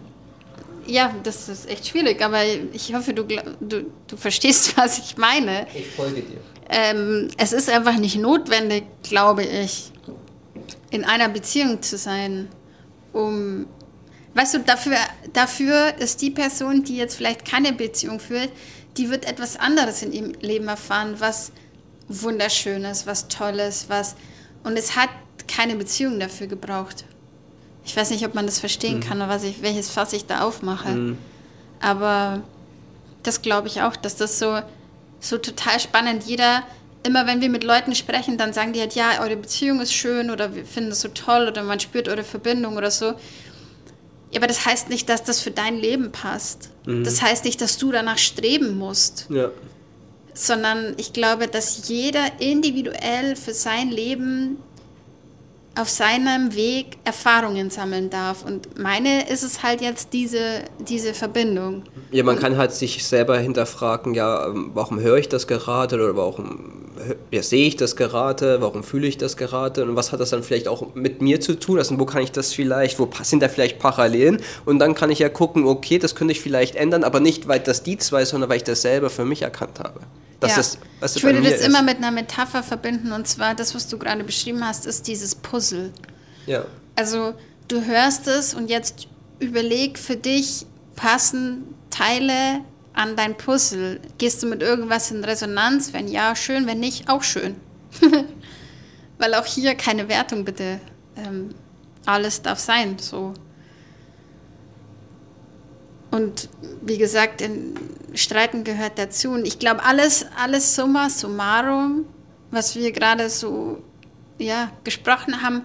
ja, 0.85 1.13
das 1.23 1.49
ist 1.49 1.69
echt 1.69 1.87
schwierig, 1.87 2.21
aber 2.21 2.43
ich 2.73 2.93
hoffe, 2.93 3.13
du, 3.13 3.23
du, 3.23 3.85
du 4.07 4.17
verstehst, 4.17 4.75
was 4.77 4.99
ich 4.99 5.17
meine. 5.17 5.67
Ich 5.73 5.87
folge 5.91 6.21
dir. 6.21 6.37
Ähm, 6.69 7.27
es 7.37 7.51
ist 7.51 7.69
einfach 7.69 7.97
nicht 7.97 8.15
notwendig, 8.15 8.85
glaube 9.03 9.43
ich, 9.43 9.91
in 10.89 11.03
einer 11.03 11.29
Beziehung 11.29 11.81
zu 11.81 11.97
sein, 11.97 12.47
um, 13.11 13.65
weißt 14.35 14.53
du, 14.53 14.59
dafür, 14.59 14.95
dafür 15.33 15.93
ist 15.99 16.21
die 16.21 16.31
Person, 16.31 16.83
die 16.83 16.95
jetzt 16.95 17.15
vielleicht 17.15 17.45
keine 17.45 17.73
Beziehung 17.73 18.19
führt, 18.19 18.51
die 18.97 19.09
wird 19.09 19.25
etwas 19.25 19.57
anderes 19.57 20.01
in 20.01 20.13
ihrem 20.13 20.33
Leben 20.41 20.67
erfahren, 20.67 21.15
was 21.19 21.51
wunderschönes, 22.07 23.05
was 23.05 23.27
tolles, 23.27 23.85
was, 23.89 24.15
und 24.63 24.77
es 24.77 24.95
hat 24.95 25.09
keine 25.47 25.75
Beziehung 25.75 26.19
dafür 26.19 26.47
gebraucht. 26.47 27.05
Ich 27.83 27.95
weiß 27.97 28.11
nicht, 28.11 28.25
ob 28.25 28.35
man 28.35 28.45
das 28.45 28.59
verstehen 28.59 28.99
kann, 28.99 29.17
oder 29.17 29.29
was 29.29 29.43
ich, 29.43 29.61
welches 29.61 29.89
Fass 29.89 30.13
ich 30.13 30.25
da 30.25 30.41
aufmache. 30.41 31.15
Aber 31.81 32.41
das 33.23 33.41
glaube 33.41 33.67
ich 33.67 33.81
auch, 33.81 33.95
dass 33.95 34.15
das 34.15 34.37
so, 34.39 34.59
so 35.19 35.37
total 35.37 35.79
spannend. 35.79 36.23
Jeder, 36.25 36.63
immer 37.03 37.25
wenn 37.25 37.41
wir 37.41 37.49
mit 37.49 37.63
Leuten 37.63 37.95
sprechen, 37.95 38.37
dann 38.37 38.53
sagen 38.53 38.73
die 38.73 38.79
halt, 38.79 38.93
ja, 38.93 39.21
eure 39.21 39.35
Beziehung 39.35 39.81
ist 39.81 39.93
schön 39.93 40.29
oder 40.29 40.53
wir 40.55 40.65
finden 40.65 40.91
es 40.91 41.01
so 41.01 41.07
toll 41.09 41.47
oder 41.47 41.63
man 41.63 41.79
spürt 41.79 42.07
eure 42.07 42.23
Verbindung 42.23 42.77
oder 42.77 42.91
so. 42.91 43.05
Ja, 44.31 44.37
aber 44.37 44.47
das 44.47 44.65
heißt 44.65 44.89
nicht, 44.89 45.09
dass 45.09 45.23
das 45.23 45.41
für 45.41 45.51
dein 45.51 45.75
Leben 45.77 46.11
passt. 46.11 46.69
Das 46.85 47.21
heißt 47.21 47.43
nicht, 47.45 47.59
dass 47.61 47.77
du 47.77 47.91
danach 47.91 48.17
streben 48.17 48.77
musst, 48.77 49.25
Ja. 49.29 49.49
sondern 50.33 50.93
ich 50.97 51.13
glaube, 51.13 51.47
dass 51.47 51.87
jeder 51.89 52.39
individuell 52.39 53.35
für 53.35 53.53
sein 53.53 53.89
Leben 53.89 54.57
auf 55.75 55.89
seinem 55.89 56.53
Weg 56.55 56.97
Erfahrungen 57.05 57.69
sammeln 57.69 58.09
darf. 58.09 58.43
Und 58.43 58.77
meine 58.77 59.29
ist 59.29 59.43
es 59.43 59.63
halt 59.63 59.81
jetzt 59.81 60.13
diese, 60.13 60.63
diese 60.79 61.13
Verbindung. 61.13 61.83
Ja, 62.11 62.23
man 62.23 62.37
kann 62.39 62.57
halt 62.57 62.73
sich 62.73 63.05
selber 63.05 63.37
hinterfragen, 63.37 64.13
ja, 64.13 64.47
warum 64.73 64.99
höre 64.99 65.17
ich 65.17 65.29
das 65.29 65.47
gerade 65.47 65.95
oder 65.95 66.15
warum 66.17 66.81
ja, 67.31 67.41
sehe 67.41 67.67
ich 67.67 67.77
das 67.77 67.95
gerade, 67.95 68.61
warum 68.61 68.83
fühle 68.83 69.07
ich 69.07 69.17
das 69.17 69.37
gerade 69.37 69.83
und 69.83 69.95
was 69.95 70.11
hat 70.11 70.19
das 70.19 70.29
dann 70.29 70.43
vielleicht 70.43 70.67
auch 70.67 70.93
mit 70.93 71.21
mir 71.21 71.39
zu 71.39 71.57
tun, 71.59 71.77
also 71.77 71.99
wo 71.99 72.05
kann 72.05 72.21
ich 72.21 72.31
das 72.31 72.53
vielleicht, 72.53 72.99
wo 72.99 73.09
sind 73.23 73.41
da 73.41 73.49
vielleicht 73.49 73.79
Parallelen 73.79 74.41
und 74.65 74.79
dann 74.79 74.93
kann 74.93 75.09
ich 75.09 75.19
ja 75.19 75.29
gucken, 75.29 75.65
okay, 75.65 75.97
das 75.97 76.15
könnte 76.15 76.33
ich 76.33 76.41
vielleicht 76.41 76.75
ändern, 76.75 77.03
aber 77.03 77.19
nicht, 77.19 77.47
weil 77.47 77.59
das 77.59 77.83
die 77.83 77.97
zwei, 77.97 78.25
sondern 78.25 78.49
weil 78.49 78.57
ich 78.57 78.63
das 78.63 78.81
selber 78.81 79.09
für 79.09 79.25
mich 79.25 79.41
erkannt 79.41 79.79
habe. 79.79 80.01
Ja. 80.49 80.55
das, 80.57 80.77
was 80.99 81.15
ich 81.15 81.23
würde 81.23 81.41
das 81.41 81.53
ist. 81.59 81.65
immer 81.65 81.81
mit 81.83 81.97
einer 81.97 82.11
Metapher 82.11 82.63
verbinden 82.63 83.11
und 83.11 83.27
zwar 83.27 83.53
das, 83.53 83.75
was 83.75 83.87
du 83.87 83.97
gerade 83.97 84.23
beschrieben 84.23 84.65
hast, 84.65 84.85
ist 84.85 85.07
dieses 85.07 85.35
Puzzle. 85.35 85.91
Ja. 86.47 86.65
Also 86.95 87.35
du 87.67 87.85
hörst 87.85 88.27
es 88.27 88.53
und 88.53 88.69
jetzt 88.69 89.07
überleg 89.39 89.99
für 89.99 90.15
dich, 90.15 90.65
passen 90.95 91.75
Teile 91.89 92.61
an 92.93 93.15
dein 93.15 93.37
Puzzle? 93.37 93.99
Gehst 94.17 94.43
du 94.43 94.47
mit 94.47 94.61
irgendwas 94.61 95.11
in 95.11 95.23
Resonanz? 95.23 95.93
Wenn 95.93 96.07
ja, 96.07 96.35
schön, 96.35 96.67
wenn 96.67 96.79
nicht, 96.79 97.09
auch 97.09 97.23
schön. 97.23 97.55
Weil 99.17 99.33
auch 99.35 99.45
hier 99.45 99.75
keine 99.75 100.09
Wertung 100.09 100.45
bitte. 100.45 100.79
Ähm, 101.15 101.49
alles 102.05 102.41
darf 102.41 102.59
sein, 102.59 102.97
so. 102.99 103.33
Und 106.11 106.49
wie 106.81 106.97
gesagt, 106.97 107.41
in 107.41 107.75
Streiten 108.13 108.63
gehört 108.63 108.99
dazu. 108.99 109.31
Und 109.31 109.47
ich 109.47 109.59
glaube, 109.59 109.83
alles, 109.83 110.25
alles 110.37 110.75
summa 110.75 111.09
summarum, 111.09 112.05
was 112.51 112.75
wir 112.75 112.91
gerade 112.91 113.29
so 113.29 113.81
ja, 114.37 114.71
gesprochen 114.83 115.41
haben, 115.41 115.63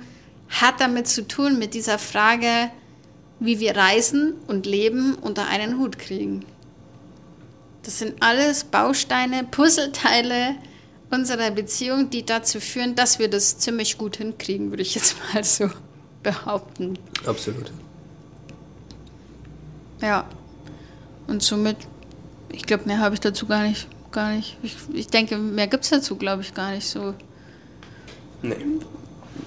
hat 0.49 0.81
damit 0.81 1.09
zu 1.09 1.27
tun, 1.27 1.59
mit 1.59 1.75
dieser 1.75 1.99
Frage, 1.99 2.71
wie 3.41 3.59
wir 3.59 3.77
reisen 3.77 4.35
und 4.47 4.67
leben 4.67 5.15
unter 5.17 5.49
einen 5.49 5.79
Hut 5.79 5.99
kriegen. 5.99 6.45
Das 7.83 7.99
sind 7.99 8.23
alles 8.23 8.65
Bausteine, 8.65 9.45
Puzzleteile 9.45 10.57
unserer 11.11 11.51
Beziehung, 11.51 12.11
die 12.11 12.25
dazu 12.25 12.61
führen, 12.61 12.95
dass 12.95 13.19
wir 13.19 13.29
das 13.29 13.59
ziemlich 13.59 13.99
gut 13.99 14.17
hinkriegen, 14.17 14.71
würde 14.71 14.83
ich 14.83 14.95
jetzt 14.95 15.17
mal 15.33 15.45
so 15.45 15.71
behaupten. 16.23 16.99
Absolut. 17.25 17.71
Ja. 20.01 20.29
Und 21.27 21.43
somit, 21.43 21.77
ich 22.53 22.65
glaube, 22.65 22.85
mehr 22.87 22.99
habe 22.99 23.15
ich 23.15 23.21
dazu 23.21 23.47
gar 23.47 23.63
nicht, 23.63 23.89
gar 24.13 24.33
nicht. 24.33 24.57
Ich, 24.63 24.77
ich 24.93 25.09
denke, 25.09 25.37
mehr 25.37 25.67
gibt 25.67 25.85
es 25.85 25.91
dazu, 25.91 26.17
glaube 26.17 26.43
ich, 26.43 26.55
gar 26.55 26.73
nicht 26.73 26.87
so. 26.87 27.15
Nee. 28.43 28.57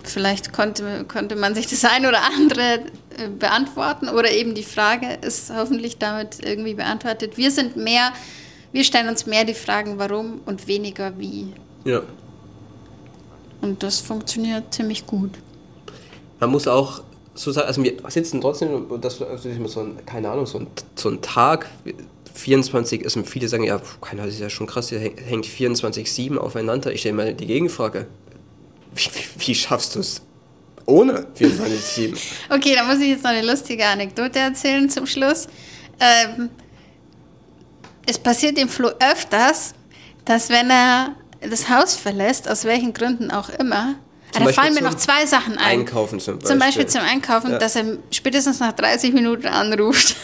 Vielleicht 0.04 0.54
konnte, 0.54 1.06
konnte 1.06 1.36
man 1.36 1.56
sich 1.56 1.68
das 1.68 1.84
ein 1.86 2.06
oder 2.06 2.20
andere 2.36 2.80
äh, 3.18 3.30
beantworten 3.38 4.10
oder 4.10 4.32
eben 4.32 4.56
die 4.56 4.64
Frage 4.64 5.18
ist 5.22 5.52
hoffentlich 5.54 5.98
damit 5.98 6.44
irgendwie 6.44 6.74
beantwortet. 6.74 7.38
Wir 7.38 7.52
sind 7.52 7.76
mehr, 7.76 8.12
wir 8.72 8.84
stellen 8.84 9.08
uns 9.08 9.26
mehr 9.26 9.46
die 9.46 9.54
Fragen, 9.54 9.98
warum 9.98 10.42
und 10.46 10.68
weniger 10.68 11.18
wie. 11.18 11.54
Ja. 11.86 12.02
Und 13.62 13.84
das 13.84 14.00
funktioniert 14.00 14.74
ziemlich 14.74 15.06
gut. 15.06 15.32
Man 16.40 16.52
muss 16.52 16.68
auch 16.68 17.02
so 17.40 17.52
sagen, 17.52 17.68
also 17.68 17.84
wir 17.84 17.94
sitzen 18.10 18.42
trotzdem, 18.42 18.86
das 19.00 19.22
also 19.22 19.50
so 19.68 19.80
ein, 19.80 20.06
keine 20.06 20.30
Ahnung, 20.30 20.46
so 20.46 20.60
ein, 20.60 20.68
so 20.96 21.10
ein 21.10 21.22
Tag, 21.22 21.70
24 22.34 23.02
ist 23.02 23.16
und 23.16 23.28
viele 23.28 23.48
sagen, 23.48 23.64
ja, 23.64 23.82
keine 24.02 24.22
Ahnung, 24.22 24.26
das 24.26 24.36
ist 24.36 24.42
ja 24.42 24.50
schon 24.50 24.68
krass, 24.68 24.90
hier 24.90 25.00
hängt 25.00 25.46
24-7 25.46 26.38
aufeinander. 26.38 26.92
Ich 26.92 27.02
stelle 27.02 27.16
mal 27.16 27.34
die 27.34 27.46
Gegenfrage. 27.46 28.08
Wie, 28.94 29.06
wie, 29.06 29.48
wie 29.48 29.56
schaffst 29.56 29.96
du 29.96 30.00
es 30.00 30.22
ohne 30.86 31.28
24-7? 31.38 32.18
Okay, 32.50 32.76
da 32.76 32.84
muss 32.84 33.00
ich 33.00 33.10
jetzt 33.10 33.24
noch 33.24 33.32
eine 33.32 33.46
lustige 33.50 33.86
Anekdote 33.86 34.40
erzählen 34.40 34.90
zum 34.90 35.06
Schluss. 35.06 35.48
Ähm, 36.00 36.50
es 38.06 38.18
passiert 38.18 38.58
dem 38.58 38.68
Flo 38.68 38.90
öfters, 39.00 39.74
dass 40.26 40.50
wenn 40.50 40.70
er 40.70 41.16
das 41.42 41.70
Haus 41.70 41.96
verlässt, 41.96 42.50
aus 42.50 42.66
welchen 42.66 42.94
Gründen 42.94 43.32
auch 43.32 43.50
immer, 43.50 43.96
Zum 44.32 44.46
da 44.46 44.52
fallen 44.54 44.74
mir 44.74 44.82
noch 44.82 44.94
zwei 44.96 45.26
Sachen 45.26 45.58
ein. 45.58 45.80
Einkaufen 45.80 46.20
zum 46.20 46.36
Beispiel. 46.36 46.50
Zum 46.50 46.60
Beispiel 46.60 46.86
zum 46.88 47.02
Einkaufen, 47.02 47.52
Ja. 47.52 47.58
dass 47.58 47.76
er 47.76 47.98
spätestens 48.12 48.60
nach 48.60 48.74
30 48.74 49.14
Minuten 49.14 49.48
anruft. 49.48 50.16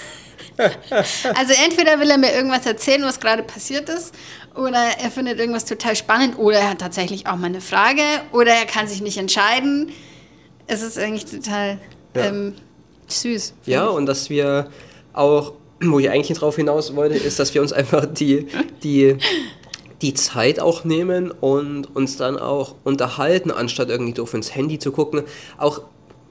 also 0.57 1.53
entweder 1.65 1.99
will 1.99 2.09
er 2.09 2.17
mir 2.17 2.33
irgendwas 2.33 2.65
erzählen, 2.65 3.03
was 3.03 3.19
gerade 3.19 3.43
passiert 3.43 3.89
ist, 3.89 4.13
oder 4.55 4.79
er 5.01 5.11
findet 5.11 5.39
irgendwas 5.39 5.65
total 5.65 5.95
spannend, 5.95 6.37
oder 6.37 6.59
er 6.59 6.69
hat 6.69 6.79
tatsächlich 6.79 7.27
auch 7.27 7.35
mal 7.35 7.47
eine 7.47 7.61
Frage, 7.61 8.01
oder 8.31 8.53
er 8.53 8.65
kann 8.65 8.87
sich 8.87 9.01
nicht 9.01 9.17
entscheiden. 9.17 9.91
Es 10.67 10.81
ist 10.81 10.97
eigentlich 10.97 11.25
total 11.25 11.79
Ja. 12.15 12.25
ähm, 12.25 12.53
süß. 13.07 13.53
Ja, 13.65 13.87
und 13.87 14.05
dass 14.05 14.29
wir 14.29 14.69
auch, 15.13 15.53
wo 15.81 15.99
ich 15.99 16.09
eigentlich 16.09 16.37
drauf 16.37 16.55
hinaus 16.55 16.95
wollte, 16.95 17.15
ist, 17.15 17.37
dass 17.39 17.53
wir 17.53 17.61
uns 17.61 17.73
einfach 17.73 18.05
die, 18.05 18.47
die, 18.81 19.17
die 20.01 20.13
Zeit 20.13 20.59
auch 20.59 20.83
nehmen 20.83 21.31
und 21.31 21.95
uns 21.95 22.17
dann 22.17 22.37
auch 22.37 22.75
unterhalten, 22.83 23.51
anstatt 23.51 23.89
irgendwie 23.89 24.13
doof 24.13 24.33
ins 24.33 24.53
Handy 24.53 24.79
zu 24.79 24.91
gucken. 24.91 25.23
Auch, 25.57 25.81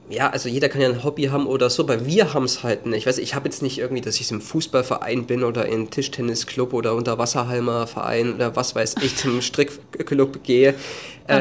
ja, 0.09 0.29
also 0.29 0.49
jeder 0.49 0.69
kann 0.69 0.81
ja 0.81 0.89
ein 0.89 1.03
Hobby 1.03 1.23
haben 1.25 1.47
oder 1.47 1.69
so, 1.69 1.83
aber 1.83 2.05
wir 2.05 2.33
haben 2.33 2.43
es 2.45 2.63
halt 2.63 2.85
nicht. 2.85 2.99
Ich 2.99 3.05
weiß, 3.07 3.17
ich 3.17 3.33
habe 3.33 3.47
jetzt 3.47 3.63
nicht 3.63 3.79
irgendwie, 3.79 4.01
dass 4.01 4.19
ich 4.19 4.29
im 4.29 4.39
Fußballverein 4.39 5.25
bin 5.25 5.43
oder 5.43 5.65
in 5.65 5.89
Tischtennisclub 5.89 6.73
oder 6.73 6.93
Unterwasserhalmer 6.93 7.87
Verein 7.87 8.35
oder 8.35 8.55
was 8.55 8.75
weiß 8.75 8.95
ich, 9.01 9.15
zum 9.15 9.41
Strickclub 9.41 10.43
gehe. 10.43 10.75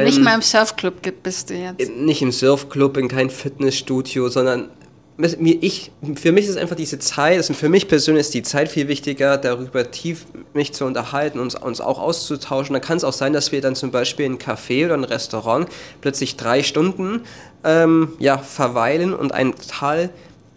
Nicht 0.02 0.16
Ähm, 0.16 0.24
mal 0.24 0.34
im 0.34 0.42
Surfclub 0.42 0.94
bist 1.22 1.50
du 1.50 1.54
jetzt. 1.54 1.90
nicht 1.90 2.22
im 2.22 2.32
Surfclub, 2.32 2.96
in 2.96 3.08
kein 3.08 3.28
Fitnessstudio, 3.28 4.30
sondern 4.30 4.70
ich, 5.16 5.92
für 6.16 6.32
mich 6.32 6.46
ist 6.46 6.56
einfach 6.56 6.74
diese 6.74 6.98
Zeit, 6.98 7.36
also 7.36 7.54
für 7.54 7.68
mich 7.68 7.86
persönlich 7.86 8.22
ist 8.22 8.34
die 8.34 8.42
Zeit 8.42 8.68
viel 8.68 8.88
wichtiger, 8.88 9.38
darüber 9.38 9.90
tief 9.90 10.26
mich 10.54 10.72
zu 10.72 10.84
unterhalten, 10.84 11.38
uns, 11.38 11.54
uns 11.54 11.80
auch 11.80 12.00
auszutauschen. 12.00 12.72
Da 12.74 12.80
kann 12.80 12.96
es 12.96 13.04
auch 13.04 13.12
sein, 13.12 13.32
dass 13.32 13.52
wir 13.52 13.60
dann 13.60 13.76
zum 13.76 13.92
Beispiel 13.92 14.26
in 14.26 14.32
ein 14.32 14.38
Café 14.38 14.86
oder 14.86 14.94
ein 14.94 15.04
Restaurant 15.04 15.68
plötzlich 16.00 16.36
drei 16.36 16.64
Stunden 16.64 17.20
ähm, 17.62 18.12
ja, 18.18 18.38
verweilen 18.38 19.14
und 19.14 19.32
ein 19.32 19.54
total 19.54 20.10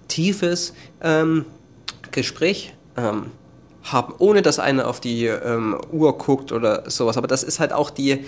tiefes 0.07 0.73
ähm, 1.03 1.45
Gespräch 2.11 2.73
ähm, 2.97 3.27
haben, 3.83 4.15
ohne 4.17 4.41
dass 4.41 4.57
einer 4.57 4.87
auf 4.87 4.99
die 4.99 5.25
ähm, 5.25 5.77
Uhr 5.91 6.17
guckt 6.17 6.51
oder 6.51 6.89
sowas. 6.89 7.17
Aber 7.17 7.27
das 7.27 7.43
ist 7.43 7.59
halt 7.59 7.73
auch 7.73 7.91
die, 7.91 8.25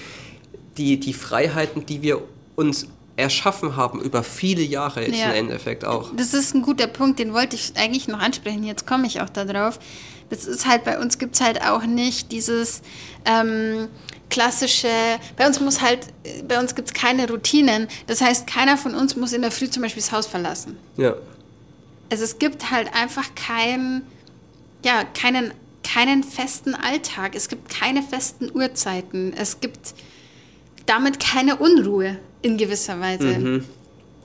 die, 0.77 0.99
die 0.99 1.13
Freiheiten, 1.13 1.87
die 1.87 2.03
wir 2.03 2.21
uns 2.55 2.87
erschaffen 3.19 3.75
haben 3.75 4.01
über 4.01 4.23
viele 4.23 4.61
Jahre 4.61 5.05
jetzt 5.05 5.19
Ja. 5.19 5.29
im 5.29 5.35
Endeffekt 5.35 5.85
auch. 5.85 6.11
Das 6.15 6.33
ist 6.33 6.55
ein 6.55 6.61
guter 6.61 6.87
Punkt, 6.87 7.19
den 7.19 7.33
wollte 7.33 7.55
ich 7.55 7.73
eigentlich 7.75 8.07
noch 8.07 8.19
ansprechen. 8.19 8.63
Jetzt 8.63 8.87
komme 8.87 9.05
ich 9.07 9.21
auch 9.21 9.29
darauf. 9.29 9.79
Das 10.29 10.45
ist 10.45 10.67
halt, 10.67 10.83
bei 10.83 10.99
uns 10.99 11.17
gibt 11.17 11.35
es 11.35 11.41
halt 11.41 11.61
auch 11.63 11.83
nicht 11.83 12.31
dieses 12.31 12.81
ähm, 13.25 13.87
klassische, 14.29 14.87
bei 15.37 15.47
uns 15.47 15.59
muss 15.59 15.81
halt, 15.81 16.07
bei 16.47 16.59
uns 16.59 16.75
gibt 16.75 16.89
es 16.89 16.93
keine 16.93 17.27
Routinen. 17.27 17.87
Das 18.07 18.21
heißt, 18.21 18.45
keiner 18.47 18.77
von 18.77 18.93
uns 18.95 19.15
muss 19.15 19.33
in 19.33 19.41
der 19.41 19.51
Früh 19.51 19.69
zum 19.69 19.81
Beispiel 19.83 20.01
das 20.03 20.11
Haus 20.11 20.27
verlassen. 20.27 20.77
Ja. 20.97 21.15
Also 22.11 22.23
es 22.23 22.37
gibt 22.39 22.69
halt 22.71 22.93
einfach 22.93 23.25
kein, 23.35 24.03
ja, 24.85 25.03
keinen, 25.03 25.51
keinen 25.83 26.23
festen 26.23 26.75
Alltag. 26.75 27.33
Es 27.35 27.49
gibt 27.49 27.69
keine 27.69 28.03
festen 28.03 28.51
Uhrzeiten. 28.53 29.33
Es 29.35 29.59
gibt 29.61 29.93
damit 30.85 31.19
keine 31.19 31.55
Unruhe 31.57 32.17
in 32.41 32.57
gewisser 32.57 32.99
Weise. 32.99 33.61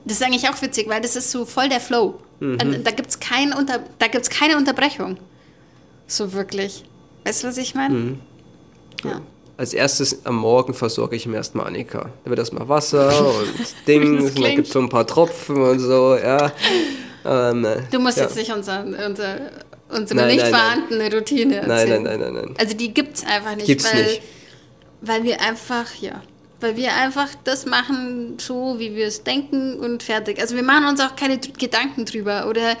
Das 0.05 0.17
ist 0.17 0.23
eigentlich 0.23 0.47
auch 0.49 0.61
witzig, 0.61 0.87
weil 0.87 1.01
das 1.01 1.15
ist 1.15 1.31
so 1.31 1.45
voll 1.45 1.69
der 1.69 1.79
Flow. 1.79 2.19
Und 2.39 2.59
Da 2.83 2.91
gibt 2.91 3.09
es 3.09 3.19
kein 3.19 3.53
Unter 3.53 3.79
da 3.97 4.07
gibt's 4.07 4.29
keine 4.29 4.57
Unterbrechung. 4.57 5.17
So 6.07 6.33
wirklich. 6.33 6.83
Weißt 7.25 7.43
du, 7.43 7.47
was 7.47 7.57
ich 7.57 7.73
meine? 7.73 8.17
Ja. 9.03 9.21
Als 9.57 9.73
erstes 9.73 10.25
am 10.25 10.35
Morgen 10.35 10.73
versorge 10.73 11.15
ich 11.15 11.25
mir 11.25 11.37
erstmal 11.37 11.67
Annika. 11.67 12.09
Da 12.23 12.29
wird 12.29 12.39
erstmal 12.39 12.67
Wasser 12.67 13.07
und 13.39 13.87
Dings, 13.87 14.31
und 14.35 14.43
dann 14.43 14.55
gibt 14.55 14.67
es 14.67 14.73
so 14.73 14.79
ein 14.79 14.89
paar 14.89 15.07
Tropfen 15.07 15.55
und 15.55 15.79
so, 15.79 16.17
ja. 16.17 16.51
Ähm, 17.23 17.65
Du 17.89 17.99
musst 17.99 18.17
ja. 18.17 18.23
jetzt 18.23 18.35
nicht 18.35 18.51
unser, 18.51 18.83
unser, 18.83 19.37
unsere 19.89 20.19
Nein, 20.19 20.27
nicht 20.27 20.41
nein, 20.41 20.51
nein. 20.51 20.61
vorhandene 20.61 21.15
Routine 21.15 21.61
Nein, 21.61 21.69
erzählen. 21.69 22.03
nein, 22.03 22.19
nein, 22.19 22.33
nein, 22.33 22.43
nein. 22.47 22.55
Also 22.59 22.75
die 22.75 22.93
gibt 22.93 23.17
es 23.17 23.25
einfach 23.25 23.55
nicht. 23.55 23.65
Gibt's 23.65 23.91
weil, 23.91 24.03
nicht. 24.03 24.21
Weil 25.01 25.23
wir 25.23 25.41
einfach, 25.41 25.95
ja, 26.01 26.21
weil 26.61 26.77
wir 26.77 26.93
einfach 26.93 27.29
das 27.43 27.65
machen, 27.65 28.37
so 28.39 28.79
wie 28.79 28.95
wir 28.95 29.07
es 29.07 29.23
denken 29.23 29.75
und 29.79 30.03
fertig. 30.03 30.39
Also 30.39 30.55
wir 30.55 30.63
machen 30.63 30.85
uns 30.87 30.99
auch 31.01 31.15
keine 31.15 31.37
Gedanken 31.37 32.05
drüber. 32.05 32.47
Oder 32.49 32.75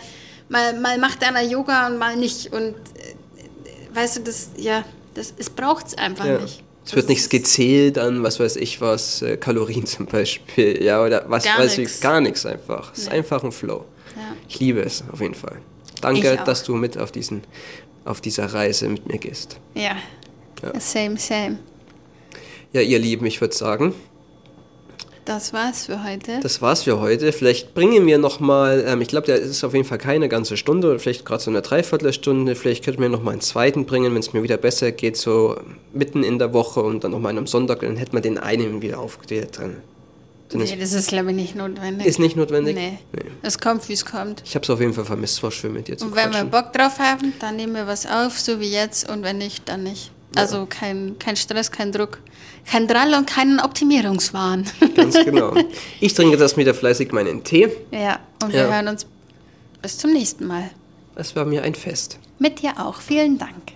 mal, 0.49 0.79
mal 0.79 0.97
macht 0.97 1.23
einer 1.23 1.41
Yoga 1.43 1.87
und 1.87 1.97
mal 1.97 2.15
nicht. 2.15 2.53
Und 2.53 2.73
äh, 2.73 3.95
weißt 3.95 4.17
du, 4.17 4.21
das, 4.21 4.51
ja, 4.57 4.83
das, 5.13 5.33
es 5.37 5.49
braucht 5.49 5.87
es 5.87 5.97
einfach 5.97 6.25
Ja. 6.25 6.39
nicht. 6.39 6.63
Es 6.87 6.95
wird 6.95 7.09
nichts 7.09 7.29
gezählt 7.29 7.97
an, 7.97 8.21
was 8.21 8.39
weiß 8.39 8.57
ich 8.57 8.79
was, 8.79 9.23
äh, 9.23 9.37
Kalorien 9.37 9.85
zum 9.87 10.05
Beispiel, 10.05 10.83
ja, 10.83 11.03
oder 11.03 11.25
was 11.27 11.43
Gar 11.43 11.57
weiß 11.59 11.77
nix. 11.79 11.95
ich, 11.95 12.01
gar 12.01 12.21
nichts 12.21 12.45
einfach. 12.45 12.93
Es 12.93 12.99
ist 12.99 13.11
einfach 13.11 13.43
ein 13.43 13.51
Flow. 13.51 13.85
Ja. 14.15 14.21
Ich 14.47 14.59
liebe 14.59 14.81
es, 14.81 15.03
auf 15.11 15.19
jeden 15.19 15.33
Fall. 15.33 15.57
Danke, 16.01 16.37
dass 16.45 16.63
du 16.63 16.75
mit 16.75 16.97
auf, 16.97 17.11
diesen, 17.11 17.41
auf 18.05 18.21
dieser 18.21 18.53
Reise 18.53 18.87
mit 18.87 19.07
mir 19.07 19.17
gehst. 19.17 19.57
Ja. 19.73 19.95
Same, 20.79 21.17
same. 21.17 21.57
Ja, 22.75 22.81
ihr 22.81 22.99
Lieben, 22.99 23.25
ich 23.25 23.39
würde 23.39 23.55
sagen, 23.55 23.93
Das 25.23 25.53
war's 25.53 25.85
für 25.85 26.03
heute. 26.03 26.41
das 26.41 26.61
war's 26.61 26.83
für 26.83 26.99
heute. 26.99 27.31
Vielleicht 27.31 27.73
bringen 27.73 28.05
wir 28.05 28.17
nochmal, 28.17 28.83
ähm, 28.85 28.99
ich 28.99 29.07
glaube, 29.07 29.27
der 29.27 29.37
ist 29.37 29.63
auf 29.63 29.73
jeden 29.73 29.85
Fall 29.85 29.97
keine 29.97 30.27
ganze 30.27 30.57
Stunde, 30.57 30.99
vielleicht 30.99 31.23
gerade 31.23 31.41
so 31.41 31.49
eine 31.49 31.61
Dreiviertelstunde. 31.61 32.53
Vielleicht 32.53 32.83
könnten 32.83 33.01
wir 33.01 33.07
nochmal 33.07 33.31
einen 33.31 33.39
zweiten 33.39 33.85
bringen, 33.85 34.13
wenn 34.13 34.19
es 34.19 34.33
mir 34.33 34.43
wieder 34.43 34.57
besser 34.57 34.91
geht, 34.91 35.15
so 35.15 35.55
mitten 35.93 36.21
in 36.21 36.37
der 36.37 36.51
Woche 36.53 36.81
und 36.81 37.05
dann 37.05 37.11
nochmal 37.11 37.37
am 37.37 37.47
Sonntag, 37.47 37.79
dann 37.79 37.95
hätten 37.95 38.11
wir 38.11 38.19
den 38.19 38.37
einen 38.37 38.81
wieder 38.81 38.99
aufgedreht 38.99 39.57
drin. 39.57 39.77
Dann 40.49 40.59
nee, 40.61 40.75
das 40.77 40.91
ist, 40.91 41.07
glaube 41.07 41.29
ich, 41.29 41.35
nicht 41.37 41.55
notwendig. 41.55 42.05
ist 42.05 42.19
nicht 42.19 42.35
notwendig? 42.35 42.75
Nee. 42.75 42.99
Nee. 43.13 43.31
Es 43.41 43.57
kommt, 43.57 43.87
wie 43.87 43.93
es 43.93 44.03
kommt. 44.05 44.43
Ich 44.45 44.53
habe 44.53 44.63
es 44.63 44.69
auf 44.69 44.81
jeden 44.81 44.93
Fall 44.93 45.05
vermisst, 45.05 45.41
war 45.41 45.49
schön 45.49 45.71
mit 45.71 45.87
dir 45.87 45.97
zu 45.97 46.07
Und 46.07 46.11
wenn 46.17 46.25
wir 46.25 46.41
quatschen. 46.41 46.49
Bock 46.49 46.73
drauf 46.73 46.99
haben, 46.99 47.31
dann 47.39 47.55
nehmen 47.55 47.73
wir 47.73 47.87
was 47.87 48.05
auf, 48.05 48.37
so 48.37 48.59
wie 48.59 48.69
jetzt. 48.69 49.09
Und 49.09 49.23
wenn 49.23 49.37
nicht, 49.37 49.69
dann 49.69 49.83
nicht. 49.83 50.11
Also 50.35 50.65
kein, 50.69 51.17
kein 51.19 51.35
Stress, 51.35 51.71
kein 51.71 51.91
Druck, 51.91 52.19
kein 52.69 52.87
Drall 52.87 53.13
und 53.13 53.27
keinen 53.27 53.59
Optimierungswahn. 53.59 54.65
Ganz 54.95 55.15
genau. 55.25 55.53
Ich 55.99 56.13
trinke 56.13 56.37
das 56.37 56.57
wieder 56.57 56.73
fleißig 56.73 57.11
meinen 57.11 57.43
Tee. 57.43 57.69
ja, 57.91 58.19
und 58.43 58.53
wir 58.53 58.61
Ja. 58.63 58.73
hören 58.73 58.87
uns 58.89 59.05
bis 59.81 59.97
zum 59.97 60.11
nächsten 60.11 60.45
Mal. 60.47 60.69
Es 61.15 61.35
war 61.35 61.45
mir 61.45 61.63
ein 61.63 61.75
Fest. 61.75 62.19
Mit 62.39 62.61
dir 62.61 62.73
auch. 62.77 62.99
Vielen 63.01 63.37
Dank. 63.37 63.73